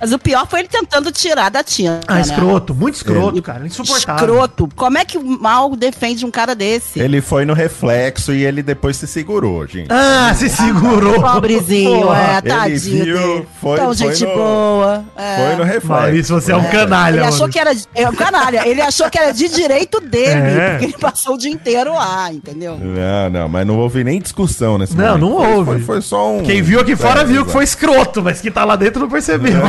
Mas 0.00 0.12
o 0.12 0.18
pior 0.18 0.46
foi 0.48 0.60
ele 0.60 0.68
tentando 0.68 1.12
tirar 1.12 1.50
da 1.50 1.62
Tina. 1.62 2.00
Ah, 2.06 2.14
né? 2.16 2.20
escroto, 2.22 2.74
muito 2.74 2.94
escroto, 2.94 3.42
cara. 3.42 3.66
Insuportável. 3.66 4.24
Escroto. 4.26 4.68
Como 4.74 4.96
é 4.96 5.04
que 5.04 5.18
o 5.18 5.22
mal 5.40 5.74
defende 5.76 6.24
um 6.24 6.30
cara 6.30 6.54
desse? 6.54 6.98
Ele 7.00 7.20
foi 7.20 7.44
no 7.44 7.52
reflexo 7.52 8.32
e 8.32 8.44
ele 8.44 8.62
depois 8.62 8.96
se 8.96 9.06
segurou, 9.06 9.66
gente. 9.66 9.88
Ah, 9.90 10.32
se 10.34 10.48
segurou. 10.48 11.20
Pobrezinho, 11.20 12.02
Porra. 12.02 12.18
é, 12.22 12.38
ele 12.38 12.48
tadinho 12.48 13.04
viu, 13.04 13.18
dele. 13.18 13.48
foi- 13.60 13.76
Tão 13.78 13.86
foi 13.86 13.96
gente 13.96 14.24
no- 14.24 14.34
boa. 14.34 15.04
é. 15.16 15.36
Foi 15.36 15.56
no 15.56 15.64
reflexo. 15.64 15.88
Maurício, 15.88 16.34
você 16.40 16.52
é 16.52 16.56
um 16.56 16.64
canalha, 16.70 17.16
Ele 17.18 17.26
achou 17.26 17.48
que 17.48 17.58
era 17.58 17.72
é 17.94 18.08
um 18.08 18.14
canalha. 18.14 18.66
Ele 18.66 18.80
achou 18.80 19.10
que 19.10 19.18
era 19.18 19.32
de 19.32 19.48
direito 19.48 20.00
dele, 20.00 20.40
É. 20.58 20.70
porque 20.70 20.84
ele 20.86 20.98
passou 20.98 21.34
o 21.34 21.38
dia 21.38 21.50
inteiro 21.50 21.92
lá, 21.92 22.32
entendeu? 22.32 22.78
Não, 22.78 23.30
não, 23.30 23.48
mas 23.48 23.66
não 23.66 23.78
houve 23.78 24.02
nem 24.04 24.20
discussão 24.20 24.78
nesse 24.78 24.96
Não, 24.96 25.17
não 25.18 25.36
Foi- 25.36 25.46
houve. 25.52 25.70
Foi, 25.70 25.80
foi 25.80 26.00
só 26.02 26.32
um. 26.36 26.42
Quem 26.42 26.62
viu 26.62 26.80
aqui 26.80 26.94
fora 26.96 27.20
É, 27.22 27.24
viu 27.24 27.44
que 27.44 27.52
foi 27.52 27.64
escroto, 27.64 28.22
mas 28.22 28.40
quem 28.40 28.50
tá 28.50 28.64
lá 28.64 28.76
dentro 28.76 29.00
não 29.00 29.08
percebeu. 29.08 29.60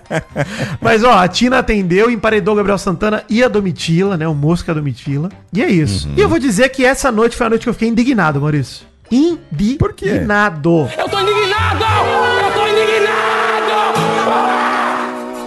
mas 0.80 1.04
ó, 1.04 1.18
a 1.18 1.28
Tina 1.28 1.58
atendeu, 1.58 2.10
emparedou 2.10 2.54
o 2.54 2.56
Gabriel 2.56 2.78
Santana 2.78 3.22
e 3.28 3.42
a 3.42 3.48
Domitila, 3.48 4.16
né? 4.16 4.26
O 4.26 4.34
Mosca 4.34 4.72
Domitila. 4.74 5.28
E 5.52 5.62
é 5.62 5.68
isso. 5.70 6.08
E 6.16 6.20
eu 6.20 6.28
vou 6.28 6.38
dizer 6.38 6.68
que 6.70 6.84
essa 6.84 7.10
noite 7.12 7.36
foi 7.36 7.46
a 7.46 7.50
noite 7.50 7.62
que 7.62 7.68
eu 7.68 7.72
fiquei 7.74 7.88
indignado, 7.88 8.40
Maurício. 8.40 8.86
Indignado. 9.10 9.78
Por 9.78 9.92
quê? 9.94 10.06
Eu 10.08 11.08
tô 11.08 11.18
indignado! 11.20 11.84
Eu 12.44 12.52
tô 12.52 12.66
indignado! 12.68 13.14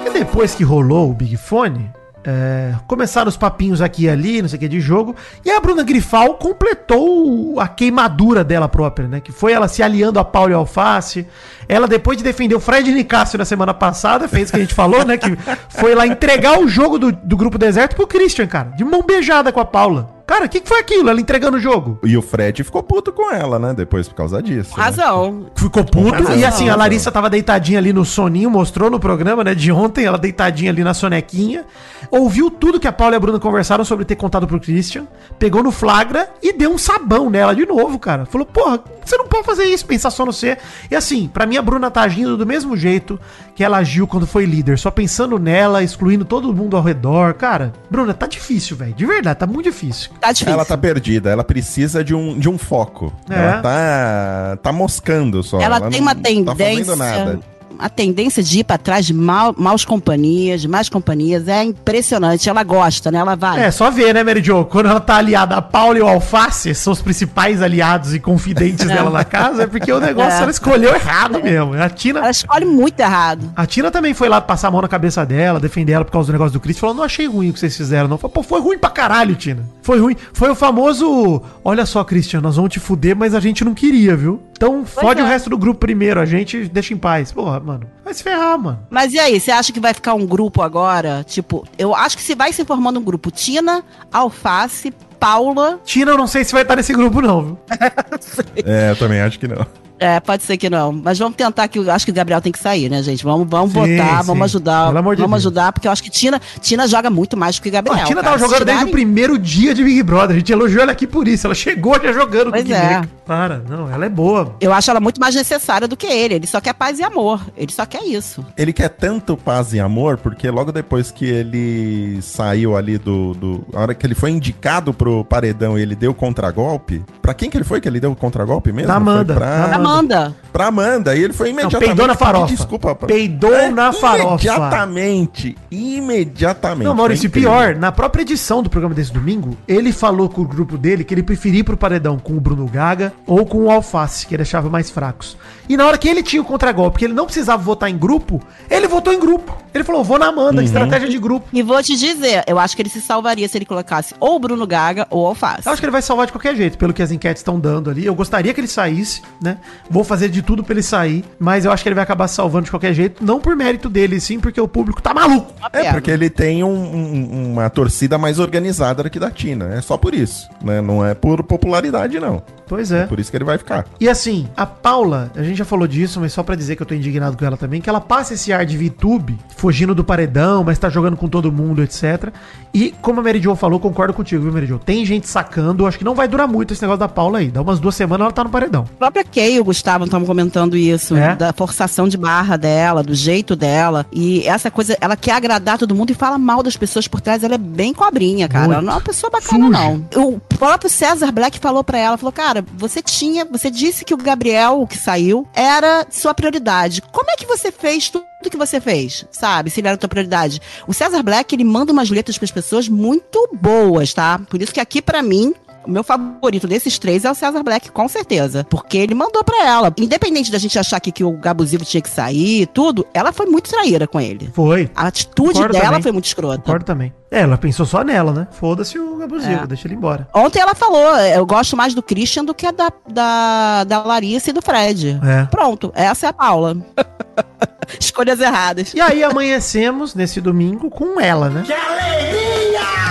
E 0.07 0.09
depois 0.11 0.55
que 0.55 0.63
rolou 0.63 1.11
o 1.11 1.13
Big 1.13 1.37
Fone, 1.37 1.89
é, 2.23 2.73
começaram 2.87 3.29
os 3.29 3.37
papinhos 3.37 3.81
aqui 3.81 4.03
e 4.03 4.09
ali, 4.09 4.41
não 4.41 4.49
sei 4.49 4.57
o 4.57 4.59
que, 4.59 4.67
de 4.67 4.79
jogo. 4.79 5.15
E 5.43 5.49
a 5.49 5.59
Bruna 5.59 5.83
Grifal 5.83 6.35
completou 6.35 7.59
a 7.59 7.67
queimadura 7.67 8.43
dela 8.43 8.69
própria, 8.69 9.07
né? 9.07 9.19
Que 9.19 9.31
foi 9.31 9.53
ela 9.53 9.67
se 9.67 9.81
aliando 9.81 10.19
a 10.19 10.23
Paulo 10.23 10.51
e 10.51 10.53
Alface. 10.53 11.27
Ela, 11.67 11.87
depois 11.87 12.17
de 12.17 12.23
defender 12.23 12.55
o 12.55 12.59
Fred 12.59 12.91
Nicásio 12.91 13.37
na 13.37 13.45
semana 13.45 13.73
passada, 13.73 14.27
fez 14.27 14.49
o 14.49 14.51
que 14.51 14.57
a 14.57 14.61
gente 14.61 14.73
falou, 14.73 15.05
né? 15.05 15.17
Que 15.17 15.35
foi 15.69 15.95
lá 15.95 16.05
entregar 16.05 16.59
o 16.59 16.67
jogo 16.67 16.99
do, 16.99 17.11
do 17.11 17.35
Grupo 17.35 17.57
Deserto 17.57 17.95
pro 17.95 18.05
Christian, 18.07 18.47
cara. 18.47 18.69
De 18.69 18.83
mão 18.83 19.03
beijada 19.03 19.51
com 19.51 19.59
a 19.59 19.65
Paula. 19.65 20.20
Cara, 20.25 20.45
o 20.45 20.49
que, 20.49 20.59
que 20.61 20.67
foi 20.67 20.79
aquilo? 20.79 21.09
Ela 21.09 21.19
entregando 21.19 21.57
o 21.57 21.59
jogo. 21.59 21.99
E 22.03 22.15
o 22.17 22.21
Fred 22.21 22.63
ficou 22.63 22.81
puto 22.83 23.11
com 23.11 23.31
ela, 23.31 23.57
né? 23.59 23.73
Depois 23.73 24.07
por 24.07 24.15
causa 24.15 24.41
disso. 24.41 24.77
né? 24.77 24.83
Razão. 24.83 25.47
Ficou 25.55 25.83
puto. 25.83 26.11
razão, 26.11 26.35
E 26.35 26.45
assim, 26.45 26.69
a. 26.69 26.75
Larissa 26.75 27.11
tava 27.11 27.29
deitadinha 27.29 27.79
ali 27.79 27.93
no 27.93 28.03
soninho, 28.05 28.49
mostrou 28.49 28.89
no 28.89 28.99
programa, 28.99 29.43
né, 29.43 29.53
de 29.53 29.71
ontem, 29.71 30.05
ela 30.05 30.17
deitadinha 30.17 30.71
ali 30.71 30.83
na 30.83 30.93
sonequinha. 30.93 31.65
Ouviu 32.09 32.49
tudo 32.49 32.79
que 32.79 32.87
a 32.87 32.91
Paula 32.91 33.15
e 33.15 33.17
a 33.17 33.19
Bruna 33.19 33.39
conversaram 33.39 33.85
sobre 33.85 34.03
ter 34.05 34.15
contado 34.15 34.47
pro 34.47 34.59
Christian. 34.59 35.05
Pegou 35.37 35.61
no 35.63 35.71
flagra 35.71 36.29
e 36.41 36.51
deu 36.53 36.71
um 36.71 36.77
sabão 36.77 37.29
nela 37.29 37.53
de 37.55 37.65
novo, 37.65 37.99
cara. 37.99 38.25
Falou, 38.25 38.45
porra, 38.45 38.79
você 39.05 39.17
não 39.17 39.27
pode 39.27 39.45
fazer 39.45 39.65
isso, 39.65 39.85
pensar 39.85 40.09
só 40.09 40.25
no 40.25 40.33
C. 40.33 40.57
E 40.89 40.95
assim, 40.95 41.27
pra 41.27 41.45
mim 41.45 41.57
a 41.57 41.61
Bruna 41.61 41.91
tá 41.91 42.01
agindo 42.01 42.35
do 42.35 42.45
mesmo 42.45 42.75
jeito 42.75 43.19
que 43.55 43.63
ela 43.63 43.77
agiu 43.77 44.07
quando 44.07 44.25
foi 44.25 44.45
líder. 44.45 44.77
Só 44.79 44.89
pensando 44.89 45.37
nela, 45.37 45.83
excluindo 45.83 46.25
todo 46.25 46.53
mundo 46.53 46.75
ao 46.75 46.83
redor. 46.83 47.33
Cara, 47.35 47.71
Bruna, 47.89 48.13
tá 48.13 48.25
difícil, 48.27 48.75
velho. 48.75 48.93
De 48.93 49.05
verdade, 49.05 49.39
tá 49.39 49.45
muito 49.47 49.65
difícil. 49.65 50.11
Tá 50.21 50.31
difícil. 50.31 50.53
Ela 50.53 50.63
tá 50.63 50.77
perdida, 50.77 51.31
ela 51.31 51.43
precisa 51.43 52.03
de 52.03 52.13
um, 52.13 52.37
de 52.37 52.47
um 52.47 52.57
foco. 52.57 53.11
É. 53.29 53.33
Ela 53.33 53.61
tá, 53.61 54.57
tá 54.61 54.71
moscando 54.71 55.41
só. 55.41 55.59
Ela 55.59 55.81
tem 55.81 55.99
não 55.99 56.07
uma 56.07 56.15
Tá 56.15 56.21
tendência. 56.21 56.55
fazendo 56.85 56.95
nada. 56.95 57.39
A 57.79 57.89
tendência 57.89 58.41
de 58.43 58.59
ir 58.59 58.63
pra 58.63 58.77
trás 58.77 59.05
de 59.05 59.13
mal, 59.13 59.53
maus 59.57 59.83
companhias, 59.85 60.61
de 60.61 60.67
más 60.67 60.89
companhias, 60.89 61.47
é 61.47 61.63
impressionante. 61.63 62.49
Ela 62.49 62.63
gosta, 62.63 63.11
né? 63.11 63.19
Ela 63.19 63.35
vai. 63.35 63.63
É, 63.63 63.71
só 63.71 63.89
ver, 63.91 64.13
né, 64.13 64.23
Mary 64.23 64.41
Jo? 64.43 64.65
Quando 64.65 64.87
ela 64.89 64.99
tá 64.99 65.15
aliada 65.15 65.55
a 65.55 65.61
Paula 65.61 65.97
e 65.97 66.01
o 66.01 66.07
Alface, 66.07 66.73
são 66.75 66.93
os 66.93 67.01
principais 67.01 67.61
aliados 67.61 68.13
e 68.13 68.19
confidentes 68.19 68.85
dela 68.87 69.09
na 69.09 69.23
casa, 69.23 69.63
é 69.63 69.67
porque 69.67 69.91
o 69.91 69.99
negócio 70.01 70.39
É. 70.39 70.41
ela 70.43 70.51
escolheu 70.51 70.93
errado 70.95 71.41
mesmo. 71.41 71.73
A 71.73 71.89
Tina, 71.89 72.19
Ela 72.19 72.29
escolhe 72.31 72.65
muito 72.65 72.99
errado. 72.99 73.51
a 73.55 73.65
Tina 73.65 73.91
também 73.91 74.13
foi 74.13 74.29
lá 74.29 74.39
passar 74.41 74.67
a 74.67 74.71
mão 74.71 74.81
na 74.81 74.87
cabeça 74.87 75.25
dela, 75.25 75.59
defender 75.59 75.93
ela 75.93 76.05
por 76.05 76.11
causa 76.11 76.27
do 76.27 76.31
negócio 76.33 76.53
do 76.53 76.59
Chris. 76.59 76.77
Falou, 76.79 76.95
não 76.95 77.03
achei 77.03 77.27
ruim 77.27 77.49
o 77.49 77.53
que 77.53 77.59
vocês 77.59 77.75
fizeram, 77.75 78.07
não. 78.07 78.17
Falei, 78.17 78.33
Pô, 78.33 78.43
foi 78.43 78.59
ruim 78.61 78.77
pra 78.77 78.89
caralho, 78.89 79.35
Tina. 79.35 79.63
Foi 79.81 79.99
ruim. 79.99 80.15
Foi 80.33 80.49
o 80.49 80.55
famoso, 80.55 81.41
olha 81.63 81.85
só, 81.85 82.03
Christian, 82.03 82.41
nós 82.41 82.55
vamos 82.55 82.71
te 82.71 82.79
fuder, 82.79 83.15
mas 83.15 83.33
a 83.35 83.39
gente 83.39 83.63
não 83.63 83.73
queria, 83.73 84.15
viu? 84.15 84.41
Então 84.61 84.85
fode 84.85 85.19
é. 85.19 85.23
o 85.23 85.25
resto 85.25 85.49
do 85.49 85.57
grupo 85.57 85.79
primeiro, 85.79 86.19
a 86.19 86.25
gente 86.25 86.65
deixa 86.65 86.93
em 86.93 86.97
paz. 86.97 87.31
Porra, 87.31 87.59
mano, 87.59 87.89
vai 88.05 88.13
se 88.13 88.21
ferrar, 88.21 88.59
mano. 88.59 88.79
Mas 88.91 89.11
e 89.11 89.19
aí, 89.19 89.39
você 89.39 89.49
acha 89.49 89.73
que 89.73 89.79
vai 89.79 89.91
ficar 89.91 90.13
um 90.13 90.23
grupo 90.23 90.61
agora? 90.61 91.23
Tipo, 91.23 91.67
eu 91.79 91.95
acho 91.95 92.15
que 92.15 92.21
se 92.21 92.35
vai 92.35 92.53
se 92.53 92.63
formando 92.63 92.99
um 92.99 93.03
grupo 93.03 93.31
Tina, 93.31 93.83
Alface, 94.13 94.93
Paula. 95.19 95.79
Tina, 95.83 96.11
eu 96.11 96.17
não 96.17 96.27
sei 96.27 96.43
se 96.43 96.53
vai 96.53 96.61
estar 96.61 96.75
nesse 96.75 96.93
grupo, 96.93 97.21
não, 97.21 97.43
viu? 97.43 97.59
É, 98.63 98.91
eu 98.91 98.95
também 98.95 99.19
acho 99.19 99.39
que 99.39 99.47
não. 99.47 99.65
É, 100.03 100.19
pode 100.19 100.41
ser 100.41 100.57
que 100.57 100.67
não. 100.67 100.91
Mas 100.91 101.19
vamos 101.19 101.35
tentar 101.35 101.67
que. 101.67 101.77
eu 101.77 101.91
Acho 101.91 102.05
que 102.05 102.11
o 102.11 102.13
Gabriel 102.15 102.41
tem 102.41 102.51
que 102.51 102.57
sair, 102.57 102.89
né, 102.89 103.03
gente? 103.03 103.23
Vamos, 103.23 103.47
vamos 103.47 103.71
Sim, 103.71 103.79
votar, 103.97 104.21
sim. 104.21 104.25
vamos 104.25 104.43
ajudar. 104.45 104.87
Pelo 104.87 104.97
amor 104.97 105.15
de 105.15 105.21
vamos 105.21 105.35
Deus. 105.35 105.45
ajudar, 105.45 105.71
porque 105.71 105.87
eu 105.87 105.91
acho 105.91 106.01
que 106.01 106.09
Tina, 106.09 106.41
Tina 106.59 106.87
joga 106.87 107.11
muito 107.11 107.37
mais 107.37 107.55
do 107.57 107.61
que 107.61 107.69
o 107.69 107.71
Gabriel. 107.71 107.99
a 107.99 108.03
Tina 108.05 108.21
cara. 108.23 108.35
tava 108.35 108.39
jogando 108.39 108.65
desde 108.65 108.83
o 108.83 108.87
tirarem- 108.87 108.91
primeiro 108.91 109.37
dia 109.37 109.75
de 109.75 109.83
Big 109.83 110.01
Brother. 110.01 110.35
A 110.35 110.39
gente 110.39 110.51
elogiou 110.51 110.81
ela 110.81 110.91
aqui 110.91 111.05
por 111.05 111.27
isso. 111.27 111.45
Ela 111.45 111.53
chegou 111.53 111.93
já 112.01 112.11
jogando 112.11 112.49
Pois 112.49 112.63
Big 112.63 112.73
é. 112.73 113.03
Para, 113.27 113.59
não, 113.69 113.89
ela 113.91 114.03
é 114.05 114.09
boa. 114.09 114.55
Eu 114.59 114.73
acho 114.73 114.89
ela 114.89 114.99
muito 114.99 115.21
mais 115.21 115.35
necessária 115.35 115.87
do 115.87 115.95
que 115.95 116.07
ele. 116.07 116.33
Ele 116.33 116.47
só 116.47 116.59
quer 116.59 116.73
paz 116.73 116.97
e 116.97 117.03
amor. 117.03 117.39
Ele 117.55 117.71
só 117.71 117.85
quer 117.85 118.03
isso. 118.03 118.43
Ele 118.57 118.73
quer 118.73 118.89
tanto 118.89 119.37
paz 119.37 119.71
e 119.71 119.79
amor, 119.79 120.17
porque 120.17 120.49
logo 120.49 120.71
depois 120.71 121.11
que 121.11 121.25
ele 121.25 122.19
saiu 122.23 122.75
ali 122.75 122.97
do. 122.97 123.33
do 123.35 123.63
a 123.73 123.81
hora 123.81 123.93
que 123.93 124.05
ele 124.05 124.15
foi 124.15 124.31
indicado 124.31 124.93
pro 124.93 125.23
paredão 125.23 125.77
e 125.77 125.81
ele 125.83 125.95
deu 125.95 126.11
contragolpe. 126.13 127.03
Pra 127.21 127.33
quem 127.35 127.49
que 127.49 127.55
ele 127.57 127.63
foi 127.63 127.79
que 127.79 127.87
ele 127.87 127.99
deu 127.99 128.11
o 128.11 128.15
contragolpe 128.15 128.71
mesmo? 128.71 128.87
Na 128.89 128.95
Amanda. 128.95 129.33
Pra, 129.35 129.67
Na 129.67 129.75
Amanda. 129.75 129.90
Amanda. 129.93 130.35
pra 130.51 130.67
Amanda. 130.67 131.15
E 131.15 131.23
ele 131.23 131.33
foi 131.33 131.47
Não, 131.47 131.53
imediatamente. 131.53 131.87
peidou 131.89 132.07
na 132.07 132.15
farofa. 132.15 132.47
Desculpa. 132.55 132.95
pra- 132.95 133.07
Peidou 133.07 133.53
É, 133.55 133.69
na 133.69 133.91
farofa. 133.93 134.43
Imediatamente. 134.45 135.57
Imediatamente. 135.71 136.85
Não, 136.85 136.95
Maurício, 136.95 137.29
pior, 137.29 137.75
na 137.75 137.91
própria 137.91 138.21
edição 138.23 138.61
do 138.63 138.69
programa 138.69 138.93
desse 138.95 139.11
domingo, 139.13 139.55
ele 139.67 139.91
falou 139.91 140.27
com 140.29 140.41
o 140.41 140.45
grupo 140.47 140.77
dele 140.77 141.03
que 141.03 141.13
ele 141.13 141.23
preferia 141.23 141.59
ir 141.61 141.63
pro 141.63 141.77
paredão 141.77 142.17
com 142.17 142.33
o 142.33 142.39
Bruno 142.39 142.65
Gaga 142.67 143.13
ou 143.25 143.45
com 143.45 143.59
o 143.65 143.71
Alface, 143.71 144.25
que 144.25 144.35
ele 144.35 144.43
achava 144.43 144.69
mais 144.69 144.89
fracos. 144.89 145.37
E 145.71 145.77
na 145.77 145.85
hora 145.87 145.97
que 145.97 146.09
ele 146.09 146.21
tinha 146.21 146.41
o 146.41 146.45
contragolpe, 146.45 146.99
que 146.99 147.05
ele 147.05 147.13
não 147.13 147.23
precisava 147.25 147.63
votar 147.63 147.89
em 147.89 147.97
grupo, 147.97 148.41
ele 148.69 148.89
votou 148.89 149.13
em 149.13 149.19
grupo. 149.19 149.55
Ele 149.73 149.85
falou, 149.85 150.03
vou 150.03 150.19
na 150.19 150.25
Amanda, 150.27 150.61
estratégia 150.61 151.07
de 151.07 151.17
grupo. 151.17 151.47
E 151.53 151.63
vou 151.63 151.81
te 151.81 151.95
dizer, 151.95 152.43
eu 152.45 152.59
acho 152.59 152.75
que 152.75 152.81
ele 152.81 152.89
se 152.89 152.99
salvaria 152.99 153.47
se 153.47 153.57
ele 153.57 153.63
colocasse 153.65 154.13
ou 154.19 154.35
o 154.35 154.39
Bruno 154.39 154.67
Gaga 154.67 155.07
ou 155.09 155.23
o 155.23 155.27
Alface. 155.27 155.65
Eu 155.65 155.71
acho 155.71 155.81
que 155.81 155.85
ele 155.85 155.93
vai 155.93 156.01
salvar 156.01 156.25
de 156.25 156.33
qualquer 156.33 156.53
jeito, 156.57 156.77
pelo 156.77 156.91
que 156.91 157.01
as 157.01 157.09
enquetes 157.09 157.39
estão 157.39 157.57
dando 157.57 157.89
ali. 157.89 158.05
Eu 158.05 158.13
gostaria 158.13 158.53
que 158.53 158.59
ele 158.59 158.67
saísse, 158.67 159.21
né? 159.41 159.59
Vou 159.89 160.03
fazer 160.03 160.27
de 160.27 160.41
tudo 160.41 160.61
pra 160.61 160.73
ele 160.73 160.83
sair, 160.83 161.23
mas 161.39 161.63
eu 161.63 161.71
acho 161.71 161.83
que 161.83 161.87
ele 161.87 161.95
vai 161.95 162.03
acabar 162.03 162.27
se 162.27 162.35
salvando 162.35 162.65
de 162.65 162.71
qualquer 162.71 162.93
jeito, 162.93 163.23
não 163.23 163.39
por 163.39 163.55
mérito 163.55 163.87
dele, 163.89 164.19
sim, 164.19 164.41
porque 164.41 164.59
o 164.59 164.67
público 164.67 165.01
tá 165.01 165.13
maluco. 165.13 165.53
Uma 165.57 165.69
É, 165.71 165.93
porque 165.93 166.11
ele 166.11 166.29
tem 166.29 166.65
um- 166.65 166.67
um- 166.69 167.53
uma 167.53 167.69
torcida 167.69 168.17
mais 168.17 168.39
organizada 168.39 169.03
do 169.03 169.09
que 169.09 169.19
da 169.19 169.31
Tina. 169.31 169.73
É 169.73 169.81
só 169.81 169.95
por 169.95 170.13
isso. 170.13 170.49
Né? 170.61 170.81
Não 170.81 171.05
é 171.05 171.13
por 171.13 171.43
popularidade, 171.43 172.19
não. 172.19 172.43
Pois 172.67 172.91
é. 172.91 173.01
É 173.03 173.05
por 173.05 173.19
isso 173.19 173.29
que 173.29 173.35
ele 173.37 173.43
vai 173.43 173.57
ficar. 173.57 173.85
E 173.99 174.07
assim, 174.07 174.47
a 174.55 174.65
Paula, 174.65 175.29
a 175.35 175.43
gente 175.43 175.60
já 175.61 175.65
falou 175.65 175.87
disso, 175.87 176.19
mas 176.19 176.33
só 176.33 176.43
pra 176.43 176.55
dizer 176.55 176.75
que 176.75 176.81
eu 176.81 176.85
tô 176.85 176.93
indignado 176.93 177.37
com 177.37 177.45
ela 177.45 177.57
também, 177.57 177.79
que 177.81 177.89
ela 177.89 178.01
passa 178.01 178.33
esse 178.33 178.51
ar 178.51 178.65
de 178.65 178.77
VTube, 178.77 179.37
fugindo 179.55 179.93
do 179.95 180.03
paredão, 180.03 180.63
mas 180.63 180.77
tá 180.77 180.89
jogando 180.89 181.15
com 181.17 181.27
todo 181.27 181.51
mundo, 181.51 181.81
etc. 181.83 182.29
E 182.73 182.93
como 183.01 183.19
a 183.19 183.23
Mary 183.23 183.41
Jo 183.41 183.55
falou, 183.55 183.79
concordo 183.79 184.13
contigo, 184.13 184.43
viu, 184.43 184.51
Mary 184.53 184.65
Jo? 184.65 184.79
Tem 184.79 185.05
gente 185.05 185.27
sacando, 185.27 185.85
acho 185.85 185.97
que 185.97 186.03
não 186.03 186.15
vai 186.15 186.27
durar 186.27 186.47
muito 186.47 186.73
esse 186.73 186.81
negócio 186.81 186.99
da 186.99 187.07
Paula 187.07 187.39
aí. 187.39 187.49
Dá 187.49 187.61
umas 187.61 187.79
duas 187.79 187.95
semanas 187.95 188.25
ela 188.25 188.31
tá 188.33 188.43
no 188.43 188.49
paredão. 188.49 188.85
A 188.95 188.97
própria 188.97 189.23
Kay 189.23 189.55
e 189.55 189.59
o 189.59 189.63
Gustavo 189.63 190.05
estavam 190.05 190.25
comentando 190.25 190.75
isso, 190.77 191.15
É? 191.15 191.35
da 191.35 191.53
forçação 191.53 192.07
de 192.07 192.17
barra 192.17 192.57
dela, 192.57 193.03
do 193.03 193.13
jeito 193.13 193.55
dela. 193.55 194.05
E 194.11 194.47
essa 194.47 194.71
coisa, 194.71 194.97
ela 195.01 195.15
quer 195.15 195.33
agradar 195.33 195.77
todo 195.77 195.93
mundo 195.95 196.11
e 196.11 196.13
fala 196.13 196.37
mal 196.37 196.63
das 196.63 196.75
pessoas 196.77 197.07
por 197.07 197.21
trás. 197.21 197.43
Ela 197.43 197.55
é 197.55 197.57
bem 197.57 197.93
cobrinha, 197.93 198.47
cara. 198.47 198.65
Muito. 198.65 198.73
Ela 198.77 198.81
não 198.81 198.93
é 198.93 198.95
uma 198.95 199.01
pessoa 199.01 199.29
bacana, 199.29 199.65
Suja. 199.67 199.79
não. 199.79 200.05
O 200.33 200.39
próprio 200.39 200.89
César 200.89 201.31
Black 201.31 201.59
falou 201.59 201.83
pra 201.83 201.97
ela, 201.97 202.17
falou, 202.17 202.31
cara, 202.31 202.63
você 202.77 203.01
tinha, 203.01 203.45
você 203.45 203.69
disse 203.69 204.05
que 204.05 204.13
o 204.13 204.17
Gabriel, 204.17 204.81
o 204.81 204.87
que 204.87 204.97
saiu, 204.97 205.40
era 205.53 206.05
sua 206.09 206.33
prioridade. 206.33 207.01
Como 207.01 207.29
é 207.31 207.35
que 207.35 207.45
você 207.45 207.71
fez 207.71 208.09
tudo 208.09 208.25
que 208.49 208.57
você 208.57 208.81
fez, 208.81 209.25
sabe? 209.31 209.69
Se 209.69 209.79
ele 209.79 209.87
era 209.87 209.97
tua 209.97 210.09
prioridade. 210.09 210.61
O 210.87 210.93
César 210.93 211.21
Black, 211.21 211.53
ele 211.53 211.63
manda 211.63 211.91
umas 211.91 212.09
letras 212.09 212.37
pras 212.37 212.51
pessoas 212.51 212.87
muito 212.87 213.49
boas, 213.53 214.13
tá? 214.13 214.39
Por 214.49 214.61
isso 214.61 214.73
que 214.73 214.79
aqui, 214.79 215.01
pra 215.01 215.21
mim, 215.21 215.53
o 215.85 215.91
meu 215.91 216.03
favorito 216.03 216.67
desses 216.67 216.97
três 216.99 217.25
é 217.25 217.31
o 217.31 217.35
César 217.35 217.63
Black, 217.63 217.91
com 217.91 218.07
certeza. 218.07 218.65
Porque 218.69 218.97
ele 218.97 219.13
mandou 219.15 219.43
pra 219.43 219.65
ela. 219.65 219.93
Independente 219.97 220.51
da 220.51 220.57
gente 220.57 220.77
achar 220.77 220.99
que, 220.99 221.11
que 221.11 221.23
o 221.23 221.31
Gabusivo 221.31 221.83
tinha 221.85 222.01
que 222.01 222.09
sair 222.09 222.61
e 222.61 222.65
tudo, 222.65 223.05
ela 223.13 223.31
foi 223.31 223.45
muito 223.47 223.69
traíra 223.69 224.07
com 224.07 224.19
ele. 224.19 224.49
Foi. 224.53 224.89
A 224.95 225.07
atitude 225.07 225.53
Concordo 225.53 225.73
dela 225.73 225.85
também. 225.85 226.01
foi 226.03 226.11
muito 226.11 226.25
escrota. 226.25 226.57
Concordo 226.59 226.85
também. 226.85 227.13
É, 227.29 227.41
ela 227.41 227.57
pensou 227.57 227.85
só 227.85 228.03
nela, 228.03 228.33
né? 228.33 228.47
Foda-se 228.51 228.99
o 228.99 229.23
abusivo, 229.23 229.63
É. 229.63 229.67
deixa 229.67 229.87
ele 229.87 229.95
embora. 229.95 230.27
Ontem 230.33 230.59
ela 230.59 230.75
falou, 230.75 231.15
eu 231.17 231.45
gosto 231.45 231.77
mais 231.77 231.93
do 231.93 232.03
Christian 232.03 232.43
do 232.43 232.53
que 232.53 232.69
da, 232.71 232.91
da, 233.07 233.83
da 233.85 234.03
Larissa 234.03 234.49
e 234.49 234.53
do 234.53 234.61
Fred. 234.61 235.17
É. 235.23 235.45
Pronto, 235.45 235.91
essa 235.95 236.25
é 236.27 236.29
a 236.29 236.33
Paula. 236.33 236.75
Escolhas 237.99 238.39
erradas. 238.39 238.93
E 238.93 239.01
aí 239.01 239.23
amanhecemos 239.23 240.13
nesse 240.13 240.39
domingo 240.41 240.89
com 240.89 241.19
ela, 241.19 241.49
né? 241.49 241.63
Que 241.65 241.73
alegria! 241.73 243.10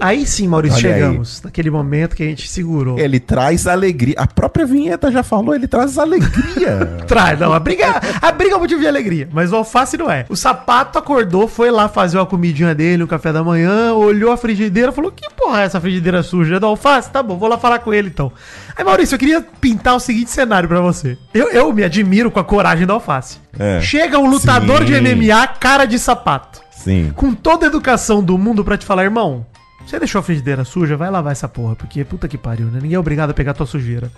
Aí 0.00 0.26
sim, 0.26 0.48
Maurício, 0.48 0.78
Olha 0.78 0.94
aí. 0.94 1.00
chegamos 1.02 1.42
naquele 1.42 1.70
momento 1.70 2.16
que 2.16 2.22
a 2.22 2.26
gente 2.26 2.48
segurou. 2.48 2.98
Ele 2.98 3.20
traz 3.20 3.66
alegria. 3.66 4.14
A 4.18 4.26
própria 4.26 4.64
vinheta 4.64 5.12
já 5.12 5.22
falou, 5.22 5.54
ele 5.54 5.68
traz 5.68 5.98
alegria. 5.98 6.70
Traz, 7.06 7.38
não, 7.40 7.52
a 7.52 7.58
briga, 7.58 8.00
a 8.22 8.30
briga 8.32 8.54
é 8.54 8.56
um 8.56 8.60
motivo 8.60 8.80
de 8.80 8.86
alegria, 8.86 9.28
mas 9.32 9.52
o 9.52 9.56
alface 9.56 9.96
não 9.96 10.08
é. 10.10 10.24
O 10.28 10.36
sapato 10.36 10.98
acordou, 10.98 11.48
foi 11.48 11.70
lá 11.70 11.88
fazer 11.88 12.18
uma 12.18 12.26
comidinha 12.26 12.74
dele, 12.74 13.02
um 13.02 13.06
café 13.06 13.32
da 13.32 13.42
manhã, 13.42 13.92
olhou 13.94 14.30
a 14.32 14.36
frigideira, 14.36 14.92
falou: 14.92 15.10
Que 15.10 15.28
porra 15.30 15.62
é 15.62 15.64
essa 15.64 15.80
frigideira 15.80 16.22
suja? 16.22 16.56
É 16.56 16.60
do 16.60 16.66
alface? 16.66 17.10
Tá 17.10 17.22
bom, 17.22 17.36
vou 17.36 17.48
lá 17.48 17.58
falar 17.58 17.80
com 17.80 17.92
ele 17.92 18.08
então. 18.08 18.32
Aí, 18.76 18.84
Maurício, 18.84 19.14
eu 19.16 19.18
queria 19.18 19.40
pintar 19.60 19.96
o 19.96 20.00
seguinte 20.00 20.30
cenário 20.30 20.68
pra 20.68 20.80
você. 20.80 21.18
Eu, 21.34 21.48
eu 21.50 21.72
me 21.72 21.82
admiro 21.82 22.30
com 22.30 22.38
a 22.38 22.44
coragem 22.44 22.86
do 22.86 22.92
alface. 22.92 23.38
É. 23.58 23.80
Chega 23.80 24.18
um 24.18 24.30
lutador 24.30 24.78
Sim. 24.78 24.84
de 24.84 25.00
MMA, 25.00 25.46
cara 25.58 25.84
de 25.84 25.98
sapato, 25.98 26.60
Sim. 26.70 27.12
com 27.16 27.34
toda 27.34 27.66
a 27.66 27.68
educação 27.68 28.22
do 28.22 28.38
mundo 28.38 28.64
pra 28.64 28.76
te 28.78 28.86
falar, 28.86 29.02
irmão. 29.04 29.44
Você 29.90 29.98
deixou 29.98 30.20
a 30.20 30.22
frigideira 30.22 30.64
suja? 30.64 30.96
Vai 30.96 31.10
lavar 31.10 31.32
essa 31.32 31.48
porra, 31.48 31.74
porque 31.74 32.04
puta 32.04 32.28
que 32.28 32.38
pariu, 32.38 32.66
né? 32.66 32.78
Ninguém 32.80 32.94
é 32.94 32.98
obrigado 33.00 33.30
a 33.30 33.34
pegar 33.34 33.54
tua 33.54 33.66
sujeira. 33.66 34.08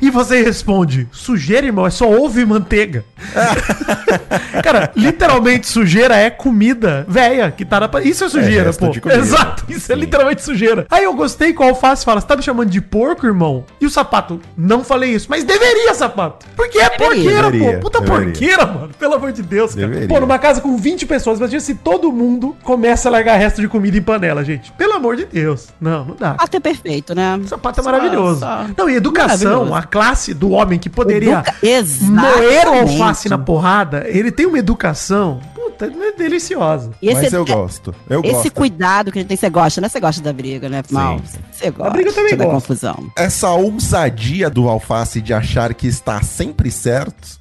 E 0.00 0.10
você 0.10 0.42
responde: 0.42 1.06
sujeira, 1.12 1.66
irmão, 1.66 1.86
é 1.86 1.90
só 1.90 2.10
ovo 2.10 2.40
e 2.40 2.46
manteiga. 2.46 3.04
Cara, 4.64 4.90
literalmente 4.96 5.66
sujeira 5.66 6.16
é 6.16 6.30
comida 6.30 7.04
velha 7.06 7.50
que 7.50 7.62
tá 7.66 7.78
na. 7.78 7.90
Isso 8.02 8.24
é 8.24 8.28
sujeira, 8.30 8.64
resto 8.64 8.86
pô. 8.86 9.10
Exato, 9.10 9.64
isso 9.68 9.92
é 9.92 9.94
Sim. 9.94 10.00
literalmente 10.00 10.42
sujeira. 10.42 10.86
Aí 10.90 11.04
eu 11.04 11.12
gostei 11.12 11.52
que 11.52 11.60
o 11.60 11.64
alface 11.64 12.06
fala: 12.06 12.22
Você 12.22 12.26
tá 12.26 12.34
me 12.34 12.42
chamando 12.42 12.70
de 12.70 12.80
porco, 12.80 13.26
irmão? 13.26 13.66
E 13.78 13.84
o 13.84 13.90
sapato? 13.90 14.40
Não 14.56 14.82
falei 14.82 15.10
isso, 15.10 15.26
mas 15.28 15.44
deveria, 15.44 15.92
sapato. 15.92 16.46
Porque 16.56 16.78
é 16.78 16.88
Deveria. 16.88 17.06
porqueira, 17.06 17.50
Deveria, 17.50 17.74
pô. 17.74 17.80
Puta 17.80 18.00
deveria. 18.00 18.24
porqueira, 18.24 18.66
mano. 18.66 18.90
Pelo 18.98 19.14
amor 19.14 19.32
de 19.32 19.42
Deus, 19.42 19.74
cara. 19.74 19.86
Deveria. 19.88 20.08
Pô, 20.08 20.20
numa 20.20 20.38
casa 20.38 20.62
com 20.62 20.74
20 20.78 21.04
pessoas, 21.04 21.38
imagina 21.38 21.60
se 21.60 21.74
todo 21.74 22.10
mundo 22.10 22.56
começa 22.62 23.10
a 23.10 23.12
largar 23.12 23.36
resto 23.36 23.60
de 23.60 23.68
comida 23.68 23.98
em 23.98 24.02
panela, 24.02 24.42
gente. 24.42 24.72
Pelo 24.72 24.94
amor 24.94 25.17
de 25.18 25.24
Deus. 25.26 25.68
Não, 25.80 26.04
não 26.04 26.16
dá. 26.16 26.36
Até 26.38 26.58
perfeito, 26.60 27.14
né? 27.14 27.36
O 27.36 27.46
sapato 27.48 27.80
é 27.80 27.82
maravilhoso. 27.82 28.40
Só- 28.40 28.64
Não, 28.76 28.88
e 28.88 28.94
educação, 28.96 29.74
a 29.74 29.82
classe 29.82 30.32
do 30.34 30.50
homem 30.50 30.78
que 30.78 30.88
poderia 30.88 31.38
Educa- 31.38 31.54
moer 32.02 32.66
o 32.68 32.80
alface 32.80 33.28
na 33.28 33.38
porrada, 33.38 34.04
ele 34.08 34.30
tem 34.30 34.46
uma 34.46 34.58
educação, 34.58 35.40
é 35.84 36.12
deliciosa. 36.16 36.90
E 37.00 37.12
Mas 37.12 37.32
eu 37.32 37.42
é- 37.42 37.46
gosto. 37.46 37.94
Eu 38.08 38.20
Esse 38.22 38.32
gosto. 38.32 38.52
cuidado 38.52 39.12
que 39.12 39.18
a 39.18 39.22
gente 39.22 39.28
tem, 39.28 39.36
você 39.36 39.50
gosta, 39.50 39.80
né? 39.80 39.88
Você 39.88 40.00
gosta 40.00 40.22
da 40.22 40.32
briga, 40.32 40.68
né? 40.68 40.82
Mal. 40.90 41.20
Você 41.52 41.70
gosta 41.70 41.92
briga 41.92 42.10
eu 42.10 42.14
também 42.14 42.36
da 42.36 42.44
gosto. 42.44 42.54
confusão. 42.54 43.10
Essa 43.16 43.50
ousadia 43.50 44.50
do 44.50 44.68
alface 44.68 45.20
de 45.20 45.32
achar 45.32 45.72
que 45.74 45.86
está 45.86 46.22
sempre 46.22 46.70
certo 46.70 47.38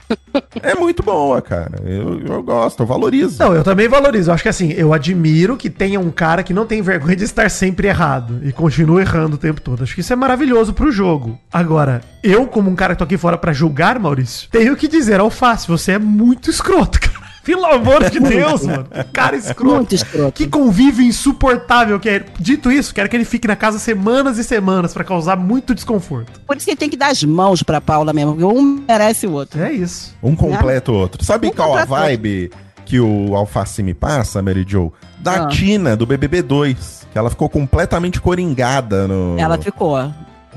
é 0.62 0.73
muito 0.76 1.04
boa, 1.04 1.41
cara. 1.41 1.82
Eu, 1.86 2.19
eu 2.21 2.43
gosto, 2.43 2.82
eu 2.82 2.86
valorizo. 2.88 3.43
Não, 3.43 3.54
eu 3.54 3.63
também 3.63 3.88
valorizo. 3.88 4.30
Eu 4.30 4.34
acho 4.34 4.43
que 4.43 4.50
assim, 4.50 4.71
eu 4.71 4.93
admiro 4.93 5.58
que 5.58 5.69
tenha 5.69 6.00
um 6.00 6.12
cara 6.12 6.43
que 6.43 6.54
não 6.54 6.65
tem 6.65 6.82
vergonha 6.82 7.15
de 7.15 7.23
estar 7.23 7.50
sempre 7.52 7.88
errado 7.88 8.39
e 8.43 8.52
continua 8.52 9.02
errando 9.02 9.36
o 9.36 9.39
tempo 9.39 9.60
todo. 9.62 9.84
Acho 9.84 9.93
que 9.95 10.02
isso 10.02 10.13
é 10.13 10.15
maravilhoso 10.15 10.73
pro 10.73 10.91
jogo. 10.91 11.38
Agora, 11.52 12.02
eu, 12.23 12.47
como 12.47 12.69
um 12.69 12.76
cara 12.76 12.93
que 12.93 13.00
tô 13.00 13.04
aqui 13.04 13.17
fora 13.17 13.38
pra 13.38 13.52
julgar, 13.54 14.00
Maurício, 14.00 14.47
tenho 14.50 14.76
que 14.76 14.88
dizer, 14.88 15.19
alface, 15.19 15.67
você 15.67 15.93
é 15.93 16.00
muito 16.00 16.50
escroto, 16.50 17.00
cara. 17.02 17.27
Pelo 17.48 17.66
amor 17.66 18.10
de 18.10 18.20
Deus, 18.20 18.64
mano. 18.66 18.86
Cara 19.14 19.38
escroto. 19.38 19.76
Muito 19.78 19.96
escroto. 19.96 20.34
Que 20.34 20.48
convívio 20.48 21.06
insuportável 21.06 21.98
que 21.98 22.10
é. 22.10 22.26
Dito 22.38 22.70
isso, 22.70 22.94
quero 22.94 23.08
que 23.08 23.16
ele 23.16 23.24
fique 23.24 23.48
na 23.48 23.56
casa 23.56 23.80
semanas 23.80 24.38
e 24.38 24.44
semanas 24.44 24.94
pra 24.94 25.04
causar 25.06 25.38
muito 25.38 25.74
desconforto. 25.74 26.42
Por 26.46 26.58
isso 26.58 26.66
que 26.66 26.72
ele 26.72 26.78
tem 26.78 26.90
que 26.90 26.98
dar 26.98 27.08
as 27.10 27.24
mãos 27.24 27.64
pra 27.64 27.80
Paula 27.80 28.12
mesmo, 28.12 28.34
porque 28.34 28.44
um 28.46 28.84
merece 28.86 29.26
o 29.26 29.32
outro. 29.32 29.62
É 29.62 29.72
isso. 29.72 30.14
Um 30.22 30.36
completa 30.36 30.92
o 30.92 30.96
outro. 30.96 31.24
Sabe 31.24 31.48
Um 31.48 31.52
qual 31.52 31.78
a 31.78 31.86
vibe 31.86 32.52
que 32.86 33.00
o 33.00 33.34
alface 33.34 33.82
me 33.82 33.94
passa, 33.94 34.42
Mary 34.42 34.66
Jo? 34.68 34.92
Da 35.20 35.46
Ah. 35.46 35.48
Tina, 35.48 35.96
do 35.96 36.06
BBB 36.06 36.42
2. 36.42 37.08
Que 37.14 37.18
ela 37.18 37.30
ficou 37.30 37.48
completamente 37.50 38.20
coringada 38.20 39.08
no, 39.08 39.40
Ela 39.40 39.58
ficou. 39.58 39.98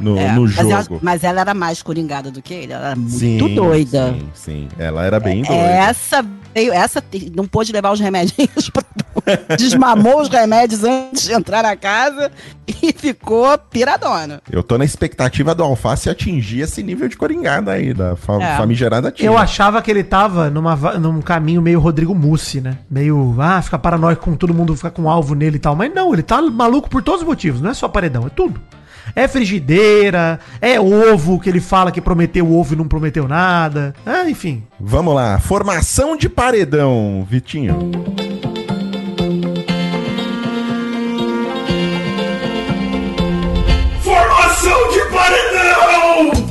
No, 0.01 0.19
é. 0.19 0.33
no 0.33 0.43
mas, 0.43 0.53
jogo. 0.53 0.71
ela, 0.71 0.87
mas 1.03 1.25
ela 1.25 1.41
era 1.41 1.55
mais 1.55 1.83
coringada 1.83 2.31
do 2.31 2.41
que 2.43 2.55
ele. 2.55 2.73
Ela 2.73 2.87
era 2.89 2.97
muito 2.97 3.19
Sim, 3.19 3.55
doida. 3.55 4.13
Sim, 4.13 4.29
sim. 4.35 4.69
Ela 4.79 5.05
era 5.05 5.21
bem 5.21 5.43
doida. 5.43 5.63
Essa 5.63 6.25
veio, 6.55 6.73
essa 6.73 7.03
não 7.35 7.47
pôde 7.47 7.73
levar 7.73 7.93
os 7.93 8.01
remédios 8.01 8.35
desmamou 9.57 10.21
os 10.21 10.29
remédios 10.29 10.85
antes 10.85 11.25
de 11.25 11.33
entrar 11.33 11.63
na 11.63 11.77
casa 11.77 12.31
e 12.67 12.93
ficou 12.93 13.57
piradona. 13.59 14.41
Eu 14.51 14.63
tô 14.63 14.79
na 14.79 14.85
expectativa 14.85 15.55
do 15.55 15.63
alface 15.63 16.09
atingir 16.09 16.61
esse 16.61 16.83
nível 16.83 17.09
de 17.09 17.17
coringada 17.17 17.73
aí, 17.73 17.93
da 17.93 18.17
fa 18.17 18.41
É. 18.41 18.57
famigerada 18.57 19.11
Tina. 19.11 19.29
Eu 19.29 19.37
achava 19.39 19.83
que 19.83 19.91
ele 19.91 20.05
tava 20.05 20.51
numa, 20.51 20.77
num 20.99 21.21
caminho 21.21 21.61
meio 21.61 21.81
Rodrigo 21.81 22.15
Mussi, 22.15 22.61
né? 22.61 22.79
Meio, 22.91 23.37
ah, 23.39 23.61
fica 23.63 23.79
paranoico 23.79 24.25
com 24.25 24.37
todo 24.37 24.55
mundo, 24.55 24.75
fica 24.77 24.91
com 24.91 25.09
alvo 25.09 25.35
nele 25.35 25.57
e 25.57 25.61
tal. 25.61 25.77
Mas 25.77 25.93
não, 25.93 26.13
ele 26.13 26.23
tá 26.23 26.41
maluco 26.43 26.89
por 26.89 27.03
todos 27.03 27.23
os 27.23 27.27
motivos, 27.27 27.61
não 27.61 27.71
é 27.71 27.75
só 27.75 27.89
paredão, 27.89 28.27
é 28.27 28.31
tudo. 28.31 28.61
É 29.15 29.27
frigideira, 29.27 30.39
é 30.61 30.81
ovo 30.81 31.39
que 31.41 31.49
ele 31.49 31.61
fala 31.61 31.91
que 31.91 32.01
prometeu 32.01 32.51
ovo 32.53 32.75
e 32.75 32.77
não 32.77 32.87
prometeu 32.89 33.27
nada. 33.27 33.95
É, 34.07 34.29
enfim. 34.29 34.63
Vamos 34.79 35.15
lá, 35.15 35.39
formação 35.39 36.17
de 36.17 36.29
paredão, 36.29 37.27
Vitinho. 37.29 37.91
Formação 44.03 44.89
de 44.93 45.01
paredão! 45.13 46.51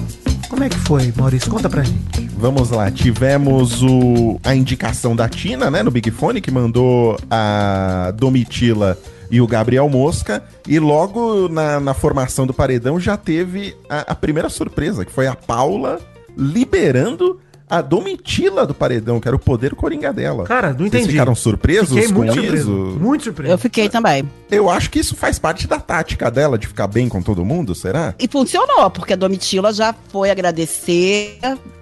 Como 0.50 0.64
é 0.64 0.70
que 0.70 0.78
foi, 0.80 1.14
Maurício? 1.16 1.50
Conta 1.50 1.70
pra 1.70 1.84
gente. 1.84 2.30
Vamos 2.38 2.70
lá, 2.70 2.90
tivemos 2.90 3.84
o, 3.84 4.40
a 4.44 4.56
indicação 4.56 5.16
da 5.16 5.28
Tina, 5.28 5.70
né, 5.70 5.84
no 5.84 5.92
Big 5.92 6.10
Fone, 6.10 6.40
que 6.42 6.50
mandou 6.50 7.18
a 7.30 8.14
Domitila 8.16 8.98
e 9.30 9.42
o 9.42 9.48
Gabriel 9.48 9.88
Mosca. 9.90 10.44
E 10.68 10.80
logo 10.80 11.48
na, 11.50 11.80
na 11.80 11.94
formação 11.94 12.46
do 12.48 12.54
paredão 12.54 13.00
já 13.00 13.16
teve 13.18 13.76
a, 13.90 14.12
a 14.12 14.16
primeira 14.16 14.50
surpresa, 14.50 15.06
que 15.06 15.12
foi 15.12 15.28
a 15.28 15.36
Paula 15.36 16.00
liberando 16.38 17.40
a 17.70 17.82
Domitila 17.82 18.66
do 18.66 18.74
paredão, 18.74 19.20
que 19.20 19.28
era 19.28 19.36
o 19.36 19.40
poder 19.40 19.76
coringa 19.76 20.12
dela. 20.12 20.44
Cara, 20.46 20.70
não 20.70 20.78
Vocês 20.80 20.88
entendi. 20.88 21.10
ficaram 21.12 21.36
surpresos 21.36 21.90
Fiquei 22.00 22.12
muito 22.12 22.30
com 22.30 22.42
surpreso. 22.42 22.88
isso? 22.90 23.00
Muito 23.00 23.24
surpreso. 23.26 23.54
Eu 23.54 23.58
fiquei 23.60 23.88
também. 23.90 24.28
Eu 24.50 24.70
acho 24.70 24.90
que 24.90 24.98
isso 25.00 25.16
faz 25.16 25.38
parte 25.38 25.68
da 25.68 25.80
tática 25.80 26.32
dela, 26.32 26.58
de 26.58 26.66
ficar 26.66 26.88
bem 26.88 27.08
com 27.08 27.22
todo 27.22 27.46
mundo, 27.46 27.76
será? 27.76 28.16
E 28.18 28.28
funcionou, 28.28 28.90
porque 28.90 29.14
a 29.14 29.16
Domitila 29.16 29.72
já 29.72 29.94
foi 30.12 30.32
agradecer. 30.32 31.38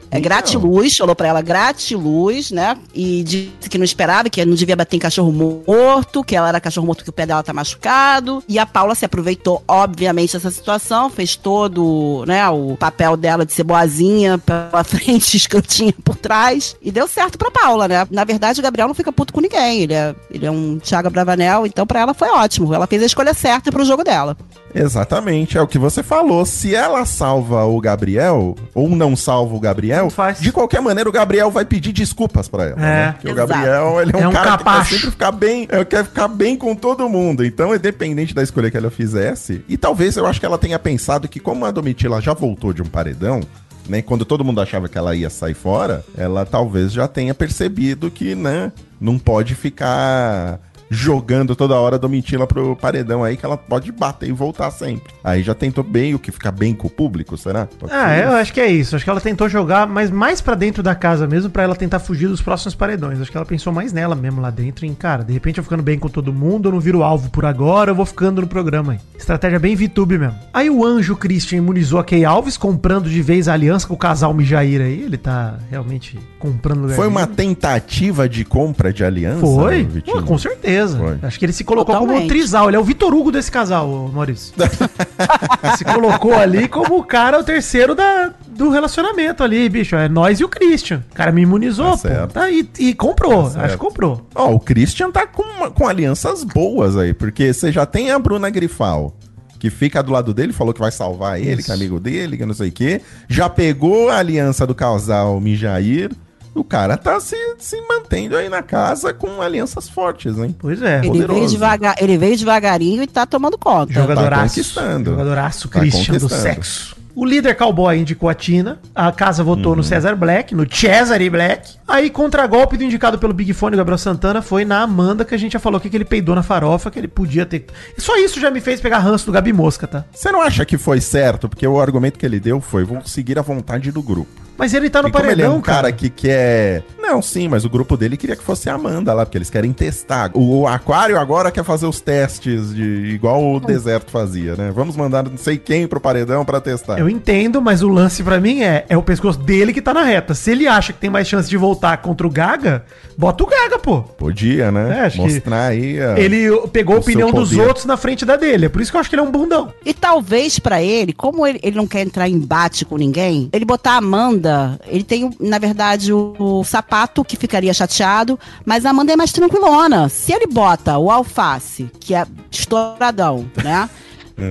É, 0.09 0.17
Então. 0.17 0.21
gratiluz, 0.21 0.95
falou 0.97 1.15
pra 1.15 1.27
ela 1.27 1.41
gratiluz, 1.41 2.51
né? 2.51 2.77
E 2.93 3.23
disse 3.23 3.69
que 3.69 3.77
não 3.77 3.85
esperava, 3.85 4.29
que 4.29 4.43
não 4.45 4.55
devia 4.55 4.75
bater 4.75 4.95
em 4.95 4.99
cachorro 4.99 5.31
morto, 5.31 6.23
que 6.23 6.35
ela 6.35 6.49
era 6.49 6.59
cachorro 6.61 6.87
morto 6.87 7.03
que 7.03 7.09
o 7.09 7.13
pé 7.13 7.25
dela 7.25 7.43
tá 7.43 7.53
machucado. 7.53 8.43
E 8.47 8.57
a 8.57 8.65
Paula 8.65 8.95
se 8.95 9.05
aproveitou, 9.05 9.63
obviamente, 9.67 10.33
dessa 10.33 10.51
situação, 10.51 11.09
fez 11.09 11.35
todo, 11.35 12.23
né, 12.27 12.47
o 12.49 12.75
papel 12.77 13.17
dela 13.17 13.45
de 13.45 13.53
ser 13.53 13.63
boazinha 13.63 14.37
pela 14.37 14.83
frente, 14.85 15.35
escrotinha 15.37 15.93
por 16.03 16.15
trás. 16.15 16.75
E 16.81 16.91
deu 16.91 17.07
certo 17.07 17.37
pra 17.37 17.51
Paula, 17.51 17.87
né? 17.87 18.07
Na 18.09 18.23
verdade, 18.23 18.59
o 18.59 18.63
Gabriel 18.63 18.87
não 18.87 18.95
fica 18.95 19.11
puto 19.11 19.33
com 19.33 19.41
ninguém. 19.41 19.81
Ele 19.81 19.93
é, 19.93 20.15
ele 20.31 20.45
é 20.45 20.51
um 20.51 20.79
Thiago 20.79 21.09
Bravanel, 21.09 21.65
então 21.65 21.85
pra 21.85 21.99
ela 21.99 22.13
foi 22.13 22.29
ótimo. 22.29 22.73
Ela 22.73 22.87
fez 22.87 23.01
a 23.03 23.05
escolha 23.05 23.33
certa 23.33 23.71
pro 23.71 23.85
jogo 23.85 24.03
dela. 24.03 24.37
Exatamente, 24.79 25.57
é 25.57 25.61
o 25.61 25.67
que 25.67 25.79
você 25.79 26.03
falou. 26.03 26.45
Se 26.45 26.75
ela 26.75 27.05
salva 27.05 27.65
o 27.65 27.79
Gabriel, 27.79 28.55
ou 28.73 28.89
não 28.89 29.15
salva 29.15 29.55
o 29.55 29.59
Gabriel, 29.59 30.09
de 30.39 30.51
qualquer 30.51 30.81
maneira 30.81 31.09
o 31.09 31.13
Gabriel 31.13 31.49
vai 31.51 31.65
pedir 31.65 31.91
desculpas 31.91 32.47
pra 32.47 32.65
ela. 32.65 32.75
É. 32.77 32.79
né? 32.79 33.11
Porque 33.13 33.29
o. 33.31 33.35
Gabriel, 33.35 34.01
ele 34.01 34.11
é, 34.15 34.21
É 34.21 34.25
um, 34.27 34.29
um 34.29 34.33
cara 34.33 34.51
capacho. 34.51 34.83
que 34.83 34.89
quer 34.89 34.95
sempre 34.95 35.11
ficar 35.11 35.31
bem, 35.31 35.67
é, 35.69 35.85
quer 35.85 36.03
ficar 36.03 36.27
bem 36.27 36.55
com 36.57 36.75
todo 36.75 37.07
mundo. 37.09 37.45
Então, 37.45 37.73
independente 37.73 38.33
da 38.33 38.43
escolha 38.43 38.71
que 38.71 38.77
ela 38.77 38.89
fizesse, 38.89 39.63
e 39.67 39.77
talvez 39.77 40.17
eu 40.17 40.25
acho 40.25 40.39
que 40.39 40.45
ela 40.45 40.57
tenha 40.57 40.79
pensado 40.79 41.27
que 41.27 41.39
como 41.39 41.65
a 41.65 41.71
Domitila 41.71 42.21
já 42.21 42.33
voltou 42.33 42.73
de 42.73 42.81
um 42.81 42.85
paredão, 42.85 43.41
né, 43.87 44.01
quando 44.01 44.25
todo 44.25 44.43
mundo 44.43 44.59
achava 44.61 44.89
que 44.89 44.97
ela 44.97 45.15
ia 45.15 45.29
sair 45.29 45.53
fora, 45.53 46.03
ela 46.17 46.45
talvez 46.45 46.91
já 46.91 47.07
tenha 47.07 47.33
percebido 47.33 48.11
que, 48.11 48.35
né, 48.35 48.71
não 48.99 49.17
pode 49.17 49.55
ficar 49.55 50.59
jogando 50.89 51.55
toda 51.55 51.75
hora 51.75 51.97
Domitila 51.99 52.47
pro 52.47 52.75
paredão 52.75 53.23
aí, 53.23 53.37
que 53.37 53.45
ela 53.45 53.57
pode 53.57 53.91
bater 53.91 54.29
e 54.29 54.31
voltar 54.31 54.71
sempre. 54.71 55.13
Aí 55.23 55.43
já 55.43 55.53
tentou 55.53 55.83
bem 55.83 56.13
o 56.13 56.19
que 56.19 56.31
ficar 56.31 56.51
bem 56.51 56.73
com 56.73 56.87
o 56.87 56.91
público, 56.91 57.37
será? 57.37 57.67
Pode 57.79 57.93
Ah, 57.93 58.17
eu 58.17 58.31
acho 58.31 58.53
que 58.53 58.61
é 58.61 58.67
isso. 58.67 58.95
Acho 58.95 59.03
que 59.03 59.09
ela 59.09 59.21
tentou 59.21 59.49
jogar, 59.49 59.87
mas 59.87 60.09
mais 60.09 60.41
pra 60.41 60.55
dentro 60.55 60.81
da 60.81 60.95
casa 60.95 61.27
mesmo, 61.27 61.49
pra 61.49 61.63
ela 61.63 61.75
tentar 61.75 61.99
fugir 61.99 62.27
dos 62.27 62.41
próximos 62.41 62.75
paredões. 62.75 63.19
Acho 63.19 63.31
que 63.31 63.37
ela 63.37 63.45
pensou 63.45 63.71
mais 63.73 63.91
nela 63.91 64.15
mesmo 64.15 64.41
lá 64.41 64.49
dentro, 64.49 64.85
em 64.85 64.93
cara, 64.93 65.23
de 65.23 65.33
repente 65.33 65.57
eu 65.57 65.63
ficando 65.63 65.83
bem 65.83 65.99
com 65.99 66.09
todo 66.09 66.33
mundo, 66.33 66.69
eu 66.69 66.73
não 66.73 66.79
viro 66.79 67.03
alvo 67.03 67.29
por 67.29 67.45
agora, 67.45 67.91
eu 67.91 67.95
vou 67.95 68.05
ficando 68.05 68.41
no 68.41 68.47
programa 68.47 68.93
aí. 68.93 68.99
Estratégia 69.17 69.59
bem 69.59 69.75
VTube 69.75 70.17
mesmo. 70.17 70.35
Aí 70.53 70.69
o 70.69 70.85
anjo 70.85 71.15
Christian 71.15 71.57
imunizou 71.57 71.99
a 71.99 72.03
Key 72.03 72.23
Alves, 72.23 72.57
comprando 72.57 73.09
de 73.09 73.21
vez 73.21 73.47
a 73.47 73.53
aliança 73.53 73.87
com 73.87 73.93
o 73.93 73.97
casal 73.97 74.33
Mijair 74.33 74.81
aí. 74.81 75.01
Ele 75.03 75.17
tá 75.17 75.57
realmente 75.69 76.19
comprando 76.37 76.81
lugar 76.81 76.95
Foi 76.95 77.07
uma 77.07 77.25
tentativa 77.27 78.27
de 78.29 78.45
compra 78.45 78.93
de 78.93 79.03
aliança? 79.03 79.41
Foi? 79.41 79.87
Pô, 80.05 80.21
com 80.23 80.37
certeza. 80.37 80.97
Foi. 80.97 81.17
Acho 81.21 81.37
que 81.39 81.45
ele 81.45 81.53
se 81.53 81.63
colocou 81.63 81.93
como 81.95 82.07
Totalmente. 82.07 82.25
um 82.25 82.27
trisal. 82.29 82.67
Ele 82.69 82.77
é 82.77 82.79
o 82.79 82.83
Vitor 82.83 83.13
Hugo 83.13 83.31
desse 83.31 83.51
casal, 83.51 84.09
Maurício. 84.13 84.53
se 85.77 85.83
colocou 85.85 86.33
ali 86.33 86.67
como 86.67 86.97
o 86.97 87.03
cara, 87.03 87.39
o 87.39 87.43
terceiro 87.43 87.93
da, 87.95 88.31
do 88.47 88.69
relacionamento 88.69 89.43
ali, 89.43 89.67
bicho. 89.69 89.95
É 89.95 90.07
nós 90.07 90.39
e 90.39 90.43
o 90.43 90.49
Christian. 90.49 91.03
O 91.11 91.15
cara 91.15 91.31
me 91.31 91.41
imunizou, 91.41 91.97
Tá. 91.97 92.27
Tá, 92.27 92.49
e, 92.49 92.67
e 92.79 92.93
comprou. 92.93 93.49
Tá 93.49 93.63
acho 93.63 93.73
que 93.73 93.79
comprou. 93.79 94.25
Ó, 94.35 94.53
o 94.53 94.59
Christian 94.59 95.11
tá 95.11 95.25
com, 95.27 95.41
uma- 95.43 95.71
com 95.71 95.87
alianças 95.87 96.43
boas 96.43 96.95
aí, 96.97 97.13
porque 97.13 97.53
você 97.53 97.71
já 97.71 97.85
tem 97.85 98.11
a 98.11 98.19
Bruna 98.19 98.49
Grifal, 98.49 99.15
que 99.59 99.69
fica 99.69 100.03
do 100.03 100.11
lado 100.11 100.33
dele, 100.33 100.53
falou 100.53 100.73
que 100.73 100.79
vai 100.79 100.91
salvar 100.91 101.39
ele, 101.39 101.53
Isso. 101.55 101.65
que 101.65 101.71
é 101.71 101.73
amigo 101.73 101.99
dele, 101.99 102.37
que 102.37 102.45
não 102.45 102.53
sei 102.53 102.69
o 102.69 102.71
quê. 102.71 103.01
Já 103.27 103.49
pegou 103.49 104.09
a 104.09 104.17
aliança 104.17 104.67
do 104.67 104.75
casal 104.75 105.39
Mijair. 105.41 106.11
O 106.59 106.63
cara 106.63 106.97
tá 106.97 107.19
se, 107.19 107.35
se 107.59 107.79
mantendo 107.87 108.35
aí 108.35 108.49
na 108.49 108.63
casa 108.63 109.13
com 109.13 109.41
alianças 109.41 109.87
fortes, 109.87 110.37
hein? 110.39 110.55
Pois 110.57 110.81
é. 110.81 110.99
Ele 110.99 111.07
Poderoso. 111.09 111.33
veio, 111.39 111.47
devagar, 111.49 111.95
ele 112.01 112.17
veio 112.17 112.35
devagarinho 112.35 113.03
e 113.03 113.07
tá 113.07 113.27
tomando 113.27 113.57
conta. 113.59 113.93
Jogadoraço. 113.93 114.55
conquistando. 114.55 115.11
Jogadoraço 115.11 115.69
Tá 115.69 115.79
Christian 115.79 116.15
do 116.15 116.21
conquistando. 116.21 116.41
sexo. 116.41 116.96
O 117.19 117.25
líder 117.25 117.55
cowboy 117.55 117.97
indicou 117.97 118.29
a 118.29 118.35
Tina. 118.35 118.77
A 118.93 119.11
casa 119.11 119.43
votou 119.43 119.71
Uhum. 119.71 119.77
no 119.77 119.83
Cesar 119.83 120.15
Black, 120.15 120.53
no 120.53 120.71
Cesare 120.71 121.27
Black. 121.31 121.73
Aí, 121.87 122.11
contra-golpe 122.11 122.77
do 122.77 122.83
indicado 122.83 123.17
pelo 123.17 123.33
Big 123.33 123.51
Fone, 123.53 123.75
Gabriel 123.75 123.97
Santana, 123.97 124.39
foi 124.39 124.63
na 124.63 124.81
Amanda, 124.83 125.25
que 125.25 125.33
a 125.33 125.37
gente 125.37 125.53
já 125.53 125.59
falou 125.59 125.79
aqui 125.79 125.89
que 125.89 125.97
ele 125.97 126.05
peidou 126.05 126.35
na 126.35 126.43
farofa, 126.43 126.91
que 126.91 126.99
ele 126.99 127.07
podia 127.07 127.43
ter. 127.43 127.65
E 127.97 128.01
só 128.01 128.15
isso 128.17 128.39
já 128.39 128.51
me 128.51 128.61
fez 128.61 128.79
pegar 128.79 128.99
ranço 128.99 129.25
do 129.25 129.31
Gabi 129.31 129.51
Mosca, 129.51 129.87
tá? 129.87 130.05
Você 130.13 130.31
não 130.31 130.43
acha 130.43 130.63
que 130.63 130.77
foi 130.77 131.01
certo? 131.01 131.49
Porque 131.49 131.65
o 131.65 131.81
argumento 131.81 132.19
que 132.19 132.25
ele 132.25 132.39
deu 132.39 132.61
foi: 132.61 132.83
vou 132.83 133.01
seguir 133.03 133.39
a 133.39 133.41
vontade 133.41 133.91
do 133.91 134.03
grupo. 134.03 134.45
Mas 134.57 134.73
ele 134.73 134.89
tá 134.89 135.03
no 135.03 135.09
e 135.09 135.11
como 135.11 135.23
ele 135.25 135.33
é 135.33 135.35
paredão, 135.45 135.57
um 135.57 135.61
cara, 135.61 135.77
cara. 135.83 135.91
que 135.93 136.09
quer. 136.09 136.83
Não, 136.99 137.21
sim, 137.21 137.47
mas 137.47 137.63
o 137.63 137.69
grupo 137.69 137.95
dele 137.95 138.17
queria 138.17 138.35
que 138.35 138.43
fosse 138.43 138.67
a 138.69 138.73
Amanda 138.73 139.13
lá, 139.13 139.23
porque 139.23 139.37
eles 139.37 139.51
querem 139.51 139.71
testar. 139.71 140.31
O, 140.33 140.61
o 140.61 140.67
Aquário 140.67 141.19
agora 141.19 141.51
quer 141.51 141.63
fazer 141.63 141.85
os 141.85 142.01
testes 142.01 142.73
de 142.73 142.83
igual 143.13 143.53
o 143.53 143.59
deserto 143.59 144.09
fazia, 144.09 144.55
né? 144.55 144.71
Vamos 144.73 144.95
mandar 144.97 145.23
não 145.29 145.37
sei 145.37 145.59
quem 145.59 145.87
pro 145.87 146.01
paredão 146.01 146.43
pra 146.43 146.59
testar. 146.59 146.97
Eu 146.97 147.06
entendo, 147.09 147.61
mas 147.61 147.81
o 147.83 147.87
lance 147.89 148.23
pra 148.23 148.39
mim 148.39 148.61
é, 148.61 148.85
é 148.89 148.97
o 148.97 149.03
pescoço 149.03 149.39
dele 149.39 149.73
que 149.73 149.81
tá 149.81 149.93
na 149.93 150.03
reta. 150.03 150.33
Se 150.33 150.51
ele 150.51 150.67
acha 150.67 150.91
que 150.93 150.99
tem 150.99 151.09
mais 151.09 151.27
chance 151.27 151.49
de 151.49 151.57
voltar 151.57 151.97
contra 151.97 152.25
o 152.25 152.29
Gaga, 152.29 152.83
bota 153.17 153.43
o 153.43 153.47
Gaga, 153.47 153.79
pô. 153.79 154.01
Podia, 154.01 154.71
né? 154.71 154.99
É, 154.99 155.05
acho 155.05 155.17
que 155.17 155.21
Mostrar 155.23 155.67
aí. 155.67 155.99
a- 156.01 156.19
Ele 156.19 156.49
pegou 156.73 156.95
a 156.95 156.99
opinião 156.99 157.31
dos 157.31 157.55
outros 157.55 157.85
na 157.85 157.97
frente 157.97 158.25
da 158.25 158.35
dele. 158.35 158.65
É 158.65 158.69
por 158.69 158.81
isso 158.81 158.91
que 158.91 158.97
eu 158.97 159.01
acho 159.01 159.09
que 159.09 159.15
ele 159.15 159.21
é 159.21 159.25
um 159.25 159.31
bundão. 159.31 159.73
E 159.85 159.93
talvez 159.93 160.59
pra 160.59 160.81
ele, 160.81 161.13
como 161.13 161.45
ele, 161.45 161.59
ele 161.63 161.75
não 161.75 161.87
quer 161.87 162.01
entrar 162.01 162.27
em 162.29 162.33
embate 162.33 162.85
com 162.85 162.97
ninguém, 162.97 163.49
ele 163.53 163.65
botar 163.65 163.93
a 163.93 163.97
Amanda, 163.97 164.79
ele 164.87 165.03
tem, 165.03 165.29
na 165.39 165.57
verdade, 165.59 166.11
o, 166.13 166.33
o 166.39 166.63
sapato 166.63 167.23
que 167.23 167.35
ficaria 167.35 167.73
chateado, 167.73 168.39
mas 168.65 168.85
a 168.85 168.89
Amanda 168.91 169.13
é 169.13 169.15
mais 169.15 169.31
tranquilona. 169.31 170.09
Se 170.09 170.31
ele 170.33 170.47
bota 170.47 170.97
o 170.97 171.09
alface, 171.11 171.89
que 171.99 172.13
é 172.15 172.25
estouradão, 172.51 173.45
né? 173.63 173.89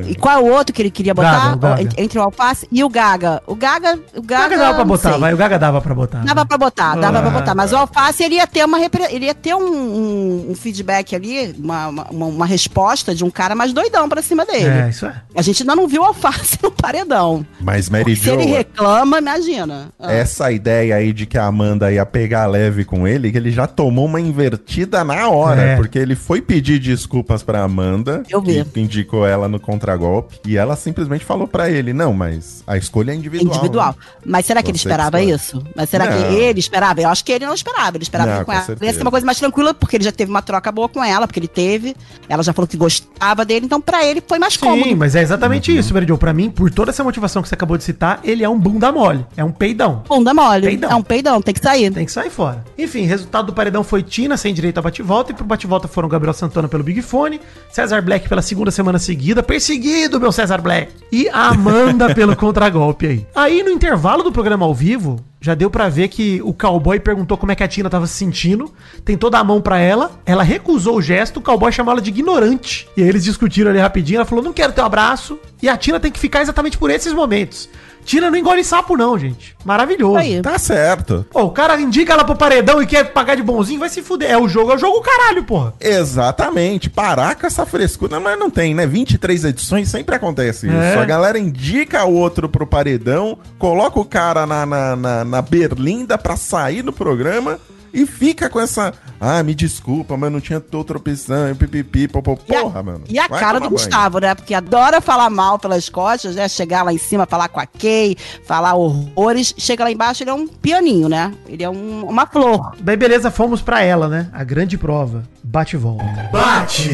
E 0.09 0.15
qual 0.17 0.37
é 0.37 0.41
o 0.41 0.53
outro 0.53 0.75
que 0.75 0.83
ele 0.83 0.91
queria 0.91 1.15
botar? 1.15 1.51
Gaga, 1.51 1.55
o 1.57 1.59
Gaga. 1.59 1.89
Entre- 2.03 2.19
o 2.19 2.23
alface 2.23 2.67
e 2.73 2.83
o 2.83 2.89
Gaga. 2.89 3.43
O 3.47 3.55
Gaga. 3.55 3.99
O 4.15 4.19
O 4.19 4.23
Gaga, 4.23 4.49
Gaga 4.49 4.57
dava 4.59 4.75
pra 4.75 4.85
botar, 4.85 5.11
sei. 5.13 5.21
vai. 5.21 5.35
O 5.35 5.37
Gaga 5.37 5.59
dava 5.59 5.81
pra 5.81 5.95
botar. 5.95 6.25
Dava 6.25 6.45
pra 6.47 6.59
botar, 6.59 6.97
dava 6.97 7.19
Ah, 7.19 7.23
pra 7.23 7.31
botar. 7.31 7.55
Mas 7.55 7.73
o 7.73 7.77
alface 7.77 8.23
ele 8.25 8.35
ia 8.37 8.47
ter 8.47 8.65
uma 8.65 8.79
ele 9.11 9.27
ia 9.27 9.35
ter 9.35 9.55
um, 9.55 9.61
um- 9.67 10.47
um 10.51 10.55
feedback 10.55 11.15
ali, 11.15 11.55
uma, 11.59 11.89
uma, 11.89 12.05
uma- 12.11 12.47
resposta 12.47 13.15
de 13.15 13.25
um 13.25 13.31
cara 13.31 13.55
mais 13.55 13.73
doidão 13.73 14.09
pra 14.09 14.23
cima 14.23 14.45
dele. 14.45 14.69
É, 14.69 14.89
isso 14.91 15.07
é. 15.07 15.15
A 15.35 15.43
gente 15.43 15.63
ainda 15.63 15.77
não 15.77 15.87
viu 15.87 16.03
o 16.03 16.05
alface 16.05 16.59
no 16.63 16.71
paredão. 16.71 17.45
Mas 17.61 17.89
Mary 17.89 18.17
Se 18.17 18.29
ele 18.31 18.45
Jo, 18.45 18.55
reclama, 18.55 19.19
imagina. 19.19 19.89
Ah. 20.01 20.13
essa 20.13 20.51
ideia 20.51 20.97
aí 20.97 21.13
de 21.13 21.27
que 21.27 21.37
a 21.39 21.45
Amanda 21.47 21.93
ia 21.93 22.05
pegar 22.07 22.47
leve 22.47 22.85
com 22.85 23.07
ele, 23.07 23.31
que 23.31 23.37
ele 23.39 23.51
já 23.51 23.67
tomou 23.67 24.07
uma 24.07 24.21
invertida 24.21 25.05
na 25.05 25.29
hora, 25.29 25.61
É. 25.61 25.77
porque 25.77 25.99
ele 25.99 26.15
foi 26.17 26.41
pedir 26.41 26.79
desculpas 26.79 27.43
pra 27.43 27.63
Amanda, 27.63 28.23
Eu 28.29 28.41
vi. 28.41 28.65
que 28.65 28.81
indicou 28.81 29.27
ela 29.27 29.49
no 29.49 29.59
contragolpe, 29.77 30.39
e 30.47 30.57
ela 30.57 30.75
simplesmente 30.77 31.25
falou 31.25 31.47
pra 31.47 31.71
ele: 31.71 31.93
"Não, 31.93 32.13
mas 32.13 32.63
a 32.67 32.77
escolha 32.77 33.13
é 33.13 33.15
individual". 33.15 33.55
individual. 33.55 33.89
né? 33.99 34.17
Mas 34.25 34.47
será 34.47 34.63
que 34.63 34.71
ele 34.71 34.77
esperava 34.77 35.19
que 35.19 35.25
isso? 35.25 35.63
Mas 35.75 35.89
será 35.91 36.07
Não. 36.11 36.17
que 36.29 36.35
ele 36.35 36.59
esperava? 36.59 37.01
Eu 37.01 37.09
acho 37.09 37.25
que 37.25 37.33
ele 37.33 37.47
não 37.47 37.55
esperava. 37.55 37.97
Ele 37.97 38.03
esperava 38.05 38.31
Não, 38.31 38.39
que 38.39 38.45
com 38.45 38.47
com 38.47 38.53
ela. 38.57 38.65
certeza. 38.65 38.91
Ia 38.91 38.95
ser 38.97 39.03
uma 39.03 39.11
coisa 39.11 39.27
mais 39.27 39.39
tranquila, 39.39 39.75
porque 39.75 39.97
ele 39.97 40.05
já 40.05 40.13
teve 40.13 40.31
uma 40.31 40.43
troca 40.43 40.71
boa 40.73 40.89
com 40.89 41.03
ela, 41.05 41.27
porque 41.27 41.39
ele 41.41 41.49
teve. 41.49 41.95
Ela 42.29 42.43
já 42.43 42.53
falou 42.53 42.67
que 42.67 42.77
gostava 42.77 43.45
dele, 43.45 43.67
então 43.67 43.81
pra 43.81 44.05
ele 44.05 44.23
foi 44.27 44.39
mais 44.39 44.55
Sim, 44.55 44.61
cômodo. 44.61 44.97
mas 44.97 45.15
é 45.15 45.23
exatamente 45.23 45.71
Uhum. 45.73 45.79
isso, 45.79 45.93
Meridio. 45.95 46.17
Pra 46.19 46.33
mim, 46.33 46.51
por 46.51 46.71
toda 46.71 46.91
essa 46.91 47.05
motivação 47.05 47.43
que 47.43 47.49
você 47.49 47.55
acabou 47.55 47.77
de 47.77 47.85
citar, 47.85 48.21
ele 48.25 48.43
é 48.43 48.49
um 48.49 48.59
bunda 48.59 48.91
mole. 48.91 49.25
É 49.37 49.45
um 49.45 49.53
peidão. 49.53 50.03
Bunda 50.09 50.33
mole. 50.35 50.67
Peidão. 50.67 50.91
É 50.91 50.95
um 50.95 51.03
peidão, 51.03 51.41
tem 51.43 51.55
que 51.55 51.61
sair. 51.61 51.91
Tem 51.93 52.05
que 52.07 52.13
sair 52.13 52.31
fora. 52.31 52.65
Enfim, 52.79 53.03
resultado 53.03 53.47
do 53.47 53.53
paredão 53.53 53.85
foi 53.85 54.03
Tina, 54.03 54.37
sem 54.37 54.53
direito 54.55 54.79
a 54.79 54.83
bate-volta. 54.83 55.33
E 55.33 55.35
pro 55.35 55.45
bate-volta 55.45 55.87
foram 55.89 56.09
Gabriel 56.09 56.33
Santana 56.35 56.69
pelo 56.69 56.83
Big 56.83 57.03
Fone, 57.03 57.41
César 57.71 58.01
Black 58.03 58.29
pela 58.29 58.43
segunda 58.43 58.71
semana 58.71 58.99
seguida, 58.99 59.43
perseguido, 59.67 60.21
meu 60.21 60.31
César 60.31 60.61
Black. 60.61 60.93
E 61.11 61.29
a 61.29 61.49
Amanda 61.49 62.15
pelo 62.15 62.35
contragolpe 62.37 63.07
aí. 63.07 63.27
Aí, 63.35 63.63
no 63.65 63.71
intervalo 63.71 64.23
do 64.23 64.31
programa 64.31 64.65
ao 64.65 64.73
vivo, 64.73 65.19
já 65.41 65.55
deu 65.55 65.69
pra 65.69 65.89
ver 65.89 66.09
que 66.09 66.41
o 66.45 66.53
cowboy 66.53 67.01
perguntou 67.01 67.37
como 67.37 67.51
é 67.51 67.55
que 67.57 67.65
a 67.65 67.69
Tina 67.69 67.91
tava 67.91 68.07
se 68.07 68.15
sentindo, 68.15 68.73
tentou 69.05 69.29
dar 69.29 69.41
a 69.41 69.45
mão 69.45 69.61
pra 69.61 69.79
ela, 69.79 70.13
ela 70.25 70.45
recusou 70.45 70.97
o 70.97 71.03
gesto, 71.03 71.39
o 71.39 71.43
cowboy 71.43 71.73
chamou 71.73 71.93
ela 71.93 72.01
de 72.01 72.11
ignorante. 72.11 72.89
E 72.97 73.03
aí 73.03 73.09
eles 73.09 73.25
discutiram 73.25 73.71
ali 73.71 73.81
rapidinho, 73.81 74.19
ela 74.19 74.25
falou, 74.25 74.45
não 74.45 74.53
quero 74.53 74.73
teu 74.73 74.85
abraço. 74.85 75.39
E 75.61 75.69
a 75.69 75.77
Tina 75.77 75.99
tem 75.99 76.13
que 76.13 76.21
ficar 76.21 76.43
exatamente 76.43 76.79
por 76.79 76.91
esses 76.91 77.13
momentos. 77.13 77.69
Tina 78.07 78.31
não 78.31 78.39
engole 78.39 78.63
sapo 78.63 78.97
não, 78.97 79.19
gente. 79.19 79.57
Maravilhoso. 79.65 80.17
Aí. 80.17 80.41
Tá 80.41 80.57
certo. 80.59 81.27
Pô, 81.31 81.43
o 81.43 81.51
cara 81.51 81.79
indica 81.81 82.13
ela 82.13 82.25
pro 82.25 82.37
paredão 82.37 82.81
e 82.81 82.87
quer 82.87 83.13
pagar 83.13 83.35
de 83.35 83.43
bonzinho, 83.43 83.81
vai 83.81 83.89
se 83.89 84.01
fuder. 84.01 84.31
É 84.31 84.39
o 84.39 84.49
jogo, 84.49 84.71
é 84.71 84.77
o 84.77 84.79
jogo 84.79 85.01
caralho, 85.01 85.43
porra. 85.43 85.75
Exatamente. 85.81 86.89
Parar 86.89 87.35
com 87.35 87.47
essa 87.47 87.67
frescura. 87.67 88.21
Mas 88.21 88.39
não 88.39 88.49
tem, 88.49 88.75
né? 88.75 88.87
23 88.87 89.45
edições 89.45 89.89
sempre 89.89 90.15
acontece 90.15 90.69
isso. 90.69 90.77
É. 90.77 90.97
A 90.97 91.05
galera 91.05 91.37
indica 91.37 92.05
o 92.05 92.15
outro 92.15 92.49
pro 92.49 92.67
paredão, 92.67 93.37
coloca 93.59 93.99
o 93.99 94.05
cara 94.05 94.47
na, 94.47 94.65
na, 94.65 94.97
na, 94.97 95.25
na 95.25 95.43
berlinda 95.43 96.17
pra 96.17 96.37
sair 96.37 96.83
do 96.83 96.93
programa 96.93 97.59
e 97.93 98.07
fica 98.07 98.49
com 98.49 98.61
essa. 98.61 98.93
Ah, 99.21 99.43
me 99.43 99.55
desculpa, 99.55 100.17
mas 100.17 100.31
não 100.31 100.41
tinha 100.41 100.63
outra 100.73 100.97
opção. 100.99 101.51
e 101.51 101.55
Pipipi, 101.55 102.07
popô. 102.09 102.39
E 102.49 102.55
a- 102.55 102.61
Porra, 102.63 102.83
mano. 102.83 103.05
E 103.09 103.19
a 103.19 103.27
Vai 103.29 103.41
cara 103.41 103.55
do 103.59 103.61
banho. 103.63 103.71
Gustavo, 103.71 104.19
né? 104.19 104.35
Porque 104.35 104.53
adora 104.55 105.01
falar 105.01 105.31
mal 105.31 105.59
pelas 105.59 105.89
costas, 105.89 106.37
né? 106.37 106.49
Chegar 106.49 106.83
lá 106.83 106.93
em 106.93 106.99
cima, 106.99 107.27
falar 107.27 107.49
com 107.49 107.59
a 107.61 107.67
Kay, 107.67 108.17
falar 108.45 108.75
horrores. 108.75 109.55
Chega 109.57 109.85
lá 109.85 109.91
embaixo, 109.91 110.23
ele 110.23 110.31
é 110.31 110.35
um 110.35 110.47
pianinho, 110.47 111.09
né? 111.09 111.33
Ele 111.49 111.63
é 111.63 111.71
um- 111.71 112.05
uma 112.07 112.27
flor. 112.27 112.75
Daí 112.81 112.97
beleza, 112.97 113.31
fomos 113.31 113.63
pra 113.63 113.83
ela, 113.83 114.09
né? 114.09 114.29
A 114.33 114.45
grande 114.45 114.77
prova. 114.77 115.23
Bate 115.43 115.77
e 115.77 115.79
volta. 115.79 116.29
Bate 116.33 116.91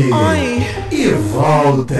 e 0.90 1.08
volta. 1.12 1.94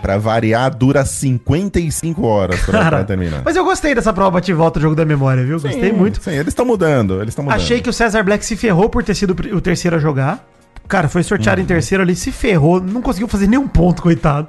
Pra 0.00 0.18
variar, 0.18 0.74
dura 0.74 1.04
55 1.04 2.24
horas 2.26 2.60
pra, 2.60 2.72
pra 2.72 2.82
Cara, 2.90 3.04
terminar. 3.04 3.42
mas 3.44 3.56
eu 3.56 3.64
gostei 3.64 3.94
dessa 3.94 4.12
prova 4.12 4.32
bate 4.32 4.50
e 4.50 4.54
volta 4.54 4.78
do 4.78 4.82
jogo 4.82 4.94
da 4.94 5.04
memória, 5.04 5.44
viu? 5.44 5.60
Gostei 5.60 5.90
Sim, 5.90 5.96
muito. 5.96 6.22
Sim, 6.22 6.32
eles 6.32 6.48
estão 6.48 6.64
mudando, 6.64 7.16
eles 7.16 7.28
estão 7.28 7.44
mudando. 7.44 7.58
Achei 7.60 7.80
que 7.80 7.90
o 7.90 7.92
César 7.92 8.22
Black 8.22 8.44
se 8.44 8.56
ferrou 8.56 8.88
por 8.88 9.02
ter 9.02 9.14
sido 9.14 9.36
o 9.54 9.60
terceiro 9.60 9.96
a 9.96 9.98
jogar. 9.98 10.44
Cara, 10.88 11.08
foi 11.08 11.22
sorteado 11.22 11.60
em 11.60 11.64
terceiro 11.64 12.02
ali, 12.02 12.14
se 12.14 12.30
ferrou, 12.30 12.80
não 12.80 13.02
conseguiu 13.02 13.26
fazer 13.26 13.48
nenhum 13.48 13.66
ponto, 13.66 14.02
coitado. 14.02 14.48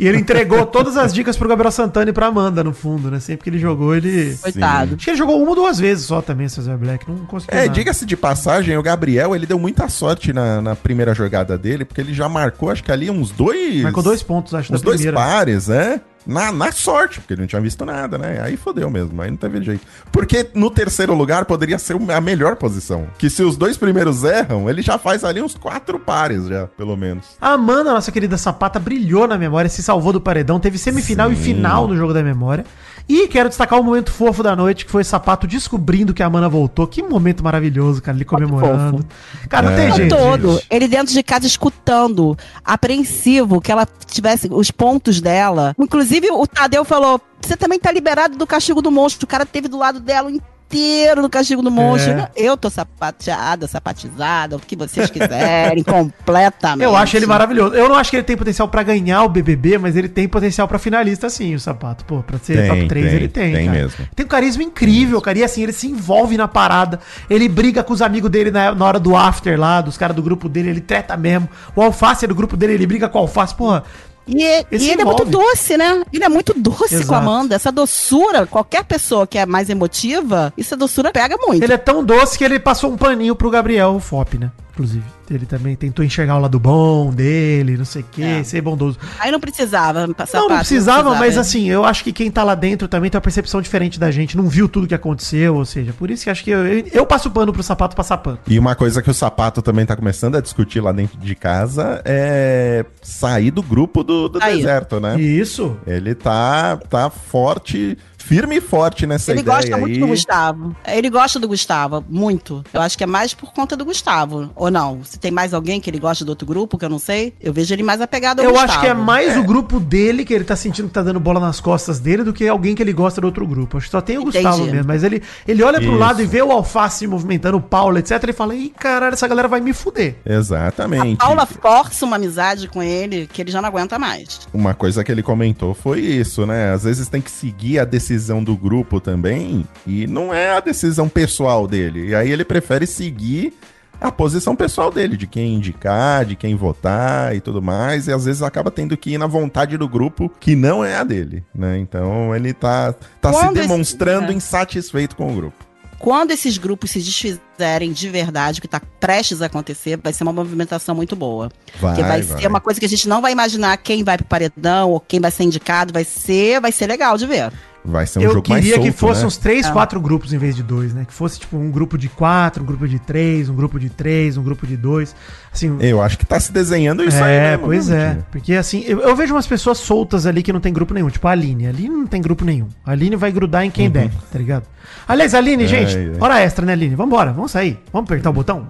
E 0.00 0.08
ele 0.08 0.16
entregou 0.16 0.64
todas 0.64 0.96
as 0.96 1.12
dicas 1.12 1.36
pro 1.36 1.46
Gabriel 1.46 1.70
Santana 1.70 2.08
e 2.08 2.12
pra 2.12 2.26
Amanda, 2.28 2.64
no 2.64 2.72
fundo, 2.72 3.10
né? 3.10 3.20
Sempre 3.20 3.44
que 3.44 3.50
ele 3.50 3.58
jogou, 3.58 3.94
ele. 3.94 4.34
Coitado. 4.40 4.94
Acho 4.94 5.04
que 5.04 5.10
ele 5.10 5.16
jogou 5.18 5.38
uma 5.42 5.50
ou 5.50 5.54
duas 5.54 5.78
vezes 5.78 6.06
só 6.06 6.22
também, 6.22 6.46
o 6.46 6.50
César 6.50 6.78
Black. 6.78 7.06
Não 7.06 7.18
conseguiu. 7.26 7.58
É, 7.58 7.68
diga-se 7.68 8.06
de 8.06 8.16
passagem, 8.16 8.74
o 8.78 8.82
Gabriel, 8.82 9.36
ele 9.36 9.44
deu 9.44 9.58
muita 9.58 9.90
sorte 9.90 10.32
na, 10.32 10.62
na 10.62 10.74
primeira 10.74 11.14
jogada 11.14 11.58
dele, 11.58 11.84
porque 11.84 12.00
ele 12.00 12.14
já 12.14 12.30
marcou, 12.30 12.70
acho 12.70 12.82
que 12.82 12.90
ali 12.90 13.10
uns 13.10 13.30
dois... 13.30 13.82
Marcou 13.82 14.02
dois 14.02 14.22
pontos, 14.22 14.54
acho, 14.54 14.72
Uns 14.72 14.80
da 14.80 14.84
dois 14.86 15.02
primeira. 15.02 15.18
pares, 15.18 15.68
né? 15.68 16.00
Na, 16.26 16.52
na 16.52 16.70
sorte, 16.70 17.20
porque 17.20 17.34
ele 17.34 17.42
não 17.42 17.48
tinha 17.48 17.60
visto 17.60 17.84
nada, 17.84 18.18
né? 18.18 18.40
Aí 18.42 18.56
fodeu 18.56 18.90
mesmo, 18.90 19.20
aí 19.20 19.30
não 19.30 19.36
teve 19.36 19.62
jeito. 19.62 19.86
Porque 20.12 20.48
no 20.54 20.70
terceiro 20.70 21.14
lugar 21.14 21.44
poderia 21.44 21.78
ser 21.78 21.96
a 22.10 22.20
melhor 22.20 22.56
posição. 22.56 23.06
Que 23.18 23.30
se 23.30 23.42
os 23.42 23.56
dois 23.56 23.76
primeiros 23.76 24.22
erram, 24.22 24.68
ele 24.68 24.82
já 24.82 24.98
faz 24.98 25.24
ali 25.24 25.40
uns 25.40 25.54
quatro 25.54 25.98
pares 25.98 26.46
já, 26.46 26.66
pelo 26.66 26.96
menos. 26.96 27.24
A 27.40 27.52
Amanda, 27.52 27.92
nossa 27.92 28.12
querida 28.12 28.36
sapata, 28.36 28.78
brilhou 28.78 29.26
na 29.26 29.38
memória, 29.38 29.68
se 29.68 29.82
salvou 29.82 30.12
do 30.12 30.20
paredão, 30.20 30.60
teve 30.60 30.78
semifinal 30.78 31.32
e 31.32 31.36
Sim. 31.36 31.42
final 31.42 31.88
no 31.88 31.96
jogo 31.96 32.12
da 32.12 32.22
memória. 32.22 32.64
E 33.08 33.26
quero 33.28 33.48
destacar 33.48 33.80
o 33.80 33.82
momento 33.82 34.10
fofo 34.12 34.42
da 34.42 34.54
noite, 34.54 34.84
que 34.84 34.90
foi 34.90 35.02
o 35.02 35.04
Sapato 35.04 35.46
descobrindo 35.46 36.14
que 36.14 36.22
a 36.22 36.26
Amanda 36.26 36.48
voltou. 36.48 36.86
Que 36.86 37.02
momento 37.02 37.42
maravilhoso, 37.42 38.00
cara, 38.00 38.16
ele 38.16 38.24
comemorando. 38.24 39.04
Cara, 39.48 39.66
não 39.70 39.72
É, 39.72 39.76
tem 39.76 39.90
O 39.92 39.96
jeito. 39.96 40.14
todo, 40.16 40.52
gente. 40.52 40.66
ele 40.70 40.88
dentro 40.88 41.12
de 41.12 41.22
casa 41.22 41.46
escutando, 41.46 42.36
apreensivo 42.64 43.60
que 43.60 43.70
ela 43.70 43.86
tivesse 44.06 44.48
os 44.50 44.70
pontos 44.70 45.20
dela. 45.20 45.74
Inclusive, 45.78 46.30
o 46.30 46.46
Tadeu 46.46 46.84
falou: 46.84 47.20
você 47.40 47.56
também 47.56 47.78
tá 47.78 47.90
liberado 47.92 48.36
do 48.36 48.46
castigo 48.46 48.80
do 48.80 48.90
monstro. 48.90 49.24
O 49.24 49.28
cara 49.28 49.44
teve 49.44 49.68
do 49.68 49.76
lado 49.78 50.00
dela 50.00 50.28
o 50.30 50.40
inteiro 50.70 51.20
no 51.20 51.28
castigo 51.28 51.62
do 51.62 51.70
monstro. 51.70 52.12
É. 52.12 52.30
Eu 52.36 52.56
tô 52.56 52.70
sapateada, 52.70 53.66
sapatizada, 53.66 54.56
o 54.56 54.60
que 54.60 54.76
vocês 54.76 55.10
quiserem, 55.10 55.82
completamente. 55.84 56.84
Eu 56.84 56.96
acho 56.96 57.16
ele 57.16 57.26
maravilhoso. 57.26 57.74
Eu 57.74 57.88
não 57.88 57.96
acho 57.96 58.10
que 58.10 58.16
ele 58.16 58.22
tem 58.22 58.36
potencial 58.36 58.68
pra 58.68 58.82
ganhar 58.82 59.24
o 59.24 59.28
BBB, 59.28 59.78
mas 59.78 59.96
ele 59.96 60.08
tem 60.08 60.28
potencial 60.28 60.68
pra 60.68 60.78
finalista, 60.78 61.28
sim, 61.28 61.54
o 61.54 61.60
Sapato. 61.60 62.04
Pô, 62.04 62.22
pra 62.22 62.38
ser 62.38 62.56
Tem, 62.56 62.68
top 62.68 62.88
3 62.88 63.06
tem, 63.06 63.14
ele 63.16 63.28
tem. 63.28 63.52
tem 63.52 63.66
cara. 63.66 63.78
mesmo. 63.78 64.06
Tem 64.14 64.24
um 64.24 64.28
carisma 64.28 64.62
incrível, 64.62 65.20
cara. 65.20 65.38
E 65.38 65.44
assim, 65.44 65.62
ele 65.62 65.72
se 65.72 65.88
envolve 65.88 66.36
na 66.36 66.46
parada. 66.46 67.00
Ele 67.28 67.48
briga 67.48 67.82
com 67.82 67.92
os 67.92 68.00
amigos 68.00 68.30
dele 68.30 68.50
na, 68.50 68.74
na 68.74 68.84
hora 68.84 69.00
do 69.00 69.16
after 69.16 69.58
lá, 69.58 69.80
dos 69.80 69.98
caras 69.98 70.14
do 70.14 70.22
grupo 70.22 70.48
dele. 70.48 70.70
Ele 70.70 70.80
treta 70.80 71.16
mesmo. 71.16 71.48
O 71.74 71.82
Alface 71.82 72.24
é 72.24 72.28
do 72.28 72.34
grupo 72.34 72.56
dele, 72.56 72.74
ele 72.74 72.86
briga 72.86 73.08
com 73.08 73.18
o 73.18 73.22
Alface. 73.22 73.54
Porra, 73.54 73.82
E, 74.30 74.42
e 74.42 74.66
Esse 74.70 74.90
ele 74.90 75.02
é 75.02 75.04
muito 75.04 75.24
envolve. 75.26 75.30
doce, 75.50 75.76
né? 75.76 76.02
Ele 76.12 76.24
é 76.24 76.28
muito 76.28 76.54
doce 76.56 76.88
com 76.88 76.94
a 76.94 76.98
Exato. 77.00 77.14
Amanda. 77.14 77.54
Essa 77.54 77.72
doçura, 77.72 78.46
qualquer 78.46 78.84
pessoa 78.84 79.26
que 79.26 79.36
é 79.38 79.44
mais 79.44 79.68
emotiva, 79.68 80.52
essa 80.56 80.76
doçura 80.76 81.10
pega 81.12 81.36
muito. 81.38 81.62
Ele 81.62 81.72
é 81.72 81.76
tão 81.78 82.04
doce 82.04 82.38
que 82.38 82.44
ele 82.44 82.58
passou 82.58 82.92
um 82.92 82.96
paninho 82.96 83.34
pro 83.34 83.50
Gabriel 83.50 83.98
Fop, 84.00 84.34
né? 84.38 84.50
Inclusive. 84.80 85.04
Ele 85.30 85.46
também 85.46 85.76
tentou 85.76 86.04
enxergar 86.04 86.36
o 86.36 86.40
lado 86.40 86.58
bom 86.58 87.12
dele, 87.12 87.76
não 87.76 87.84
sei 87.84 88.02
o 88.02 88.04
quê, 88.10 88.22
É. 88.22 88.42
ser 88.42 88.60
bondoso. 88.62 88.98
Aí 89.18 89.30
não 89.30 89.38
precisava 89.38 90.08
passar 90.14 90.38
não, 90.38 90.44
não 90.44 90.56
pato, 90.56 90.66
precisava, 90.66 91.14
mas 91.14 91.36
é. 91.36 91.40
assim, 91.40 91.70
eu 91.70 91.84
acho 91.84 92.02
que 92.02 92.12
quem 92.12 92.30
tá 92.30 92.42
lá 92.42 92.54
dentro 92.54 92.88
também 92.88 93.10
tem 93.10 93.16
uma 93.16 93.22
percepção 93.22 93.60
diferente 93.60 94.00
da 94.00 94.10
gente, 94.10 94.36
não 94.36 94.48
viu 94.48 94.68
tudo 94.68 94.88
que 94.88 94.94
aconteceu, 94.94 95.54
ou 95.54 95.64
seja, 95.64 95.92
por 95.92 96.10
isso 96.10 96.24
que 96.24 96.30
acho 96.30 96.42
que 96.42 96.50
eu, 96.50 96.66
eu, 96.66 96.84
eu 96.92 97.06
passo 97.06 97.30
pano 97.30 97.52
pro 97.52 97.62
sapato 97.62 97.94
passar 97.94 98.18
pano. 98.18 98.38
E 98.48 98.58
uma 98.58 98.74
coisa 98.74 99.02
que 99.02 99.10
o 99.10 99.14
sapato 99.14 99.62
também 99.62 99.86
tá 99.86 99.94
começando 99.94 100.36
a 100.36 100.40
discutir 100.40 100.80
lá 100.80 100.90
dentro 100.90 101.18
de 101.18 101.34
casa 101.34 102.02
é 102.04 102.84
sair 103.02 103.50
do 103.50 103.62
grupo 103.62 104.02
do, 104.02 104.28
do 104.28 104.38
deserto, 104.40 104.98
né? 104.98 105.20
Isso. 105.20 105.76
Ele 105.86 106.14
tá, 106.14 106.76
tá 106.76 107.08
forte, 107.10 107.96
firme 108.30 108.58
e 108.58 108.60
forte 108.60 109.08
nessa 109.08 109.32
Ele 109.32 109.40
ideia 109.40 109.56
gosta 109.56 109.76
muito 109.76 109.94
aí. 109.94 109.98
do 109.98 110.06
Gustavo. 110.06 110.76
Ele 110.86 111.10
gosta 111.10 111.40
do 111.40 111.48
Gustavo, 111.48 112.04
muito. 112.08 112.64
Eu 112.72 112.80
acho 112.80 112.96
que 112.96 113.02
é 113.02 113.06
mais 113.06 113.34
por 113.34 113.52
conta 113.52 113.76
do 113.76 113.84
Gustavo. 113.84 114.50
Ou 114.54 114.70
não? 114.70 115.02
Se 115.02 115.18
tem 115.18 115.32
mais 115.32 115.52
alguém 115.52 115.80
que 115.80 115.90
ele 115.90 115.98
gosta 115.98 116.24
do 116.24 116.28
outro 116.28 116.46
grupo, 116.46 116.78
que 116.78 116.84
eu 116.84 116.88
não 116.88 117.00
sei, 117.00 117.34
eu 117.40 117.52
vejo 117.52 117.74
ele 117.74 117.82
mais 117.82 118.00
apegado 118.00 118.38
ao 118.38 118.44
Eu 118.44 118.52
Gustavo. 118.52 118.70
acho 118.70 118.80
que 118.82 118.86
é 118.86 118.94
mais 118.94 119.36
o 119.36 119.42
grupo 119.42 119.80
dele 119.80 120.24
que 120.24 120.32
ele 120.32 120.44
tá 120.44 120.54
sentindo 120.54 120.86
que 120.86 120.94
tá 120.94 121.02
dando 121.02 121.18
bola 121.18 121.40
nas 121.40 121.58
costas 121.58 121.98
dele 121.98 122.22
do 122.22 122.32
que 122.32 122.46
alguém 122.46 122.76
que 122.76 122.82
ele 122.84 122.92
gosta 122.92 123.20
do 123.20 123.24
outro 123.24 123.44
grupo. 123.44 123.78
Acho 123.78 123.86
que 123.86 123.90
só 123.90 124.00
tem 124.00 124.16
o 124.16 124.20
Entendi. 124.22 124.44
Gustavo 124.44 124.64
mesmo. 124.66 124.86
Mas 124.86 125.02
ele, 125.02 125.20
ele 125.48 125.64
olha 125.64 125.80
pro 125.80 125.88
Isso. 125.90 125.98
lado 125.98 126.22
e 126.22 126.26
vê 126.26 126.40
o 126.40 126.52
Alface 126.52 127.08
movimentando 127.08 127.56
o 127.56 127.60
Paulo, 127.60 127.98
etc. 127.98 128.12
E 128.28 128.32
fala: 128.32 128.54
Ih, 128.54 128.68
caralho, 128.78 129.14
essa 129.14 129.26
galera 129.26 129.48
vai 129.48 129.60
me 129.60 129.72
fuder. 129.72 130.14
Exatamente. 130.24 131.14
A 131.20 131.26
Paula 131.26 131.46
força 131.46 132.06
uma 132.06 132.14
amizade 132.14 132.68
com 132.68 132.80
ele 132.80 133.26
que 133.26 133.42
ele 133.42 133.50
já 133.50 133.60
não 133.60 133.68
aguenta 133.68 133.98
mais. 133.98 134.38
Uma 134.54 134.72
coisa 134.72 135.02
que 135.02 135.10
ele 135.10 135.22
comentou 135.22 135.74
foi 135.74 135.98
isso, 135.98 136.46
né? 136.46 136.72
Às 136.72 136.84
vezes 136.84 137.08
tem 137.08 137.20
que 137.20 137.30
seguir 137.30 137.80
a 137.80 137.84
decisão 137.84 138.19
do 138.28 138.56
grupo 138.56 139.00
também, 139.00 139.66
e 139.86 140.06
não 140.06 140.32
é 140.34 140.50
a 140.50 140.60
decisão 140.60 141.08
pessoal 141.08 141.66
dele. 141.66 142.08
E 142.08 142.14
aí 142.14 142.30
ele 142.30 142.44
prefere 142.44 142.86
seguir 142.86 143.54
a 144.00 144.10
posição 144.10 144.56
pessoal 144.56 144.90
dele, 144.90 145.16
de 145.16 145.26
quem 145.26 145.54
indicar, 145.54 146.24
de 146.24 146.34
quem 146.34 146.54
votar 146.54 147.36
e 147.36 147.40
tudo 147.40 147.60
mais, 147.60 148.06
e 148.06 148.12
às 148.12 148.24
vezes 148.24 148.42
acaba 148.42 148.70
tendo 148.70 148.96
que 148.96 149.10
ir 149.10 149.18
na 149.18 149.26
vontade 149.26 149.76
do 149.76 149.86
grupo 149.88 150.30
que 150.40 150.56
não 150.56 150.82
é 150.84 150.96
a 150.96 151.04
dele, 151.04 151.44
né? 151.54 151.78
Então 151.78 152.34
ele 152.34 152.52
tá, 152.54 152.94
tá 153.20 153.32
se 153.32 153.38
Quando 153.38 153.56
esse- 153.58 153.68
demonstrando 153.68 154.32
é. 154.32 154.34
insatisfeito 154.34 155.14
com 155.16 155.30
o 155.30 155.34
grupo. 155.36 155.70
Quando 155.98 156.30
esses 156.30 156.56
grupos 156.56 156.92
se 156.92 156.98
desfizerem 156.98 157.92
de 157.92 158.08
verdade, 158.08 158.58
o 158.58 158.62
que 158.62 158.66
está 158.66 158.80
prestes 158.98 159.42
a 159.42 159.46
acontecer, 159.46 159.98
vai 160.02 160.14
ser 160.14 160.22
uma 160.22 160.32
movimentação 160.32 160.94
muito 160.94 161.14
boa. 161.14 161.50
Vai, 161.78 161.94
Porque 161.94 162.08
vai, 162.08 162.22
ser 162.22 162.46
uma 162.46 162.58
coisa 162.58 162.80
que 162.80 162.86
a 162.86 162.88
gente 162.88 163.06
não 163.06 163.20
vai 163.20 163.32
imaginar 163.32 163.76
quem 163.76 164.02
vai 164.02 164.16
pro 164.16 164.24
paredão 164.26 164.92
ou 164.92 164.98
quem 164.98 165.20
vai 165.20 165.30
ser 165.30 165.42
indicado. 165.42 165.92
Vai 165.92 166.04
ser, 166.04 166.58
vai 166.58 166.72
ser 166.72 166.86
legal 166.86 167.18
de 167.18 167.26
ver. 167.26 167.52
Vai 167.84 168.06
ser 168.06 168.18
um 168.18 168.22
eu 168.22 168.32
jogo 168.34 168.48
mais 168.48 168.62
queria 168.62 168.78
que 168.78 168.84
solto, 168.90 168.98
fosse 168.98 169.20
né? 169.22 169.26
uns 169.26 169.36
três, 169.38 169.66
É. 169.66 169.72
quatro 169.72 169.98
grupos 170.00 170.32
em 170.32 170.38
vez 170.38 170.54
de 170.54 170.62
dois, 170.62 170.92
né? 170.92 171.04
Que 171.06 171.12
fosse 171.14 171.40
tipo 171.40 171.56
um 171.56 171.70
grupo 171.70 171.96
de 171.96 172.08
quatro, 172.10 172.62
um 172.62 172.66
grupo 172.66 172.86
de 172.86 172.98
três, 172.98 173.48
um 173.48 173.54
grupo 173.54 173.78
de 173.80 173.88
três, 173.88 174.36
um 174.36 174.42
grupo 174.42 174.66
de 174.66 174.76
dois. 174.76 175.14
Assim, 175.52 175.76
Eu 175.80 176.00
acho 176.00 176.16
que 176.16 176.24
tá 176.24 176.38
se 176.38 176.52
desenhando 176.52 177.02
isso 177.02 177.22
aí 177.22 177.34
é, 177.34 177.50
mesmo, 177.52 177.66
pois 177.66 177.90
é. 177.90 178.18
Porque 178.30 178.54
assim, 178.54 178.84
eu, 178.86 179.00
eu 179.00 179.16
vejo 179.16 179.34
umas 179.34 179.46
pessoas 179.48 179.78
soltas 179.78 180.24
ali 180.24 180.42
que 180.44 180.52
não 180.52 180.60
tem 180.60 180.72
grupo 180.72 180.94
nenhum. 180.94 181.10
Tipo 181.10 181.26
a 181.26 181.32
Aline. 181.32 181.66
A 181.66 181.70
Aline 181.70 181.88
não 181.88 182.06
tem 182.06 182.22
grupo 182.22 182.44
nenhum. 182.44 182.68
A 182.86 182.92
Aline 182.92 183.16
vai 183.16 183.32
grudar 183.32 183.64
em 183.64 183.70
quem 183.70 183.90
der, 183.90 184.10
tá 184.32 184.38
ligado? 184.38 184.64
Aliás, 185.08 185.34
Aline, 185.34 185.66
gente, 185.66 185.96
Ai, 185.96 186.10
ai. 186.14 186.16
hora 186.20 186.40
extra, 186.40 186.64
né, 186.64 186.72
Aline? 186.72 186.94
Vambora, 186.94 187.32
vamos 187.32 187.50
sair. 187.50 187.78
Vamos 187.92 188.08
apertar 188.08 188.30
o 188.30 188.32
botão? 188.32 188.66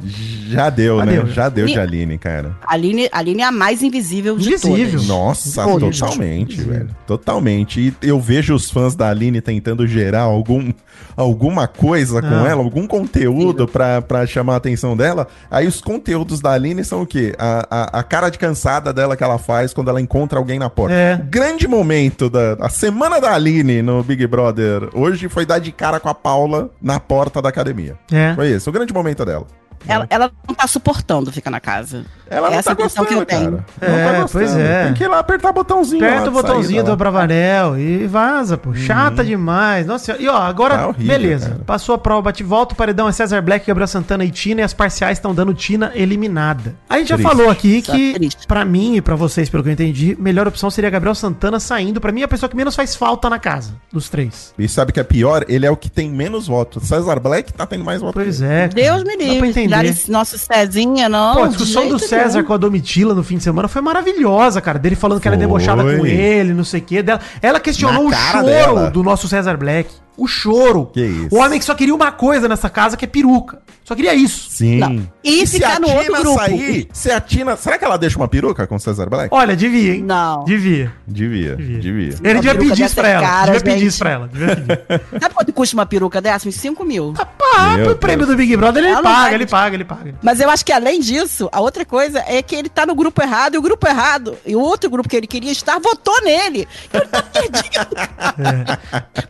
Já 0.49 0.71
deu, 0.71 0.99
Já 0.99 1.05
né? 1.05 1.13
deu. 1.13 1.27
Já 1.29 1.49
deu 1.51 1.67
de 1.67 1.79
Aline, 1.79 2.17
cara. 2.19 2.57
A 2.67 2.75
Aline, 2.75 3.09
a 3.13 3.19
Aline 3.19 3.43
é 3.43 3.45
a 3.45 3.53
mais 3.53 3.83
invisível 3.83 4.37
de 4.39 4.49
Invisível. 4.49 4.91
todas. 4.93 5.07
Nossa, 5.07 5.63
totalmente, 5.65 6.55
Invisível. 6.55 6.73
velho. 6.73 6.91
Totalmente. 7.07 7.81
E 8.03 8.09
eu 8.09 8.19
vejo 8.19 8.55
os 8.55 8.71
fãs 8.71 8.95
da 8.95 9.09
Aline 9.11 9.41
tentando 9.41 9.87
gerar 9.87 10.23
algum, 10.23 10.73
alguma 11.17 11.69
coisa 11.69 12.21
com 12.21 12.27
Ah. 12.29 12.49
ela, 12.49 12.63
algum 12.63 12.87
conteúdo 12.87 13.69
pra, 13.69 14.01
pra 14.03 14.27
chamar 14.27 14.55
a 14.55 14.57
atenção 14.57 14.97
dela. 14.97 15.29
Aí 15.51 15.67
os 15.67 15.81
conteúdos 15.81 16.41
da 16.41 16.53
Aline 16.53 16.70
são 16.85 17.03
o 17.03 17.07
quê? 17.07 17.35
A, 17.39 17.67
a, 17.71 18.01
a 18.01 18.03
cara 18.03 18.31
de 18.31 18.39
cansada 18.39 18.93
dela 18.93 19.17
que 19.17 19.25
ela 19.25 19.39
faz 19.39 19.75
quando 19.75 19.89
ela 19.89 20.01
encontra 20.01 20.39
alguém 20.39 20.59
na 20.59 20.71
porta. 20.71 20.95
É. 20.95 21.15
O 21.17 21.25
grande 21.25 21.67
momento 21.67 22.31
da 22.31 22.57
a 22.61 22.69
semana 22.69 23.21
da 23.21 23.35
Aline 23.35 23.83
no 23.83 24.03
Big 24.03 24.27
Brother 24.27 24.89
hoje 24.95 25.29
foi 25.29 25.45
dar 25.45 25.59
de 25.59 25.73
cara 25.73 26.01
com 26.01 26.09
a 26.09 26.15
Paula 26.15 26.71
na 26.81 26.99
porta 26.99 27.43
da 27.43 27.49
academia. 27.49 27.99
É. 28.13 28.35
Foi 28.35 28.51
esse, 28.51 28.69
o 28.69 28.73
grande 28.73 28.93
momento 28.93 29.25
dela. 29.25 29.47
Ela, 29.87 30.07
ela 30.11 30.31
não 30.47 30.55
tá 30.55 30.67
suportando 30.67 31.33
ficar 31.33 31.51
na 31.51 31.61
casa. 31.61 32.05
Ela 32.29 32.49
não 32.51 32.59
Essa 32.59 32.75
tá 32.77 32.81
é 32.81 32.85
gostando, 32.85 33.09
que 33.09 33.15
eu 33.15 33.27
tenho. 33.27 33.65
cara. 33.81 33.93
É, 33.93 34.21
tá 34.21 34.29
pois 34.31 34.55
é. 34.57 34.85
Tem 34.85 34.95
que 34.95 35.03
ir 35.03 35.09
lá 35.09 35.19
apertar 35.19 35.51
o 35.51 35.53
botãozinho. 35.53 36.01
lá 36.01 36.09
Aperta 36.11 36.29
o 36.29 36.33
botãozinho 36.33 36.85
do. 36.85 36.97
Bravanel 36.97 37.77
e 37.79 38.07
vaza, 38.07 38.57
pô. 38.57 38.73
Chata 38.75 39.25
demais. 39.25 39.85
Nossa. 39.87 40.17
E 40.21 40.29
ó, 40.29 40.37
agora, 40.37 40.77
Tá 40.79 40.89
horrível, 40.89 41.07
beleza. 41.19 41.49
cara. 41.51 41.61
Passou 41.67 41.95
a 41.95 41.99
prova, 41.99 42.23
bate 42.23 42.43
e 42.43 42.47
volta. 42.47 42.75
O 42.75 42.77
paredão 42.77 43.09
é 43.09 43.13
César 43.13 43.41
Black, 43.43 43.67
Gabriel 43.67 43.89
Santana 43.89 44.25
e 44.25 44.31
Tina. 44.31 44.61
E 44.61 44.65
as 44.65 44.73
parciais 44.73 45.19
estão 45.19 45.35
dando 45.35 45.53
Tina 45.55 45.91
eliminada. 45.95 46.77
A 46.89 46.99
gente 46.99 47.09
já 47.09 47.17
Triste. 47.17 47.29
falou 47.29 47.51
aqui 47.51 47.79
Isso 47.79 47.91
é 47.91 47.95
que, 47.97 48.13
triste. 48.15 48.47
pra 48.47 48.65
mim 48.65 48.97
e 48.97 49.01
pra 49.01 49.17
vocês, 49.17 49.49
pelo 49.49 49.63
que 49.65 49.69
eu 49.71 49.73
entendi, 49.73 50.17
melhor 50.21 50.47
opção 50.47 50.71
seria 50.71 50.89
Gabriel 50.91 51.15
Santana 51.17 51.59
saindo. 51.59 52.01
Pra 52.01 52.13
mim, 52.13 52.21
é 52.21 52.25
a 52.25 52.29
pessoa 52.29 52.49
que 52.49 52.57
menos 52.57 52.77
faz 52.77 52.95
falta 52.95 53.29
na 53.29 53.39
casa, 53.41 53.73
dos 53.93 54.09
três. 54.09 54.55
E 54.57 54.69
sabe 54.69 54.91
o 54.91 54.95
que 54.95 55.01
é 55.01 55.05
pior? 55.05 55.45
Ele 55.49 55.67
é 55.67 55.71
o 55.71 55.77
que 55.77 55.91
tem 55.91 56.09
menos 56.09 56.47
votos. 56.47 56.87
César 56.87 57.19
Black 57.19 57.53
tá 57.53 57.67
tendo 57.67 57.85
mais 57.85 58.01
votos. 58.01 58.15
Pois 58.23 58.41
é. 58.41 58.69
cara. 58.69 58.75
Deus 58.75 59.03
me 59.03 59.11
Dá 59.17 59.17
pra 59.17 59.27
livre. 59.27 59.49
entender. 59.49 59.70
Darem 59.71 59.95
nosso 60.09 60.39
Cezinha, 60.39 61.09
não. 61.09 61.35
Pô, 61.35 61.43
a 61.45 61.49
discussão 61.49 61.89
do 61.89 61.99
César 61.99 62.39
nenhum. 62.39 62.45
com 62.47 62.53
a 62.53 62.57
Domitila 62.57 63.15
no 63.15 63.23
fim 63.23 63.37
de 63.37 63.43
semana 63.43 63.69
foi 63.69 63.81
maravilhosa, 63.81 64.61
cara. 64.61 64.79
Dele 64.79 64.97
falando 64.97 65.21
que 65.21 65.29
ela 65.29 65.37
é 65.37 65.41
debochada 65.41 65.83
com 65.83 66.07
ele, 66.07 66.53
não 66.53 66.65
sei 66.65 66.81
o 66.81 66.85
quê. 66.85 67.03
Dela. 67.03 67.21
Ela 67.41 67.61
questionou 67.61 68.09
o 68.09 68.13
choro 68.13 68.47
dela. 68.47 68.91
do 68.91 69.03
nosso 69.03 69.29
César 69.29 69.57
Black. 69.57 69.91
O 70.21 70.27
choro. 70.27 70.87
Que 70.93 71.01
isso. 71.05 71.29
O 71.35 71.39
homem 71.39 71.59
que 71.59 71.65
só 71.65 71.75
queria 71.75 71.95
uma 71.95 72.13
coisa 72.13 72.49
nessa 72.49 72.69
casa, 72.69 72.97
que 72.97 73.05
é 73.05 73.09
peruca. 73.09 73.61
Só 73.85 73.95
queria 73.97 74.15
isso. 74.15 74.49
Sim. 74.51 74.79
Não. 74.79 75.09
E 75.25 75.45
ficar 75.47 75.81
no 75.81 75.89
outro 75.91 76.13
grupo. 76.13 76.39
sair, 76.39 76.89
se 76.93 77.11
a 77.11 77.21
Tina... 77.21 77.57
Será 77.57 77.77
que 77.77 77.85
ela 77.85 77.97
deixa 77.99 78.17
uma 78.17 78.29
peruca 78.29 78.65
com 78.65 78.77
o 78.77 78.79
César 78.79 79.07
Black? 79.11 79.29
Olha, 79.33 79.57
devia, 79.57 79.95
hein? 79.97 80.03
Não. 80.05 80.45
Devia. 80.45 80.93
Devia, 81.09 81.57
Devia. 81.57 81.79
devia. 81.81 82.15
Ele 82.23 82.35
devia 82.41 82.55
pedir 82.55 82.71
isso 82.73 82.83
dessa 82.83 82.95
pra 82.95 83.09
ela. 83.09 83.27
cara, 83.27 83.47
devia 83.53 83.61
pedir 83.75 83.87
isso 83.87 83.99
pra 83.99 84.11
ela. 84.11 84.29
Devia 84.29 84.57
pedir. 84.57 84.81
Sabe 85.21 85.35
quanto 85.35 85.53
custa 85.53 85.77
uma 85.77 85.87
peruca 85.87 86.21
dessa? 86.21 86.49
Uns 86.49 86.55
5 86.55 86.85
mil. 86.85 87.15
Pá, 87.15 87.75
Meu 87.77 87.87
pro 87.87 87.97
prêmio 87.97 88.27
Deus. 88.27 88.37
do 88.37 88.37
Big 88.37 88.57
Brother 88.57 88.85
ele 88.85 89.03
paga, 89.03 89.35
ele 89.35 89.47
paga, 89.47 89.75
ele 89.77 89.85
paga. 89.85 90.15
Mas 90.23 90.39
eu 90.39 90.49
acho 90.51 90.65
que 90.65 90.73
além 90.73 91.01
disso, 91.01 91.49
a 91.51 91.61
outra 91.61 91.85
coisa 91.85 92.23
é 92.29 92.41
que 92.43 92.55
ele 92.55 92.69
tá 92.69 92.87
no 92.87 92.95
grupo 92.95 93.21
errado 93.21 93.57
e 93.57 93.59
o 93.59 93.63
grupo 93.63 93.89
errado. 93.89 94.37
E 94.47 94.55
o 94.55 94.61
outro 94.61 94.89
grupo 94.89 95.09
que 95.09 95.17
ele 95.17 95.27
queria 95.27 95.51
estar 95.51 95.81
votou 95.81 96.23
nele. 96.23 96.69
Então 96.89 97.01
ele 97.01 97.11
tá 97.11 97.23
perdido. 97.33 97.97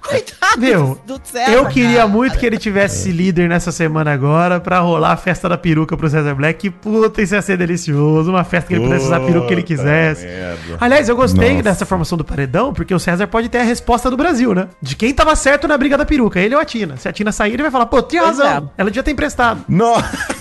Coitado 0.02 0.60
Meu, 0.60 0.79
César. 1.24 1.52
Eu 1.52 1.66
queria 1.66 1.96
cara. 1.96 2.08
muito 2.08 2.38
que 2.38 2.46
ele 2.46 2.58
tivesse 2.58 3.00
esse 3.00 3.12
líder 3.12 3.48
nessa 3.48 3.70
semana 3.72 4.12
agora 4.12 4.58
pra 4.60 4.78
rolar 4.80 5.12
a 5.12 5.16
festa 5.16 5.48
da 5.48 5.56
peruca 5.58 5.96
pro 5.96 6.08
César 6.08 6.34
Black. 6.34 6.60
Que 6.60 6.70
puta, 6.70 7.22
isso 7.22 7.34
ia 7.34 7.42
ser 7.42 7.56
delicioso. 7.56 8.30
Uma 8.30 8.44
festa 8.44 8.68
que 8.68 8.74
ele 8.74 8.84
pudesse 8.84 9.06
usar 9.06 9.16
a 9.16 9.20
peruca 9.20 9.46
que 9.46 9.54
ele 9.54 9.62
quisesse. 9.62 10.24
merda. 10.26 10.76
Aliás, 10.80 11.08
eu 11.08 11.16
gostei 11.16 11.50
Nossa. 11.52 11.62
dessa 11.62 11.86
formação 11.86 12.18
do 12.18 12.24
paredão, 12.24 12.72
porque 12.72 12.94
o 12.94 12.98
César 12.98 13.26
pode 13.26 13.48
ter 13.48 13.58
a 13.58 13.62
resposta 13.62 14.10
do 14.10 14.16
Brasil, 14.16 14.54
né? 14.54 14.68
De 14.82 14.94
quem 14.96 15.12
tava 15.14 15.34
certo 15.36 15.66
na 15.68 15.76
briga 15.78 15.96
da 15.96 16.04
peruca, 16.04 16.38
ele 16.40 16.54
ou 16.54 16.60
a 16.60 16.64
Tina. 16.64 16.96
Se 16.96 17.08
a 17.08 17.12
Tina 17.12 17.32
sair, 17.32 17.54
ele 17.54 17.62
vai 17.62 17.70
falar, 17.70 17.86
pô, 17.86 18.02
tinha 18.02 18.24
razão. 18.24 18.46
é. 18.46 18.62
Ela 18.78 18.90
devia 18.90 19.02
ter 19.02 19.10
emprestado. 19.12 19.64
Nossa. 19.68 20.39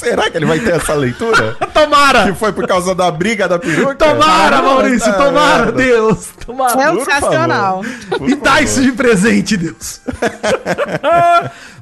Será 0.00 0.30
que 0.30 0.38
ele 0.38 0.46
vai 0.46 0.58
ter 0.58 0.72
essa 0.74 0.94
leitura? 0.94 1.56
que 1.60 1.66
Tomara! 1.66 2.34
foi 2.34 2.52
por 2.52 2.66
causa 2.66 2.94
da 2.94 3.10
briga 3.10 3.46
da 3.46 3.58
peruca? 3.58 3.94
Tomara, 3.96 4.62
Maurício, 4.62 5.12
Puta 5.12 5.24
tomara, 5.24 5.64
merda. 5.66 5.72
Deus! 5.72 6.28
Tomara! 6.46 6.82
É 6.82 6.94
sensacional. 6.94 7.82
Me 8.20 8.34
dá 8.34 8.62
isso 8.62 8.80
de 8.80 8.92
presente, 8.92 9.56
Deus. 9.58 10.00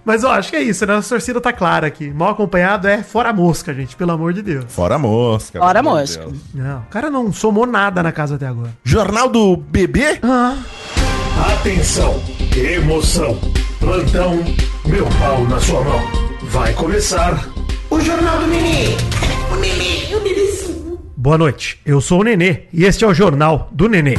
Mas 0.05 0.25
ó, 0.25 0.33
acho 0.33 0.51
que 0.51 0.57
é 0.57 0.62
isso, 0.62 0.85
né? 0.87 0.97
A 0.97 1.03
torcida 1.03 1.41
tá 1.41 1.53
clara 1.53 1.87
aqui. 1.87 2.11
Mal 2.11 2.31
acompanhado 2.31 2.89
é 2.89 3.03
fora 3.03 3.33
mosca, 3.33 3.73
gente, 3.73 3.95
pelo 3.95 4.11
amor 4.12 4.33
de 4.33 4.43
Deus. 4.43 4.64
Fora 4.69 4.97
a 4.97 4.99
mosca. 4.99 5.59
Fora 5.59 5.79
a 5.79 5.83
mosca. 5.83 6.25
Deus. 6.25 6.39
Não, 6.55 6.79
o 6.79 6.87
cara 6.91 7.11
não 7.11 7.33
somou 7.33 7.66
nada 7.66 8.03
na 8.03 8.11
casa 8.11 8.35
até 8.35 8.47
agora. 8.47 8.73
Jornal 8.83 9.29
do 9.29 9.57
bebê? 9.57 10.19
Ah, 10.23 10.57
Atenção, 11.53 12.21
emoção, 12.57 13.39
plantão, 13.79 14.43
meu 14.87 15.07
pau 15.21 15.45
na 15.45 15.61
sua 15.61 15.83
mão. 15.85 16.01
Vai 16.45 16.73
começar 16.73 17.39
o 17.99 18.05
Jornal 18.05 18.38
do 18.38 18.46
Nenê. 18.46 18.96
O 19.51 19.57
Nenê, 19.57 20.14
o 20.14 20.20
Nenê. 20.20 20.99
boa 21.16 21.36
noite. 21.36 21.80
Eu 21.84 22.01
sou 22.01 22.20
o 22.20 22.24
Nenê 22.24 22.62
e 22.72 22.84
este 22.84 23.05
é 23.05 23.09
o 23.09 23.14
Jornal 23.14 23.68
do 23.72 23.88
Nenê. 23.88 24.14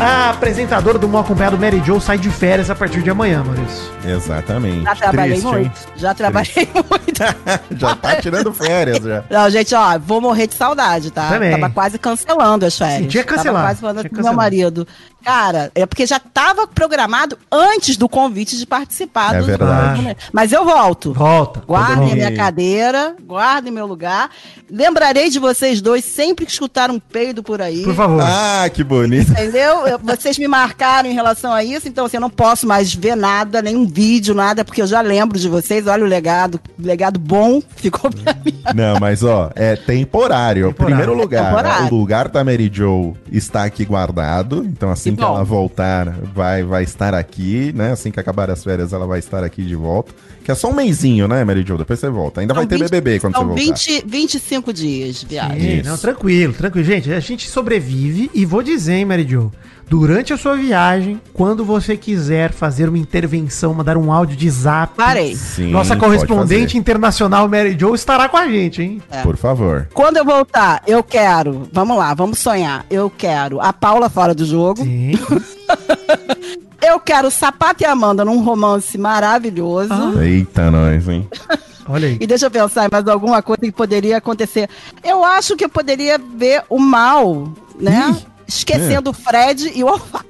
A 0.00 0.30
apresentadora 0.30 0.98
do 0.98 1.06
Mal 1.06 1.20
Acompanhado, 1.20 1.58
Mary 1.58 1.82
Jo, 1.84 2.00
sai 2.00 2.16
de 2.16 2.30
férias 2.30 2.70
a 2.70 2.74
partir 2.74 3.02
de 3.02 3.10
amanhã, 3.10 3.44
Maurício. 3.44 3.90
Exatamente. 4.02 4.82
Já 4.82 4.94
trabalhei 4.96 5.30
Triste, 5.32 5.46
hein? 5.46 5.52
muito. 5.52 5.80
Já 5.96 6.14
trabalhei 6.14 6.68
muito. 6.74 7.20
já 7.78 7.94
tá 7.96 8.16
tirando 8.16 8.52
férias 8.54 9.02
já. 9.04 9.24
Não, 9.28 9.50
gente, 9.50 9.74
ó, 9.74 9.98
vou 9.98 10.20
morrer 10.22 10.46
de 10.46 10.54
saudade, 10.54 11.10
tá? 11.10 11.28
Também. 11.28 11.50
Tava 11.50 11.68
quase 11.68 11.98
cancelando 11.98 12.64
as 12.64 12.78
férias. 12.78 13.02
Sim, 13.02 13.08
tinha 13.08 13.22
que 13.22 13.28
cancelar, 13.28 13.54
Tava 13.54 13.66
quase 13.68 13.80
falando 13.82 14.08
com 14.08 14.22
meu 14.22 14.32
marido. 14.32 14.88
Cara, 15.22 15.70
é 15.74 15.84
porque 15.84 16.06
já 16.06 16.18
tava 16.18 16.66
programado 16.66 17.36
antes 17.52 17.98
do 17.98 18.08
convite 18.08 18.56
de 18.56 18.64
participar 18.66 19.34
É 19.34 19.40
do 19.40 19.44
verdade. 19.44 20.02
do- 20.02 20.16
Mas 20.32 20.50
eu 20.50 20.64
volto. 20.64 21.12
Volta. 21.12 21.60
Guardem 21.66 22.12
a 22.12 22.14
minha 22.14 22.34
cadeira, 22.34 23.14
guardem 23.22 23.70
meu 23.70 23.84
lugar. 23.86 24.30
Lembrarei 24.70 25.28
de 25.28 25.38
vocês 25.38 25.82
dois 25.82 26.06
sempre 26.06 26.46
que 26.46 26.52
escutar 26.52 26.90
um 26.90 26.98
peido 26.98 27.42
por 27.42 27.60
aí. 27.60 27.82
Por 27.82 27.94
favor. 27.94 28.22
Ah, 28.24 28.66
que 28.72 28.82
bonito. 28.82 29.30
Entendeu? 29.32 29.89
Eu- 29.90 29.98
Vocês 29.98 30.38
me 30.38 30.46
marcaram 30.48 31.08
em 31.10 31.14
relação 31.14 31.52
a 31.52 31.62
isso, 31.64 31.88
então 31.88 32.04
assim, 32.06 32.16
eu 32.16 32.20
não 32.20 32.30
posso 32.30 32.66
mais 32.66 32.94
ver 32.94 33.16
nada, 33.16 33.60
nenhum 33.62 33.86
vídeo, 33.86 34.34
nada, 34.34 34.64
porque 34.64 34.80
eu 34.82 34.86
já 34.86 35.00
lembro 35.00 35.38
de 35.38 35.48
vocês. 35.48 35.86
Olha 35.86 36.04
o 36.04 36.06
legado, 36.06 36.60
legado 36.78 37.18
bom 37.18 37.60
ficou 37.76 38.10
pra 38.10 38.34
mim. 38.44 38.60
Não, 38.74 38.98
mas 39.00 39.22
ó, 39.22 39.50
é 39.54 39.76
temporário. 39.76 40.66
O 40.66 40.68
Temporário. 40.72 40.96
primeiro 40.96 41.20
lugar, 41.20 41.42
É 41.42 41.48
temporário. 41.48 41.86
o 41.94 41.98
lugar 41.98 42.28
da 42.28 42.44
Mary 42.44 42.70
Jo 42.72 43.14
está 43.30 43.64
aqui 43.64 43.84
guardado. 43.84 44.64
Então 44.64 44.90
assim 44.90 45.10
Que 45.10 45.18
que 45.18 45.22
ela 45.24 45.42
voltar, 45.44 46.08
vai, 46.34 46.62
vai 46.62 46.82
estar 46.84 47.14
aqui, 47.14 47.72
né? 47.74 47.92
Assim 47.92 48.10
que 48.10 48.20
acabar 48.20 48.50
as 48.50 48.62
férias, 48.64 48.92
ela 48.92 49.06
vai 49.06 49.18
estar 49.18 49.42
aqui 49.44 49.62
de 49.62 49.74
volta. 49.74 50.12
Que 50.44 50.50
é 50.50 50.54
só 50.54 50.70
um 50.70 50.74
mêsinho, 50.74 51.28
né, 51.28 51.44
Mary 51.44 51.62
Jo? 51.66 51.76
Depois 51.76 51.98
você 52.00 52.08
volta. 52.08 52.40
Ainda 52.40 52.54
vai 52.54 52.66
ter 52.66 52.76
20 52.78 52.90
BBB 52.90 53.20
quando 53.20 53.34
você 53.34 53.44
voltar. 53.44 53.60
20, 53.60 54.04
25 54.06 54.72
dias 54.72 55.16
de 55.20 55.26
viagem. 55.26 55.60
Sim, 55.60 55.80
Isso. 55.80 55.88
não, 55.90 55.98
tranquilo, 55.98 56.52
tranquilo. 56.54 56.86
Gente, 56.86 57.12
a 57.12 57.20
gente 57.20 57.48
sobrevive 57.48 58.30
e 58.32 58.44
vou 58.46 58.62
dizer, 58.62 58.94
hein, 58.94 59.04
Mary 59.04 59.26
Jo, 59.28 59.52
durante 59.90 60.32
a 60.32 60.36
sua 60.36 60.54
viagem, 60.54 61.20
quando 61.32 61.64
você 61.64 61.96
quiser 61.96 62.52
fazer 62.52 62.88
uma 62.88 62.96
intervenção, 62.96 63.74
mandar 63.74 63.96
um 63.96 64.12
áudio 64.12 64.36
de 64.36 64.48
zap, 64.48 64.94
Parei. 64.94 65.34
Sim, 65.34 65.72
nossa 65.72 65.96
correspondente 65.96 66.78
internacional 66.78 67.48
Mary 67.48 67.76
Jo 67.76 67.92
estará 67.92 68.28
com 68.28 68.36
a 68.36 68.46
gente, 68.46 68.80
hein? 68.80 69.02
Por 69.24 69.36
favor. 69.36 69.88
Quando 69.92 70.18
eu 70.18 70.24
voltar, 70.24 70.80
eu 70.86 71.02
quero. 71.02 71.68
Vamos 71.72 71.98
lá, 71.98 72.14
vamos 72.14 72.38
sonhar. 72.38 72.86
Eu 72.88 73.10
quero 73.10 73.60
a 73.60 73.72
Paula 73.72 74.08
fora 74.08 74.32
do 74.32 74.44
jogo. 74.46 74.84
Sim. 74.84 75.12
Eu 76.82 76.98
quero 76.98 77.28
o 77.28 77.30
Sapato 77.30 77.82
e 77.82 77.86
Amanda 77.86 78.24
num 78.24 78.42
romance 78.42 78.96
maravilhoso. 78.96 79.92
Ah. 79.92 80.24
Eita, 80.24 80.70
nós, 80.70 81.06
hein? 81.06 81.28
Olha 81.86 82.08
aí. 82.08 82.16
E 82.18 82.26
deixa 82.26 82.46
eu 82.46 82.50
pensar 82.50 82.86
em 82.86 82.88
mais 82.90 83.06
alguma 83.06 83.42
coisa 83.42 83.60
que 83.60 83.72
poderia 83.72 84.16
acontecer. 84.16 84.66
Eu 85.04 85.22
acho 85.22 85.56
que 85.56 85.64
eu 85.64 85.68
poderia 85.68 86.18
ver 86.18 86.62
o 86.70 86.78
mal, 86.78 87.52
né? 87.78 88.16
Ih, 88.16 88.26
Esquecendo 88.50 89.10
o 89.10 89.12
Fred 89.12 89.72
e 89.74 89.82
o 89.84 89.88
Alface. 89.88 90.24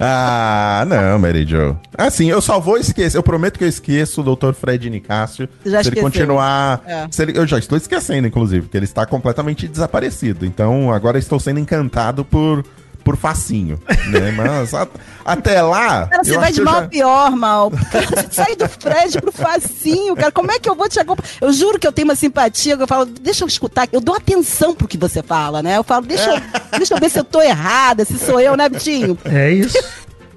Ah, 0.00 0.84
não, 0.88 1.18
Mary 1.18 1.46
Jo. 1.46 1.76
Assim, 1.96 2.28
eu 2.28 2.40
só 2.40 2.58
vou 2.58 2.76
esquecer. 2.76 3.16
Eu 3.16 3.22
prometo 3.22 3.56
que 3.56 3.64
eu 3.64 3.68
esqueço 3.68 4.20
o 4.20 4.36
Dr. 4.36 4.52
Fred 4.52 4.90
Nicásio. 4.90 5.48
Já 5.64 5.82
se 5.82 5.88
ele 5.90 6.00
continuar. 6.00 6.82
É. 6.86 7.06
se 7.10 7.22
ele- 7.22 7.38
eu 7.38 7.46
já 7.46 7.58
estou 7.58 7.78
esquecendo, 7.78 8.26
inclusive, 8.26 8.62
porque 8.62 8.76
ele 8.76 8.84
está 8.84 9.06
completamente 9.06 9.68
desaparecido. 9.68 10.44
Então, 10.44 10.92
agora 10.92 11.18
estou 11.18 11.38
sendo 11.38 11.60
encantado 11.60 12.24
por, 12.24 12.64
por 13.06 13.16
facinho. 13.16 13.80
Né? 14.08 14.32
Mas 14.32 14.74
a- 14.74 14.88
até 15.24 15.62
lá. 15.62 16.08
Cara, 16.08 16.24
você 16.24 16.36
vai 16.36 16.50
de 16.50 16.60
mal 16.60 16.74
a 16.78 16.80
já- 16.82 16.88
pior, 16.88 17.30
mal. 17.36 17.70
Sai 18.32 18.56
do 18.56 18.68
Fred 18.68 19.20
pro 19.20 19.30
facinho, 19.30 20.16
cara. 20.16 20.32
Como 20.32 20.50
é 20.50 20.58
que 20.58 20.68
eu 20.68 20.74
vou 20.74 20.88
te 20.88 20.98
acompanhar? 20.98 21.28
Eu 21.40 21.52
juro 21.52 21.78
que 21.78 21.86
eu 21.86 21.92
tenho 21.92 22.08
uma 22.08 22.16
simpatia, 22.16 22.74
eu 22.74 22.86
falo, 22.88 23.06
deixa 23.06 23.44
eu 23.44 23.48
escutar. 23.48 23.88
Eu 23.92 24.00
dou 24.00 24.16
atenção 24.16 24.74
pro 24.74 24.88
que 24.88 24.98
você 24.98 25.22
fala, 25.22 25.62
né? 25.62 25.76
Eu 25.76 25.84
falo, 25.84 26.04
deixa 26.04 26.28
eu, 26.30 26.40
deixa 26.78 26.94
eu 26.94 26.98
ver 26.98 27.08
se 27.08 27.18
eu 27.20 27.24
tô 27.24 27.40
errada, 27.40 28.04
se 28.04 28.18
sou 28.18 28.40
eu, 28.40 28.56
né, 28.56 28.68
Bitinho? 28.68 29.16
É 29.24 29.52
isso. 29.52 29.78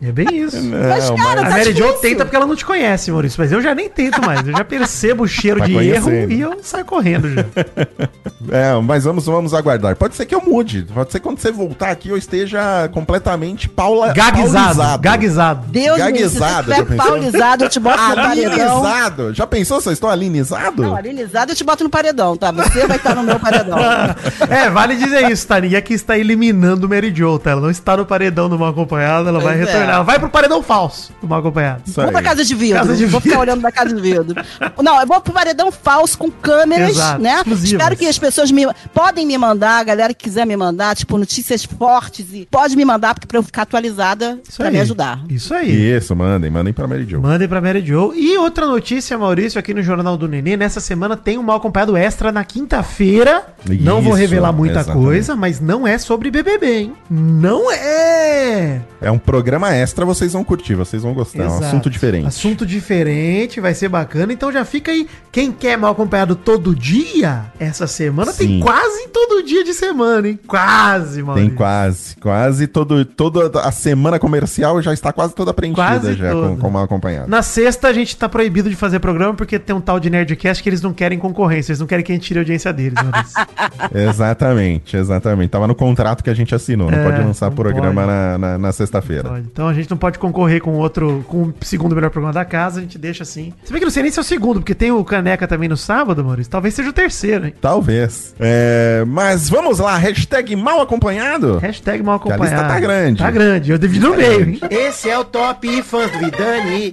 É 0.02 0.12
bem 0.12 0.28
isso. 0.34 0.56
Mas, 0.64 1.10
Não, 1.10 1.18
cara, 1.18 1.42
A 1.42 1.44
tá 1.46 1.50
Mary 1.52 1.74
Jo 1.76 1.92
tenta 1.94 2.24
porque 2.24 2.36
ela 2.36 2.46
não 2.48 2.56
te 2.56 2.66
conhece, 2.66 3.12
Maurício, 3.12 3.40
mas 3.42 3.52
eu 3.52 3.62
já 3.62 3.76
nem 3.76 3.90
tento 3.90 4.22
mais. 4.26 4.48
Eu 4.48 4.54
já 4.56 4.64
percebo 4.64 5.24
o 5.24 5.28
cheiro 5.30 5.60
Tá 5.60 5.66
de 5.66 5.74
erro 5.76 6.10
e 6.12 6.40
eu 6.40 6.58
saio 6.62 6.86
correndo 6.86 7.30
já. 7.34 7.46
É, 8.52 8.74
mas 8.82 9.04
vamos, 9.04 9.26
vamos 9.26 9.54
aguardar. 9.54 9.96
Pode 9.98 10.16
ser 10.16 10.26
que 10.26 10.34
eu 10.34 10.42
mude. 10.42 10.88
Pode 10.94 11.12
ser 11.12 11.20
que 11.20 11.24
quando 11.24 11.40
você 11.40 11.52
voltar 11.52 11.90
aqui 11.92 12.08
eu 12.10 12.16
esteja 12.18 12.90
completamente 12.94 13.68
paula, 13.68 14.14
Gaguezado, 14.14 14.54
paulizado. 14.78 15.02
gaguezado. 15.04 15.68
Deus 15.68 15.98
me 15.98 16.12
livre, 16.14 16.30
se 16.30 16.96
paulizado, 16.96 17.66
eu 17.66 17.70
te 17.70 17.80
boto 17.82 18.02
no 18.02 18.16
paredão. 18.16 18.78
Alinizado. 18.78 19.34
Já 19.34 19.46
pensou 19.46 19.82
se 19.82 19.90
eu 19.90 19.94
estou 19.94 20.10
alinizado? 20.10 20.82
Não, 20.82 20.96
alinizado 20.96 21.52
eu 21.52 21.56
te 21.56 21.64
boto 21.66 21.84
no 21.84 21.90
paredão, 21.90 22.38
tá? 22.38 22.52
Você 22.52 22.88
vai 22.88 22.96
estar 22.96 23.14
no 23.14 23.24
meu 23.24 23.38
paredão. 23.40 23.78
É, 24.50 24.70
vale 24.70 24.96
dizer 24.96 25.30
isso, 25.30 25.46
tá? 25.46 25.60
Ninguém 25.60 25.78
aqui 25.78 25.94
está 25.94 26.18
eliminando 26.18 26.88
o 26.88 26.90
Mary 26.90 27.14
Jo, 27.14 27.38
tá? 27.38 27.52
Ela 27.52 27.62
não 27.62 27.70
está 27.70 27.98
no 27.98 28.06
paredão 28.06 28.50
do 28.50 28.58
mal 28.58 28.70
acompanhado, 28.70 29.28
ela 29.28 29.40
vai 29.40 29.58
Pois 29.58 29.68
é. 29.68 29.72
retornar. 29.72 29.89
Ela 29.90 30.04
vai 30.04 30.20
pro 30.20 30.30
paredão 30.30 30.62
falso 30.64 31.12
do 31.22 31.28
mal 31.28 31.40
acompanhado. 31.40 31.84
Isso 31.86 31.96
Vou 31.96 32.06
aí. 32.06 32.12
pra 32.12 32.22
casa 32.22 32.44
de 32.46 32.56
vidro. 32.56 32.78
Casa 32.78 32.96
de 32.96 33.06
vou 33.06 33.20
vidro. 33.20 33.30
ficar 33.32 33.40
olhando 33.42 33.62
da 33.62 33.72
casa 33.72 33.94
de 33.96 34.02
vidro. 34.02 34.36
Não, 34.82 35.00
eu 35.02 35.08
vou 35.08 35.20
pro 35.22 35.34
paredão 35.34 35.72
falso 35.72 36.18
com 36.18 36.30
câmeras, 36.32 36.90
Exato, 36.92 37.22
né? 37.22 37.36
exclusivas. 37.38 37.72
Espero 37.72 37.96
que 37.98 38.06
as 38.08 38.18
pessoas 38.20 38.52
me 38.52 38.66
podem 38.94 39.26
me 39.26 39.38
mandar, 39.38 39.80
a 39.80 39.84
galera 39.84 40.14
que 40.14 40.24
quiser 40.24 40.46
me 40.46 40.56
mandar, 40.56 40.96
tipo, 40.96 41.18
notícias 41.18 41.64
fortes 41.64 42.28
e 42.34 42.48
pode 42.50 42.76
me 42.76 42.86
mandar 42.86 43.14
porque 43.14 43.28
pra 43.28 43.38
eu 43.38 43.44
ficar 43.44 43.64
atualizada 43.64 44.40
Isso 44.48 44.58
pra 44.58 44.68
aí. 44.68 44.74
me 44.74 44.80
ajudar. 44.80 45.22
Isso 45.30 45.54
aí. 45.54 45.96
Isso, 45.98 46.16
mandem, 46.16 46.50
mandem 46.52 46.74
pra 46.74 46.88
Mary 46.88 47.06
Jo. 47.10 47.22
Mandem 47.22 47.48
pra 47.48 47.62
Mary 47.62 47.86
Jo. 47.86 48.14
E 48.16 48.38
outra 48.38 48.66
notícia, 48.68 49.18
Maurício, 49.18 49.60
aqui 49.60 49.74
no 49.74 49.82
Jornal 49.82 50.18
do 50.18 50.28
Nenê. 50.28 50.56
Nessa 50.58 50.80
semana 50.80 51.16
tem 51.18 51.38
um 51.38 51.44
mal 51.44 51.58
acompanhado 51.58 51.96
extra 51.98 52.32
na 52.32 52.44
quinta-feira. 52.44 53.44
Não 53.82 54.02
vou 54.02 54.14
revelar 54.14 54.52
muita 54.52 54.80
exatamente. 54.80 55.04
coisa, 55.06 55.36
mas 55.36 55.60
não 55.60 55.88
é 55.88 55.98
sobre 55.98 56.30
BBB, 56.32 56.78
hein? 56.80 56.94
Não 57.10 57.72
é! 57.72 58.82
É 59.02 59.12
um 59.12 59.18
programa 59.18 59.74
extra, 59.82 60.06
vocês 60.06 60.34
vão 60.34 60.44
curtir, 60.44 60.76
vocês 60.76 61.04
vão 61.04 61.14
gostar. 61.14 61.44
É 61.44 61.46
um 61.46 61.48
Exato. 61.48 61.66
assunto 61.66 61.90
diferente. 61.90 62.28
Assunto 62.28 62.66
diferente, 62.66 63.60
vai 63.60 63.74
ser 63.74 63.90
bacana. 63.90 64.32
Então 64.34 64.52
já 64.52 64.64
fica 64.66 64.92
aí. 64.92 65.08
Quem 65.32 65.52
quer 65.52 65.78
mal 65.78 65.92
acompanhado 65.92 66.36
todo 66.36 66.76
dia, 66.76 67.46
essa 67.60 67.88
semana 67.88 68.34
tem 68.34 68.48
Sim. 68.48 68.60
quase 68.60 69.08
todo 69.10 69.44
dia 69.44 69.64
de 69.64 69.74
semana, 69.74 70.28
hein? 70.28 70.40
Quase, 70.48 71.22
mano. 71.24 71.40
Tem 71.40 71.50
quase, 71.50 72.16
quase 72.18 72.68
todo, 72.68 73.04
toda 73.06 73.60
a 73.62 73.72
semana 73.72 74.20
comercial 74.20 74.82
já 74.82 74.94
está 74.94 75.12
quase 75.14 75.34
toda 75.36 75.54
preenchida 75.54 75.82
Quase 75.82 76.14
já 76.14 76.32
toda. 76.32 76.48
com, 76.50 76.58
com 76.58 76.70
mal 76.70 76.84
acompanhado. 76.84 77.30
Na 77.30 77.42
sexta 77.42 77.88
a 77.88 77.94
gente 77.94 78.16
tá 78.18 78.28
proibido 78.28 78.70
de 78.70 78.76
fazer 78.76 79.00
programa 79.00 79.34
porque 79.34 79.58
tem 79.60 79.76
um 79.76 79.82
tal 79.82 80.00
de 80.00 80.10
Nerdcast 80.10 80.62
que 80.64 80.70
eles 80.70 80.82
não 80.82 80.94
querem 80.94 81.18
concorrência, 81.20 81.72
eles 81.72 81.80
não 81.80 81.88
querem 81.88 82.04
que 82.04 82.12
a 82.12 82.16
gente 82.16 82.26
tire 82.26 82.40
a 82.40 82.42
audiência 82.42 82.74
deles. 82.74 83.00
Exatamente, 83.94 84.98
exatamente. 84.98 85.50
Tava 85.50 85.68
no 85.68 85.76
contrato 85.76 86.24
que 86.24 86.30
a 86.30 86.34
gente 86.34 86.54
assinou, 86.54 86.90
não 86.92 86.98
É, 86.98 87.04
pode 87.04 87.22
lançar 87.22 87.48
não 87.50 87.56
programa 87.56 88.02
pode. 88.04 88.08
na, 88.08 88.38
na, 88.38 88.58
na 88.58 88.72
sexta-feira. 88.72 89.40
Então 89.52 89.69
a 89.70 89.74
gente 89.74 89.90
não 89.90 89.98
pode 89.98 90.20
concorrer 90.20 90.62
com 90.62 90.74
outro, 90.76 91.24
com 91.28 91.44
o 91.44 91.54
segundo 91.62 91.96
melhor 91.96 92.10
programa 92.10 92.34
da 92.34 92.44
casa, 92.44 92.80
a 92.80 92.82
gente 92.82 92.98
deixa 92.98 93.24
assim. 93.24 93.54
Se 93.64 93.72
bem 93.72 93.80
que 93.80 93.86
não 93.86 93.92
sei 93.92 94.04
nem 94.04 94.12
se 94.12 94.20
é 94.20 94.22
o 94.22 94.26
segundo, 94.26 94.60
porque 94.60 94.76
tem 94.76 94.92
o 94.92 95.04
Caneca 95.04 95.48
também 95.48 95.70
no 95.70 95.78
sábado, 95.78 96.24
Maurício. 96.24 96.52
Talvez 96.52 96.74
seja 96.74 96.90
o 96.90 96.94
terceiro, 96.94 97.46
hein? 97.48 97.54
Talvez. 97.62 98.36
É, 98.40 99.04
mas 99.08 99.50
vamos 99.50 99.80
lá, 99.80 99.96
hashtag 99.98 100.56
mal 100.56 100.82
acompanhado. 100.82 101.58
Hashtag 101.60 102.04
mal 102.04 102.20
Que 102.20 102.32
a 102.32 102.36
acompanhado. 102.36 102.62
lista 102.62 102.74
tá 102.74 102.80
grande. 102.80 103.20
Tá 103.20 103.32
grande, 103.32 103.72
eu 103.72 103.78
devido 103.80 104.10
no 104.10 104.18
meio, 104.18 104.50
hein? 104.50 104.60
Esse 104.70 105.10
é 105.10 105.18
o 105.18 105.24
Top 105.24 105.82
Fãs 105.84 106.12
do 106.12 106.20
Vidani. 106.20 106.92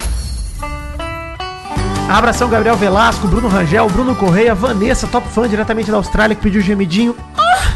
Abração 2.09 2.49
Gabriel 2.49 2.77
Velasco, 2.77 3.27
Bruno 3.27 3.49
Rangel, 3.49 3.89
Bruno 3.89 4.15
Correia, 4.15 4.55
Vanessa, 4.55 5.09
top 5.09 5.29
fã 5.29 5.49
diretamente 5.49 5.91
da 5.91 5.97
Austrália, 5.97 6.37
que 6.37 6.43
pediu 6.43 6.61
gemidinho. 6.61 7.17
Ah! 7.37 7.73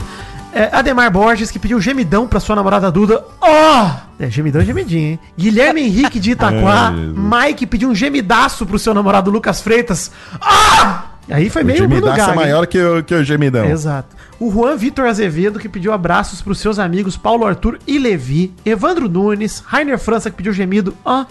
É, 0.52 0.68
Ademar 0.72 1.10
Borges, 1.10 1.50
que 1.50 1.58
pediu 1.58 1.80
gemidão 1.80 2.26
pra 2.26 2.40
sua 2.40 2.56
namorada 2.56 2.90
Duda. 2.90 3.24
Ó! 3.40 3.90
É, 4.18 4.28
gemidão 4.28 4.60
é 4.60 4.64
gemidinho, 4.64 5.12
hein? 5.12 5.20
Guilherme 5.36 5.82
Henrique 5.82 6.18
de 6.18 6.32
Itaquá. 6.32 6.92
Jesus. 6.96 7.16
Mike 7.16 7.66
pediu 7.66 7.88
um 7.88 7.94
gemidaço 7.94 8.66
pro 8.66 8.78
seu 8.78 8.92
namorado 8.92 9.30
Lucas 9.30 9.60
Freitas. 9.60 10.10
Ah! 10.40 11.04
Aí 11.30 11.48
foi 11.48 11.62
O 11.62 11.66
meio 11.66 11.88
Bruno 11.88 12.06
gemidaço 12.06 12.30
é 12.30 12.34
maior 12.34 12.66
que 12.66 12.82
o, 12.82 13.02
que 13.04 13.14
o 13.14 13.22
gemidão. 13.22 13.64
Exato. 13.66 14.16
O 14.40 14.50
Juan 14.50 14.76
Vitor 14.76 15.06
Azevedo, 15.06 15.60
que 15.60 15.68
pediu 15.68 15.92
abraços 15.92 16.42
pros 16.42 16.58
seus 16.58 16.78
amigos 16.78 17.16
Paulo 17.16 17.46
Arthur 17.46 17.78
e 17.86 17.98
Levi. 17.98 18.52
Evandro 18.64 19.08
Nunes. 19.08 19.62
Rainer 19.64 19.98
França, 19.98 20.30
que 20.30 20.36
pediu 20.36 20.52
gemido. 20.52 20.96
Ó. 21.04 21.24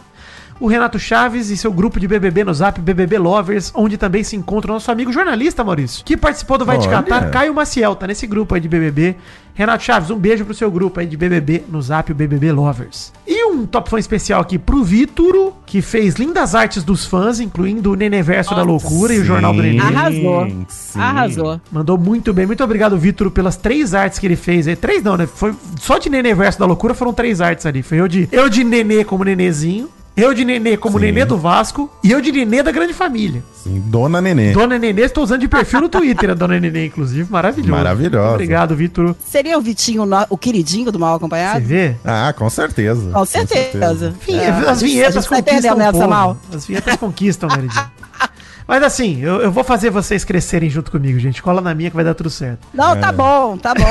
O 0.60 0.68
Renato 0.68 1.00
Chaves 1.00 1.50
e 1.50 1.56
seu 1.56 1.72
grupo 1.72 2.00
de 2.00 2.08
BBB 2.08 2.44
no 2.44 2.54
Zap, 2.54 2.82
BBB 2.82 3.18
Lovers, 3.18 3.72
onde 3.74 3.98
também 3.98 4.24
se 4.26 4.36
encontra 4.36 4.72
o 4.72 4.74
nosso 4.74 4.92
amigo 4.92 5.12
jornalista, 5.12 5.64
Maurício, 5.64 6.04
que 6.04 6.18
participou 6.18 6.58
do 6.58 6.66
Vai 6.66 6.78
Te 6.78 6.88
Olha. 6.88 6.98
Catar, 6.98 7.32
Caio 7.32 7.54
Maciel, 7.54 7.96
tá 7.96 8.06
nesse 8.06 8.28
grupo 8.28 8.54
aí 8.54 8.60
de 8.60 8.68
BBB. 8.68 9.16
Renato 9.54 9.84
Chaves, 9.84 10.10
um 10.10 10.18
beijo 10.18 10.46
pro 10.46 10.54
seu 10.54 10.70
grupo 10.72 11.00
aí 11.00 11.06
de 11.06 11.18
BBB 11.18 11.64
no 11.70 11.82
Zap, 11.82 12.12
o 12.12 12.16
BBB 12.16 12.52
Lovers. 12.52 13.12
E 13.28 13.46
um 13.46 13.66
top 13.66 13.90
fã 13.90 14.00
especial 14.00 14.42
aqui 14.42 14.58
pro 14.58 14.84
Vítoro, 14.84 15.54
que 15.66 15.82
fez 15.82 16.16
lindas 16.16 16.56
artes 16.56 16.84
dos 16.84 17.06
fãs, 17.06 17.40
incluindo 17.40 17.92
o 17.92 17.96
Neneverso 17.96 18.56
da 18.56 18.64
Loucura 18.64 19.14
e 19.14 19.20
o 19.20 19.26
Jornal 19.26 19.54
do 19.54 19.62
Nenê. 19.62 19.80
Arrasou. 19.80 20.48
sim. 20.68 21.00
Arrasou. 21.00 21.62
Mandou 21.72 21.98
muito 21.98 22.34
bem. 22.34 22.46
Muito 22.46 22.64
obrigado, 22.64 22.98
Vitor, 22.98 23.30
pelas 23.32 23.58
três 23.58 23.94
artes 23.94 24.20
que 24.20 24.28
ele 24.28 24.36
fez. 24.38 24.68
aí. 24.68 24.76
Três 24.76 25.04
não, 25.04 25.18
né? 25.18 25.28
Foi 25.28 25.54
só 25.80 25.98
de 25.98 26.10
Nenê 26.10 26.34
Verso 26.34 26.60
da 26.60 26.66
Loucura 26.66 26.94
foram 26.94 27.14
três 27.14 27.42
artes 27.42 27.66
ali. 27.66 27.82
Foi 27.82 28.00
eu 28.00 28.08
de, 28.08 28.30
eu 28.32 28.50
de 28.50 28.64
Nenê 28.64 29.04
como 29.04 29.24
Nenezinho. 29.24 29.90
Eu 30.18 30.34
de 30.34 30.44
Nenê 30.44 30.76
como 30.76 31.00
Sim. 31.00 31.06
Nenê 31.06 31.24
do 31.24 31.38
Vasco 31.38 31.90
e 32.04 32.12
eu 32.12 32.20
de 32.20 32.30
Nenê 32.32 32.62
da 32.62 32.72
Grande 32.72 32.94
Família. 32.94 33.42
Sim, 33.64 33.82
Dona 33.88 34.20
Nenê. 34.20 34.52
Dona 34.52 34.78
Nenê, 34.78 35.04
estou 35.04 35.24
usando 35.24 35.40
de 35.42 35.48
perfil 35.48 35.82
no 35.82 35.90
Twitter, 35.90 36.32
a 36.32 36.34
Dona 36.34 36.60
Nenê, 36.60 36.86
inclusive. 36.88 37.32
Maravilhoso. 37.32 37.72
Maravilhosa. 37.72 38.34
Obrigado, 38.34 38.76
Vitor. 38.76 39.16
Seria 39.26 39.58
o 39.58 39.62
Vitinho, 39.62 40.04
o 40.30 40.38
queridinho 40.38 40.92
do 40.92 41.00
mal 41.00 41.12
Você 41.14 41.18
acompanhado? 41.18 41.66
vê? 41.66 41.96
Ah, 42.04 42.34
com 42.38 42.50
certeza. 42.50 43.12
Com 43.12 43.26
certeza. 43.26 44.14
Enfim, 44.22 44.36
É, 44.38 44.50
as 44.50 44.68
a 44.68 44.74
gente- 44.74 44.92
vinhetas 44.92 45.28
conquistam 45.28 46.08
mal. 46.10 46.38
As 46.54 46.66
vinhetas 46.66 46.96
conquistam, 46.98 47.50
Meridinho. 47.50 47.86
Mas 48.70 48.84
assim, 48.84 49.20
eu, 49.22 49.42
eu 49.42 49.52
vou 49.52 49.64
fazer 49.64 49.90
vocês 49.90 50.24
crescerem 50.24 50.70
junto 50.70 50.92
comigo, 50.92 51.18
gente. 51.18 51.42
Cola 51.42 51.60
na 51.60 51.74
minha 51.74 51.90
que 51.90 51.96
vai 51.96 52.06
dar 52.06 52.14
tudo 52.14 52.30
certo. 52.30 52.68
Não, 52.72 52.96
tá 52.96 53.12
bom, 53.12 53.58
tá 53.58 53.74
bom. 53.74 53.84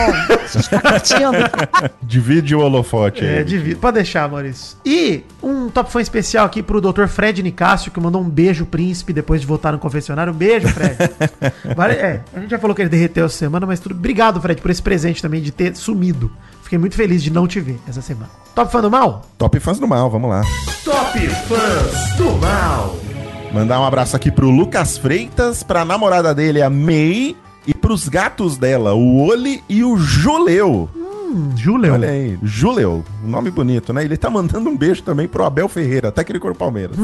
A 0.73 0.81
tá 0.81 0.91
curtindo. 0.93 1.91
Divide 2.01 2.55
o 2.55 2.61
holofote 2.61 3.25
É, 3.25 3.39
aí. 3.39 3.45
divide. 3.45 3.75
Pode 3.75 3.97
deixar, 3.97 4.29
Maurício. 4.31 4.77
E 4.87 5.25
um 5.43 5.69
top 5.69 5.91
fã 5.91 6.01
especial 6.01 6.47
aqui 6.47 6.63
pro 6.63 6.81
Dr. 6.81 7.07
Fred 7.09 7.43
Nicásio, 7.43 7.91
que 7.91 7.99
mandou 7.99 8.23
um 8.23 8.29
beijo, 8.31 8.65
príncipe, 8.67 9.13
depois 9.13 9.41
de 9.41 9.49
voltar 9.49 9.73
no 9.73 9.81
confessionário. 9.81 10.33
Um 10.33 10.37
beijo, 10.37 10.69
Fred. 10.69 10.97
Vale- 11.75 11.95
é, 11.95 12.21
a 12.33 12.39
gente 12.39 12.51
já 12.51 12.59
falou 12.61 12.77
que 12.77 12.81
ele 12.81 12.89
derreteu 12.89 13.27
essa 13.27 13.37
semana, 13.37 13.67
mas 13.67 13.81
tudo. 13.81 13.97
Obrigado, 13.97 14.41
Fred, 14.41 14.63
por 14.63 14.71
esse 14.71 14.81
presente 14.81 15.21
também 15.21 15.43
de 15.43 15.51
ter 15.51 15.75
sumido. 15.75 16.31
Fiquei 16.63 16.79
muito 16.79 16.95
feliz 16.95 17.21
de 17.21 17.33
não 17.33 17.49
te 17.49 17.59
ver 17.59 17.81
essa 17.89 18.01
semana. 18.01 18.31
Top 18.55 18.71
fã 18.71 18.81
do 18.81 18.89
mal? 18.91 19.27
Top 19.37 19.59
fãs 19.59 19.81
do 19.81 19.89
mal, 19.89 20.09
vamos 20.09 20.31
lá. 20.31 20.43
Top 20.85 21.19
Fãs 21.19 22.13
do 22.17 22.31
Mal. 22.37 22.97
Mandar 23.53 23.81
um 23.81 23.85
abraço 23.85 24.15
aqui 24.15 24.31
pro 24.31 24.51
Lucas 24.51 24.99
Freitas, 24.99 25.63
pra 25.63 25.85
namorada 25.85 26.35
dele, 26.35 26.61
a 26.61 26.69
May, 26.69 27.35
e 27.67 27.75
pros 27.75 28.09
gatos 28.09 28.59
dela, 28.59 28.95
o 28.95 29.27
Oli 29.27 29.63
e 29.69 29.83
o 29.83 29.97
Juleu. 29.97 30.89
Hum, 30.95 31.51
Juleu. 31.57 31.95
Olha 31.95 32.11
aí, 32.11 32.39
Juleu, 32.43 33.03
nome 33.25 33.51
bonito, 33.51 33.93
né? 33.93 34.05
Ele 34.05 34.17
tá 34.17 34.29
mandando 34.29 34.69
um 34.69 34.77
beijo 34.77 35.03
também 35.03 35.27
pro 35.27 35.45
Abel 35.45 35.69
Ferreira, 35.69 36.13
técnico 36.13 36.47
do 36.49 36.55
Palmeiras, 36.55 36.97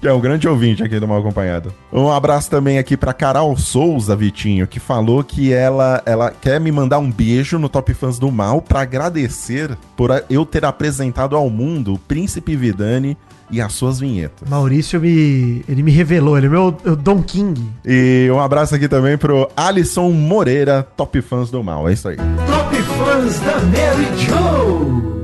que 0.00 0.08
é 0.08 0.12
um 0.12 0.20
grande 0.20 0.48
ouvinte 0.48 0.82
aqui 0.82 0.98
do 0.98 1.06
Mal 1.06 1.20
Acompanhado. 1.20 1.72
Um 1.92 2.10
abraço 2.10 2.50
também 2.50 2.78
aqui 2.78 2.96
pra 2.96 3.12
Carol 3.12 3.56
Souza, 3.56 4.16
Vitinho, 4.16 4.66
que 4.66 4.80
falou 4.80 5.22
que 5.22 5.52
ela, 5.52 6.02
ela 6.04 6.30
quer 6.30 6.58
me 6.58 6.72
mandar 6.72 6.98
um 6.98 7.10
beijo 7.10 7.58
no 7.58 7.68
Top 7.68 7.92
Fãs 7.94 8.18
do 8.18 8.30
Mal 8.30 8.60
pra 8.62 8.80
agradecer 8.80 9.76
por 9.94 10.10
eu 10.28 10.44
ter 10.44 10.64
apresentado 10.64 11.36
ao 11.36 11.48
mundo 11.48 11.94
o 11.94 11.98
Príncipe 11.98 12.56
Vidani 12.56 13.16
e 13.52 13.60
as 13.60 13.74
suas 13.74 14.00
vinhetas. 14.00 14.48
Maurício 14.48 14.98
me. 15.00 15.62
Ele 15.68 15.82
me 15.82 15.92
revelou, 15.92 16.36
ele 16.36 16.46
é 16.46 16.50
meu 16.50 16.74
o 16.84 16.96
Don 16.96 17.22
King. 17.22 17.62
E 17.84 18.28
um 18.32 18.40
abraço 18.40 18.74
aqui 18.74 18.88
também 18.88 19.18
pro 19.18 19.48
Alisson 19.54 20.10
Moreira, 20.10 20.86
Top 20.96 21.20
Fãs 21.20 21.50
do 21.50 21.62
Mal. 21.62 21.88
É 21.88 21.92
isso 21.92 22.08
aí. 22.08 22.16
Top 22.16 22.74
Fãs 22.74 23.38
da 23.40 23.60
Mary 23.60 24.18
Jo. 24.18 25.21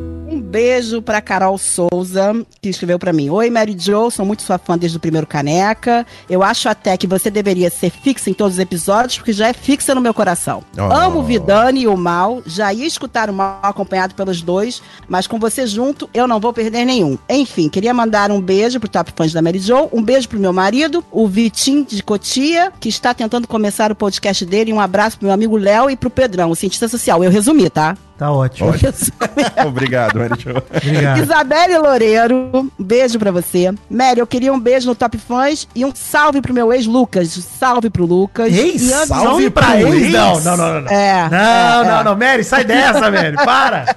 Beijo 0.49 1.03
pra 1.03 1.20
Carol 1.20 1.59
Souza, 1.59 2.34
que 2.62 2.70
escreveu 2.70 2.99
pra 2.99 3.12
mim. 3.12 3.28
Oi, 3.28 3.51
Mary 3.51 3.76
Jo, 3.78 4.11
sou 4.11 4.24
muito 4.24 4.42
sua 4.42 4.57
fã 4.57 4.78
desde 4.78 4.96
o 4.96 5.01
primeiro 5.01 5.26
Caneca. 5.26 6.07
Eu 6.28 6.42
acho 6.42 6.70
até 6.70 6.96
que 6.96 7.07
você 7.07 7.30
deveria 7.30 7.68
ser 7.68 7.90
fixa 7.90 8.30
em 8.30 8.32
todos 8.32 8.55
os 8.55 8.59
episódios, 8.59 9.18
porque 9.18 9.34
já 9.34 9.49
é 9.49 9.53
fixa 9.53 9.94
no 9.94 10.01
meu 10.01 10.14
coração. 10.14 10.64
Oh. 10.74 10.90
Amo 10.90 11.18
o 11.18 11.22
Vidani 11.22 11.82
e 11.82 11.86
o 11.86 11.99
Mal, 11.99 12.42
já 12.46 12.72
ia 12.72 12.86
escutar 12.86 13.28
o 13.28 13.32
Mal 13.34 13.61
acompanhado 13.62 14.14
pelos 14.14 14.40
dois, 14.40 14.80
mas 15.07 15.26
com 15.26 15.38
você 15.38 15.66
junto, 15.66 16.09
eu 16.14 16.26
não 16.26 16.40
vou 16.40 16.55
perder 16.55 16.86
nenhum. 16.86 17.18
Enfim, 17.28 17.68
queria 17.68 17.92
mandar 17.92 18.30
um 18.30 18.40
beijo 18.40 18.80
pro 18.80 18.88
Top 18.88 19.12
Fãs 19.14 19.34
da 19.34 19.42
Mary 19.42 19.59
Jo, 19.59 19.90
um 19.92 20.03
beijo 20.03 20.30
pro 20.30 20.40
meu 20.40 20.55
marido, 20.55 21.05
o 21.12 21.28
Vitinho 21.28 21.84
de 21.84 22.03
Cotia, 22.03 22.72
que 22.80 22.88
está 22.88 23.12
tentando 23.12 23.46
começar 23.46 23.92
o 23.92 23.94
podcast 23.94 24.46
dele, 24.46 24.70
e 24.70 24.74
um 24.74 24.80
abraço 24.80 25.18
pro 25.18 25.26
meu 25.26 25.34
amigo 25.34 25.59
Léo 25.59 25.90
e 25.90 25.96
pro 25.96 26.09
Pedrão, 26.09 26.51
o 26.51 26.57
cientista 26.57 26.88
social. 26.88 27.22
Eu 27.22 27.30
resumi, 27.30 27.68
tá? 27.68 27.99
Tá 28.18 28.32
ótimo. 28.32 28.70
Olha. 28.70 28.92
Obrigado, 29.66 30.18
Mary 30.18 30.34
Jo. 30.38 30.50
Obrigado. 30.76 31.22
Isabelle 31.22 31.78
Loureiro, 31.78 32.50
um 32.52 32.68
beijo 32.76 33.16
pra 33.18 33.30
você. 33.30 33.72
Mary, 33.88 34.18
eu 34.18 34.26
queria 34.26 34.52
um 34.52 34.58
beijo 34.58 34.88
no 34.88 34.94
Top 34.96 35.16
Fãs 35.16 35.68
e 35.72 35.84
um 35.84 35.92
salve 35.94 36.42
pro 36.42 36.52
meu 36.52 36.72
ex, 36.72 36.84
Lucas. 36.84 37.28
Salve 37.58 37.88
pro 37.88 38.04
Lucas. 38.04 38.52
Ei, 38.52 38.72
e 38.76 38.92
antes- 38.92 39.06
salve 39.08 39.48
pra 39.50 39.80
ex? 39.80 39.94
ex? 39.94 40.12
Não, 40.12 40.40
não, 40.40 40.56
não, 40.56 40.80
não. 40.80 40.90
É, 40.90 41.28
Não, 41.30 41.38
é, 41.38 41.84
não, 41.84 42.00
é. 42.00 42.04
não, 42.04 42.16
Mary, 42.16 42.42
sai 42.42 42.64
dessa, 42.64 43.08
Mary, 43.08 43.36
para. 43.36 43.96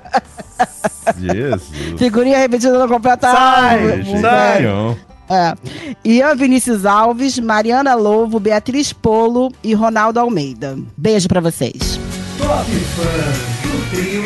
Jesus. 1.17 1.63
Figurinha 1.97 2.37
repetida 2.37 2.77
não 2.77 2.87
completa. 2.87 3.31
Sai, 3.31 4.03
sai. 4.21 4.65
É. 5.29 5.53
Ian 6.05 6.35
Vinícius 6.35 6.85
Alves, 6.85 7.39
Mariana 7.39 7.95
Lovo, 7.95 8.39
Beatriz 8.39 8.93
Polo 8.93 9.51
e 9.63 9.73
Ronaldo 9.73 10.19
Almeida. 10.19 10.77
Beijo 10.95 11.27
pra 11.27 11.39
vocês. 11.41 11.99
Top 12.37 12.69
Fãs 12.69 13.37
do 13.55 13.60
trio 13.91 14.23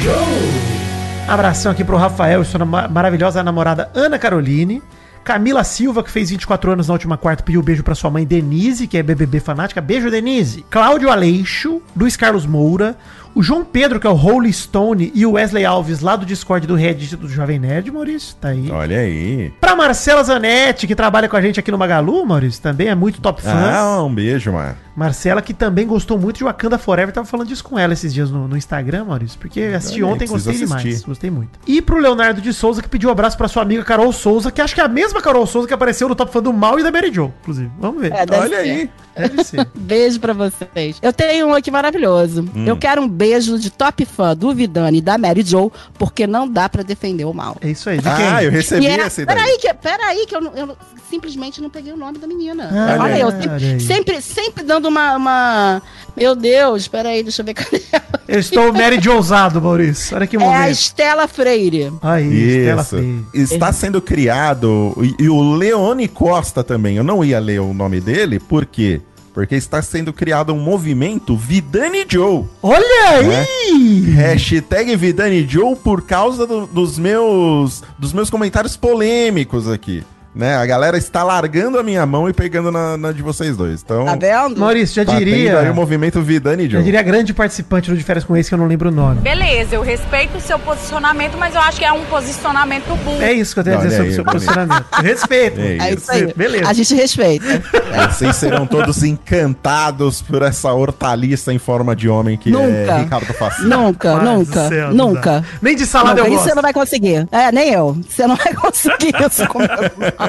Joe. 0.00 1.26
Abração 1.28 1.72
aqui 1.72 1.82
pro 1.82 1.96
Rafael 1.96 2.42
e 2.42 2.44
sua 2.44 2.64
maravilhosa 2.64 3.42
namorada 3.42 3.90
Ana 3.92 4.18
Caroline. 4.18 4.80
Camila 5.24 5.64
Silva, 5.64 6.04
que 6.04 6.10
fez 6.10 6.30
24 6.30 6.70
anos 6.70 6.86
na 6.86 6.94
última 6.94 7.18
quarta, 7.18 7.42
pediu 7.42 7.60
beijo 7.60 7.82
pra 7.82 7.96
sua 7.96 8.08
mãe 8.08 8.24
Denise, 8.24 8.86
que 8.86 8.96
é 8.96 9.02
BBB 9.02 9.40
fanática. 9.40 9.80
Beijo, 9.80 10.08
Denise. 10.08 10.64
Cláudio 10.70 11.10
Aleixo, 11.10 11.82
Luiz 11.96 12.16
Carlos 12.16 12.46
Moura, 12.46 12.96
o 13.36 13.42
João 13.42 13.62
Pedro, 13.66 14.00
que 14.00 14.06
é 14.06 14.10
o 14.10 14.14
Holy 14.14 14.50
Stone, 14.50 15.12
e 15.14 15.26
o 15.26 15.32
Wesley 15.32 15.62
Alves, 15.62 16.00
lá 16.00 16.16
do 16.16 16.24
Discord 16.24 16.66
do 16.66 16.74
Reddit 16.74 17.16
do 17.16 17.28
Jovem 17.28 17.58
Nerd, 17.58 17.90
Maurício. 17.90 18.34
Tá 18.40 18.48
aí. 18.48 18.70
Olha 18.70 18.98
aí. 18.98 19.52
Pra 19.60 19.76
Marcela 19.76 20.22
Zanetti, 20.24 20.86
que 20.86 20.94
trabalha 20.94 21.28
com 21.28 21.36
a 21.36 21.42
gente 21.42 21.60
aqui 21.60 21.70
no 21.70 21.76
Magalu, 21.76 22.24
Maurício, 22.24 22.62
também 22.62 22.88
é 22.88 22.94
muito 22.94 23.20
top 23.20 23.42
fã. 23.42 23.50
Ah, 23.52 24.02
um 24.02 24.14
beijo, 24.14 24.50
mano. 24.52 24.74
Marcela, 24.96 25.42
que 25.42 25.52
também 25.52 25.86
gostou 25.86 26.18
muito 26.18 26.38
de 26.38 26.44
Wakanda 26.44 26.78
Forever, 26.78 27.12
tava 27.12 27.26
falando 27.26 27.48
disso 27.48 27.62
com 27.62 27.78
ela 27.78 27.92
esses 27.92 28.14
dias 28.14 28.30
no, 28.30 28.48
no 28.48 28.56
Instagram, 28.56 29.04
Maurício, 29.04 29.38
porque 29.38 29.60
assisti 29.60 30.02
Olha 30.02 30.14
ontem 30.14 30.24
e 30.24 30.28
gostei 30.28 30.52
preciso 30.52 30.68
demais. 30.70 30.86
assistir. 30.86 31.06
Gostei 31.06 31.30
muito. 31.30 31.58
E 31.66 31.82
pro 31.82 31.98
Leonardo 31.98 32.40
de 32.40 32.54
Souza, 32.54 32.80
que 32.80 32.88
pediu 32.88 33.10
um 33.10 33.12
abraço 33.12 33.36
pra 33.36 33.48
sua 33.48 33.60
amiga 33.60 33.84
Carol 33.84 34.10
Souza, 34.14 34.50
que 34.50 34.62
acho 34.62 34.74
que 34.74 34.80
é 34.80 34.84
a 34.84 34.88
mesma 34.88 35.20
Carol 35.20 35.46
Souza 35.46 35.68
que 35.68 35.74
apareceu 35.74 36.08
no 36.08 36.14
Top 36.14 36.32
Fã 36.32 36.42
do 36.42 36.54
Mal 36.54 36.80
e 36.80 36.82
da 36.82 36.90
Mary 36.90 37.12
Jo, 37.12 37.30
inclusive. 37.42 37.70
Vamos 37.78 38.00
ver. 38.00 38.12
É, 38.12 38.24
Olha 38.34 38.48
ser. 38.48 38.54
aí. 38.54 38.90
Deve 39.16 39.44
ser. 39.44 39.66
Beijo 39.74 40.20
pra 40.20 40.32
vocês. 40.32 40.96
Eu 41.00 41.12
tenho 41.12 41.46
um 41.48 41.54
aqui 41.54 41.70
maravilhoso. 41.70 42.42
Hum. 42.54 42.66
Eu 42.66 42.76
quero 42.76 43.00
um 43.02 43.08
beijo 43.08 43.58
de 43.58 43.70
top 43.70 44.04
fã 44.04 44.36
do 44.36 44.54
Vidani 44.54 44.98
e 44.98 45.00
da 45.00 45.16
Mary 45.18 45.42
Jo, 45.42 45.70
porque 45.98 46.26
não 46.26 46.48
dá 46.48 46.68
pra 46.68 46.82
defender 46.82 47.24
o 47.24 47.32
mal. 47.32 47.56
É 47.60 47.70
isso 47.70 47.88
aí. 47.88 47.98
De 47.98 48.08
Ah, 48.08 48.42
eu 48.44 48.50
recebi 48.50 48.86
é- 48.86 49.00
essa 49.00 49.22
ideia. 49.22 49.36
peraí, 49.38 49.58
que, 49.58 49.74
peraí, 49.74 50.26
que 50.26 50.36
eu, 50.36 50.42
eu 50.54 50.76
simplesmente 51.10 51.60
não 51.60 51.70
peguei 51.70 51.92
o 51.92 51.96
nome 51.96 52.18
da 52.18 52.26
menina. 52.26 52.68
Ah, 52.72 53.02
Olha, 53.02 53.18
eu 53.18 53.26
olha 53.28 53.40
sempre, 53.40 53.64
aí. 53.64 53.80
sempre, 53.80 54.20
sempre 54.20 54.64
dando 54.64 54.88
uma, 54.88 55.16
uma- 55.16 55.82
Meu 56.16 56.34
Deus, 56.34 56.88
peraí, 56.88 57.22
deixa 57.22 57.42
eu 57.42 57.46
ver 57.46 57.54
cadê 57.54 57.82
ela. 57.92 58.04
Eu 58.28 58.40
estou 58.40 58.72
Mary 58.72 58.98
de 58.98 59.08
ousado, 59.08 59.60
Maurício. 59.62 60.16
Olha 60.16 60.26
que 60.26 60.36
É 60.36 60.40
a 60.40 60.42
momento. 60.42 60.70
Estela 60.72 61.28
Freire. 61.28 61.92
Aí, 62.02 62.26
Estela 62.58 62.82
Isso. 62.82 62.90
Freire. 62.96 63.24
Está 63.34 63.72
sendo 63.72 64.00
criado. 64.02 64.94
E, 65.18 65.24
e 65.24 65.28
o 65.28 65.54
Leone 65.54 66.08
Costa 66.08 66.64
também. 66.64 66.96
Eu 66.96 67.04
não 67.04 67.24
ia 67.24 67.38
ler 67.38 67.60
o 67.60 67.72
nome 67.72 68.00
dele, 68.00 68.40
por 68.40 68.66
quê? 68.66 69.00
Porque 69.36 69.54
está 69.54 69.82
sendo 69.82 70.14
criado 70.14 70.54
um 70.54 70.58
movimento 70.58 71.36
Vidani 71.36 72.06
Joe. 72.08 72.44
Olha 72.62 73.10
aí! 73.10 74.00
Hashtag 74.14 74.96
Vidani 74.96 75.46
Joe 75.46 75.76
por 75.76 76.06
causa 76.06 76.46
do- 76.46 76.66
dos 76.66 76.98
meus 76.98 77.82
dos 77.98 78.14
meus 78.14 78.30
comentários 78.30 78.78
polêmicos 78.78 79.68
aqui. 79.68 80.02
Né? 80.36 80.54
A 80.54 80.66
galera 80.66 80.98
está 80.98 81.24
largando 81.24 81.78
a 81.78 81.82
minha 81.82 82.04
mão 82.04 82.28
e 82.28 82.32
pegando 82.34 82.70
na, 82.70 82.96
na 82.98 83.10
de 83.10 83.22
vocês 83.22 83.56
dois. 83.56 83.82
Então, 83.82 84.04
Tá 84.04 84.14
vendo? 84.16 84.60
Maurício, 84.60 84.94
já 84.96 85.04
tá 85.10 85.18
diria. 85.18 85.60
aí 85.60 85.70
o 85.70 85.74
movimento 85.74 86.20
Vidani 86.20 86.64
Já 86.64 86.72
Joe. 86.76 86.82
diria 86.84 87.02
grande 87.02 87.32
participante 87.32 87.90
do 87.90 87.96
De 87.96 88.04
Férias 88.04 88.22
com 88.24 88.36
esse 88.36 88.50
que 88.50 88.54
eu 88.54 88.58
não 88.58 88.66
lembro 88.66 88.90
o 88.90 88.92
nome. 88.92 89.20
Beleza, 89.22 89.74
eu 89.76 89.80
respeito 89.82 90.36
o 90.36 90.40
seu 90.40 90.58
posicionamento, 90.58 91.38
mas 91.38 91.54
eu 91.54 91.60
acho 91.62 91.78
que 91.78 91.84
é 91.86 91.92
um 91.92 92.04
posicionamento 92.04 92.86
burro. 93.02 93.22
É 93.22 93.32
isso 93.32 93.54
que 93.54 93.60
eu 93.60 93.64
tenho 93.64 93.78
a 93.78 93.82
dizer 93.82 93.88
Olha 93.88 93.96
sobre 93.96 94.10
o 94.10 94.14
seu 94.14 94.24
bonito. 94.24 94.42
posicionamento. 94.44 94.86
Eu 94.98 95.02
Respeito. 95.02 95.60
É 95.66 95.78
É 95.88 95.94
isso 95.94 96.12
aí. 96.12 96.32
Beleza. 96.36 96.68
A 96.68 96.72
gente 96.74 96.94
respeita. 96.94 97.62
Vocês 98.10 98.36
serão 98.36 98.66
todos 98.66 99.02
encantados 99.02 100.20
por 100.20 100.42
essa 100.42 100.72
hortaliça 100.72 101.52
em 101.52 101.58
forma 101.58 101.96
de 101.96 102.08
homem 102.08 102.36
que 102.36 102.50
é 102.50 102.52
Nunca. 102.52 102.98
Ricardo 102.98 103.32
Facina. 103.32 103.76
nunca, 103.76 104.16
do 104.16 104.22
nunca, 104.24 104.68
céu, 104.68 104.92
nunca. 104.94 105.44
Nem 105.62 105.74
de 105.76 105.86
salada 105.86 106.16
Nunca. 106.16 106.20
eu 106.22 106.26
Isso 106.26 106.34
gosto. 106.36 106.48
você 106.50 106.54
não 106.54 106.62
vai 106.62 106.72
conseguir. 106.72 107.26
É, 107.32 107.50
nem 107.52 107.72
eu. 107.72 107.96
Você 108.08 108.26
não 108.26 108.36
vai 108.36 108.52
conseguir 108.54 109.14
isso 109.30 109.46
comigo. 109.48 109.72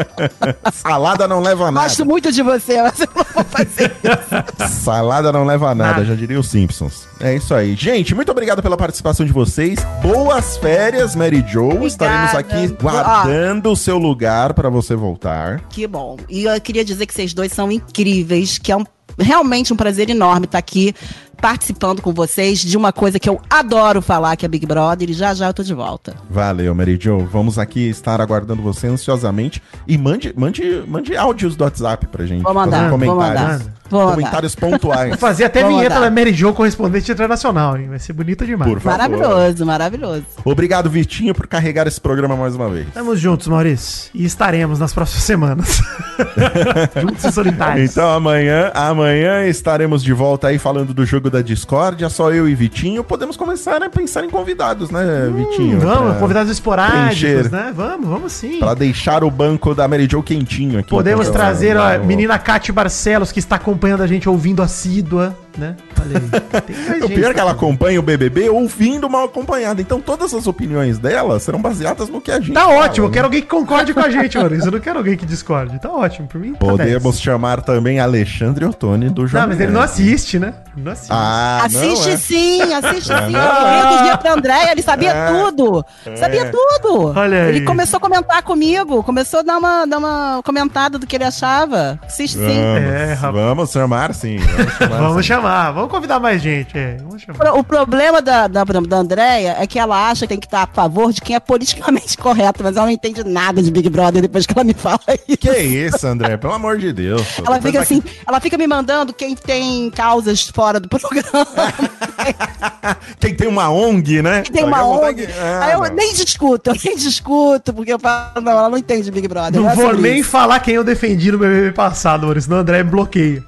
Salada 0.74 1.28
não 1.28 1.42
leva 1.42 1.68
a 1.68 1.72
nada. 1.72 1.88
Gosto 1.88 2.06
muito 2.06 2.32
de 2.32 2.42
você, 2.42 2.82
mas 2.82 3.00
eu 3.00 3.08
não 3.16 3.26
vou 3.34 3.44
fazer 3.44 3.92
isso. 4.04 4.84
Salada 4.84 5.32
não 5.32 5.46
leva 5.46 5.70
a 5.70 5.76
nada, 5.76 5.92
Nada. 5.92 6.06
já 6.06 6.16
diria 6.16 6.40
os 6.40 6.48
Simpsons. 6.48 7.08
É 7.20 7.36
isso 7.36 7.54
aí. 7.54 7.76
Gente, 7.76 8.14
muito 8.16 8.32
obrigado 8.32 8.62
pela 8.62 8.78
participação 8.78 9.26
de 9.26 9.32
vocês. 9.32 9.80
Boas 10.02 10.58
férias, 10.58 11.16
Mary 11.16 11.44
Jo. 11.48 11.86
Estaremos 11.86 12.36
aqui 12.36 12.68
guardando 12.82 13.72
o 13.72 13.76
seu 13.76 13.98
lugar 13.98 14.54
para 14.54 14.70
você 14.70 14.96
voltar. 14.96 15.62
Que 15.70 15.88
bom. 15.88 16.18
E 16.30 16.44
eu 16.46 16.62
queria 16.62 16.84
dizer 16.86 17.06
que 17.06 17.14
vocês 17.14 17.34
dois 17.34 17.52
são 17.52 17.72
incríveis, 17.72 18.58
que 18.58 18.72
é 18.72 18.78
um 18.78 18.84
realmente 19.20 19.74
um 19.74 19.76
prazer 19.76 20.10
enorme 20.12 20.46
estar 20.46 20.60
aqui 20.60 20.94
participando 21.42 22.02
com 22.02 22.14
vocês 22.14 22.60
de 22.60 22.76
uma 22.78 22.92
coisa 22.92 23.20
que 23.20 23.30
eu 23.30 23.40
adoro 23.50 24.02
falar, 24.02 24.36
que 24.36 24.46
é 24.46 24.50
Big 24.50 24.66
Brother, 24.66 25.10
e 25.10 25.14
já 25.14 25.34
já 25.34 25.48
eu 25.48 25.54
tô 25.54 25.64
de 25.64 25.74
volta. 25.74 26.16
Valeu, 26.30 26.74
Mary 26.74 26.98
Jo. 27.00 27.20
Vamos 27.32 27.58
aqui 27.60 27.88
estar 27.90 28.20
aguardando 28.20 28.62
você 28.62 28.88
ansiosamente. 28.88 29.62
E 29.88 29.98
mande, 29.98 30.34
mande, 30.36 30.84
mande 30.88 31.16
áudios 31.16 31.56
do 31.56 31.64
WhatsApp 31.64 32.08
pra 32.08 32.26
gente. 32.26 32.44
Vou 32.44 32.54
mandar, 32.54 32.90
vou 32.90 33.00
comentários. 33.00 33.42
mandar. 33.42 33.77
Vou. 33.90 34.12
Comentários 34.12 34.56
pontuais. 34.56 35.10
Vou 35.10 35.18
fazer 35.18 35.46
até 35.46 35.62
Vamos 35.62 35.78
vinheta 35.78 35.96
lá. 35.96 36.02
da 36.02 36.12
Mary 36.12 36.34
Jo 36.34 36.54
correspondente 36.54 37.12
internacional, 37.12 37.78
hein? 37.78 37.88
Vai 37.90 38.00
ser 38.00 38.14
bonita 38.14 38.46
demais. 38.46 38.72
Por 38.72 38.80
favor. 38.80 38.98
Maravilhoso, 38.98 39.66
maravilhoso. 39.66 40.24
Obrigado, 40.44 40.90
Vitinho, 40.90 41.34
por 41.34 41.48
carregar 41.48 41.88
esse 41.88 42.00
programa 42.00 42.36
mais 42.36 42.56
uma 42.56 42.70
vez. 42.70 42.88
Estamos 42.88 43.20
juntos, 43.20 43.48
Maurício. 43.48 44.10
E 44.14 44.26
estaremos 44.26 44.80
nas 44.80 44.94
próximas 44.94 45.24
semanas. 45.24 45.82
juntos 47.02 47.24
e 47.24 47.32
solitários. 47.32 47.92
Então 47.92 48.10
amanhã, 48.10 48.72
amanhã 48.74 49.46
estaremos 49.46 50.04
de 50.04 50.14
volta 50.14 50.48
aí 50.48 50.58
falando 50.58 50.94
do 50.94 51.06
jogo 51.06 51.30
da 51.30 51.42
discórdia, 51.42 52.10
só 52.10 52.32
eu 52.32 52.48
e 52.48 52.56
Vitinho. 52.56 53.04
Podemos 53.04 53.38
começar 53.38 53.82
a 53.84 53.90
pensar 53.90 54.24
em 54.24 54.30
convidados, 54.30 54.90
né, 54.90 55.32
Vitinho? 55.34 55.78
Hum, 55.78 55.82
vamos, 55.82 56.12
Pra- 56.12 56.20
convidados 56.20 56.52
esporádicos, 56.52 57.20
preencher. 57.20 57.52
né? 57.52 57.74
Vamos, 57.76 58.08
vamos 58.08 58.32
sim. 58.32 58.60
Pra 58.60 58.74
deixar 58.74 59.24
o 59.24 59.32
banco 59.32 59.74
da 59.76 59.88
Mary 59.88 60.08
Jo 60.10 60.22
quentinho 60.24 60.80
aqui. 60.80 60.90
Podemos 60.90 61.28
Então, 61.28 61.40
trazer 61.40 61.78
a 61.78 61.94
vamos- 61.94 62.08
menina 62.08 62.38
Cátia 62.40 62.74
Barcelos, 62.74 63.32
que 63.32 63.40
está 63.40 63.58
acompanhando 63.78 64.02
a 64.02 64.08
gente, 64.08 64.28
ouvindo 64.28 64.64
assídua, 64.64 65.38
né? 65.58 65.76
Olha 66.00 66.22
aí. 66.94 67.02
O 67.04 67.08
pior 67.10 67.32
é 67.32 67.34
que 67.34 67.40
ela 67.40 67.52
acompanha 67.52 68.00
o 68.00 68.04
BBB 68.04 68.50
ouvindo 68.50 69.10
mal 69.10 69.26
acompanhada. 69.26 69.82
Então 69.82 70.00
todas 70.00 70.34
as 70.34 70.48
opiniões 70.48 70.98
dela 71.00 71.40
serão 71.40 71.62
baseadas 71.62 72.10
no 72.10 72.22
que 72.22 72.32
a 72.32 72.40
gente 72.40 72.54
Tá 72.54 72.62
fala, 72.62 72.76
ótimo, 72.86 73.06
eu 73.06 73.10
né? 73.10 73.14
quero 73.14 73.26
alguém 73.26 73.42
que 73.42 73.48
concorde 73.48 73.94
com 73.94 74.00
a 74.00 74.10
gente, 74.10 74.38
Maurício. 74.40 74.68
Eu 74.68 74.72
não 74.72 74.80
quero 74.80 74.98
alguém 75.00 75.18
que 75.18 75.26
discorde. 75.26 75.80
Tá 75.80 75.90
ótimo, 75.92 76.28
por 76.28 76.40
mim. 76.40 76.54
tá 76.54 76.60
Podemos 76.66 77.04
10. 77.16 77.22
chamar 77.22 77.62
também 77.62 78.00
Alexandre 78.00 78.66
Ottoni 78.66 79.10
do 79.10 79.26
Jovem 79.28 79.42
Não, 79.42 79.48
mas 79.50 79.60
ele 79.62 79.72
não 79.72 79.82
assiste, 79.82 80.40
né? 80.40 80.54
Ele 80.76 80.86
Não 80.86 80.92
assiste. 80.92 81.12
Ah, 81.12 81.62
assiste 81.66 82.06
não, 82.08 82.14
é? 82.14 82.18
sim, 82.18 82.62
assiste 82.74 83.08
sim. 83.08 83.14
Eu 83.14 83.90
outro 83.92 84.04
dia 84.04 84.18
pra 84.18 84.34
André, 84.34 84.72
ele 84.72 84.82
sabia 84.82 85.12
É. 85.12 85.28
tudo. 85.32 85.86
Sabia 86.16 86.52
tudo. 86.52 87.14
Olha 87.16 87.44
aí. 87.44 87.50
Ele 87.50 87.62
começou 87.66 87.98
a 87.98 88.00
comentar 88.00 88.42
comigo, 88.44 89.02
começou 89.04 89.40
a 89.40 89.44
dar 89.44 89.58
uma, 89.58 89.86
dar 89.86 89.98
uma 89.98 90.42
comentada 90.44 91.00
do 91.00 91.08
que 91.08 91.16
ele 91.16 91.24
achava. 91.24 92.00
Assiste 92.06 92.38
sim. 92.38 92.44
Vamos, 92.46 92.58
É, 92.92 93.14
rapaz. 93.14 93.34
vamos 93.46 93.72
chamar 93.72 94.14
sim. 94.14 94.38
Vamos 94.38 94.74
chamar, 94.78 94.98
Vamos 95.00 95.16
sim. 95.26 95.28
Chamar, 95.48 95.72
vamos 95.72 95.92
convidar 95.92 96.20
mais 96.20 96.42
gente. 96.42 96.78
É, 96.78 96.98
vamos 97.02 97.22
chamar. 97.22 97.38
Pro- 97.40 97.60
O 97.60 97.64
problema 97.64 98.22
da, 98.22 98.48
da, 98.48 98.64
da 98.64 98.98
Andréia 98.98 99.56
é 99.60 99.66
que 99.68 99.80
ela 99.80 100.10
acha 100.10 100.22
que 100.22 100.30
tem 100.30 100.40
que 100.40 100.46
estar 100.48 100.64
a 100.64 100.68
favor 100.68 101.12
de 101.14 101.22
quem 101.22 101.36
é 101.36 101.40
politicamente 101.40 102.18
correto, 102.20 102.64
mas 102.64 102.76
ela 102.76 102.86
não 102.86 102.92
entende 102.94 103.24
nada 103.24 103.62
de 103.62 103.72
Big 103.72 103.90
Brother 103.90 104.22
depois 104.22 104.46
que 104.46 104.54
ela 104.54 104.64
me 104.64 104.74
fala 104.74 105.00
isso. 105.28 105.38
Que 105.38 105.58
isso, 105.60 106.06
André? 106.08 106.38
Pelo 106.38 106.54
amor 106.54 106.78
de 106.78 106.92
Deus. 106.94 107.22
Ela 107.46 107.62
fica 107.62 107.80
assim, 107.82 108.04
ela 108.28 108.40
fica 108.40 108.58
me 108.58 108.68
mandando 108.68 109.14
quem 109.14 109.36
tem 109.36 109.90
causas 109.92 110.48
fora 110.48 110.80
do 110.80 110.88
programa. 110.88 111.28
Quem 113.20 113.34
tem 113.36 113.48
uma 113.48 113.70
ONG, 113.70 114.22
né? 114.22 114.42
Tem 114.42 114.64
uma 114.64 114.78
Daqui 114.78 114.82
a 114.82 114.86
pouco 114.92 115.06
ONG. 115.06 115.16
tem 115.16 115.26
que- 115.28 115.40
Ah, 115.40 115.66
Aí 115.66 115.74
eu 115.74 115.80
não. 115.82 115.94
nem 115.96 116.14
discuto, 116.14 116.70
eu 116.72 116.76
nem 116.84 116.96
discuto, 116.98 117.74
porque 117.74 117.94
eu 117.94 118.00
falo, 118.00 118.42
não, 118.42 118.52
ela 118.52 118.70
não 118.70 118.78
entende 118.78 119.10
Big 119.12 119.28
Brother. 119.28 119.62
Não 119.62 119.70
é 119.70 119.76
vou 119.76 119.94
nem 119.96 120.20
isso. 120.20 120.30
falar 120.30 120.60
quem 120.60 120.76
eu 120.76 120.84
defendi 120.84 121.32
no 121.32 121.38
BBB 121.38 121.72
passado, 121.74 122.24
Maurício, 122.24 122.46
senão 122.48 122.58
o 122.58 122.62
André 122.62 122.84
me 122.84 122.90
bloqueia. 122.90 123.44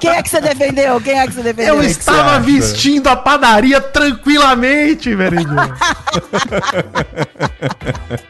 Quem 0.00 0.10
é 0.10 0.22
que 0.22 0.28
você 0.28 0.40
defendeu? 0.40 1.00
Quem 1.00 1.18
é 1.18 1.26
que 1.26 1.32
você 1.34 1.42
defendeu? 1.42 1.74
Eu 1.76 1.80
que 1.80 1.86
estava 1.86 2.38
vestindo 2.40 3.08
a 3.08 3.16
padaria 3.16 3.80
tranquilamente, 3.80 5.14
velho. 5.14 5.36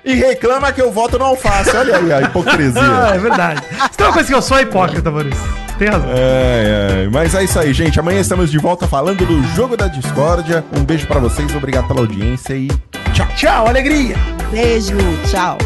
E 0.05 0.15
reclama 0.15 0.73
que 0.73 0.81
eu 0.81 0.91
voto 0.93 1.19
no 1.19 1.25
alface. 1.25 1.77
Olha 1.77 1.97
aí 1.97 2.13
a 2.13 2.19
Ah, 2.19 2.23
hipocrisia. 2.23 2.83
é 3.15 3.19
verdade. 3.19 3.63
Se 3.91 3.97
tem 3.97 4.07
uma 4.07 4.13
coisa 4.13 4.29
que 4.29 4.35
eu 4.35 4.43
sou 4.43 4.59
é 4.59 4.63
hipócrita, 4.63 5.11
Maurício. 5.11 5.43
Tem 5.79 5.89
razão. 5.89 6.09
É, 6.11 7.05
é. 7.05 7.09
Mas 7.13 7.35
é 7.35 7.45
isso 7.45 7.59
aí, 7.59 7.73
gente. 7.75 8.01
Amanhã 8.01 8.21
estamos 8.21 8.51
de 8.51 8.59
volta 8.59 8.87
falando 8.87 9.27
do 9.27 9.43
jogo 9.55 9.77
da 9.77 9.89
discórdia. 9.89 10.65
Um 10.75 10.85
beijo 10.85 11.07
pra 11.07 11.21
vocês, 11.21 11.55
obrigado 11.55 11.87
pela 11.87 12.01
audiência 12.01 12.55
e 12.55 12.69
tchau. 13.13 13.27
Tchau, 13.37 13.67
alegria. 13.69 14.17
Beijo, 14.51 14.97
tchau. 15.31 15.59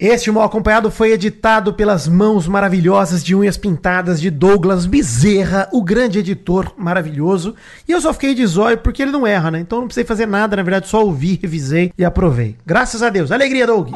Este 0.00 0.30
Mal 0.30 0.44
Acompanhado 0.44 0.90
foi 0.90 1.12
editado 1.12 1.74
pelas 1.74 2.08
mãos 2.08 2.48
maravilhosas 2.48 3.22
de 3.22 3.34
unhas 3.34 3.58
pintadas 3.58 4.18
de 4.18 4.30
Douglas 4.30 4.86
Bezerra, 4.86 5.68
o 5.72 5.82
grande 5.82 6.20
editor 6.20 6.72
maravilhoso. 6.74 7.54
E 7.86 7.92
eu 7.92 8.00
só 8.00 8.10
fiquei 8.14 8.34
de 8.34 8.46
zóio 8.46 8.78
porque 8.78 9.02
ele 9.02 9.10
não 9.10 9.26
erra, 9.26 9.50
né? 9.50 9.60
Então 9.60 9.80
não 9.80 9.86
precisei 9.86 10.06
fazer 10.06 10.24
nada, 10.24 10.56
na 10.56 10.62
verdade, 10.62 10.88
só 10.88 11.04
ouvi, 11.04 11.38
revisei 11.42 11.92
e 11.98 12.02
aprovei. 12.02 12.56
Graças 12.64 13.02
a 13.02 13.10
Deus. 13.10 13.30
Alegria, 13.30 13.66
Doug! 13.66 13.90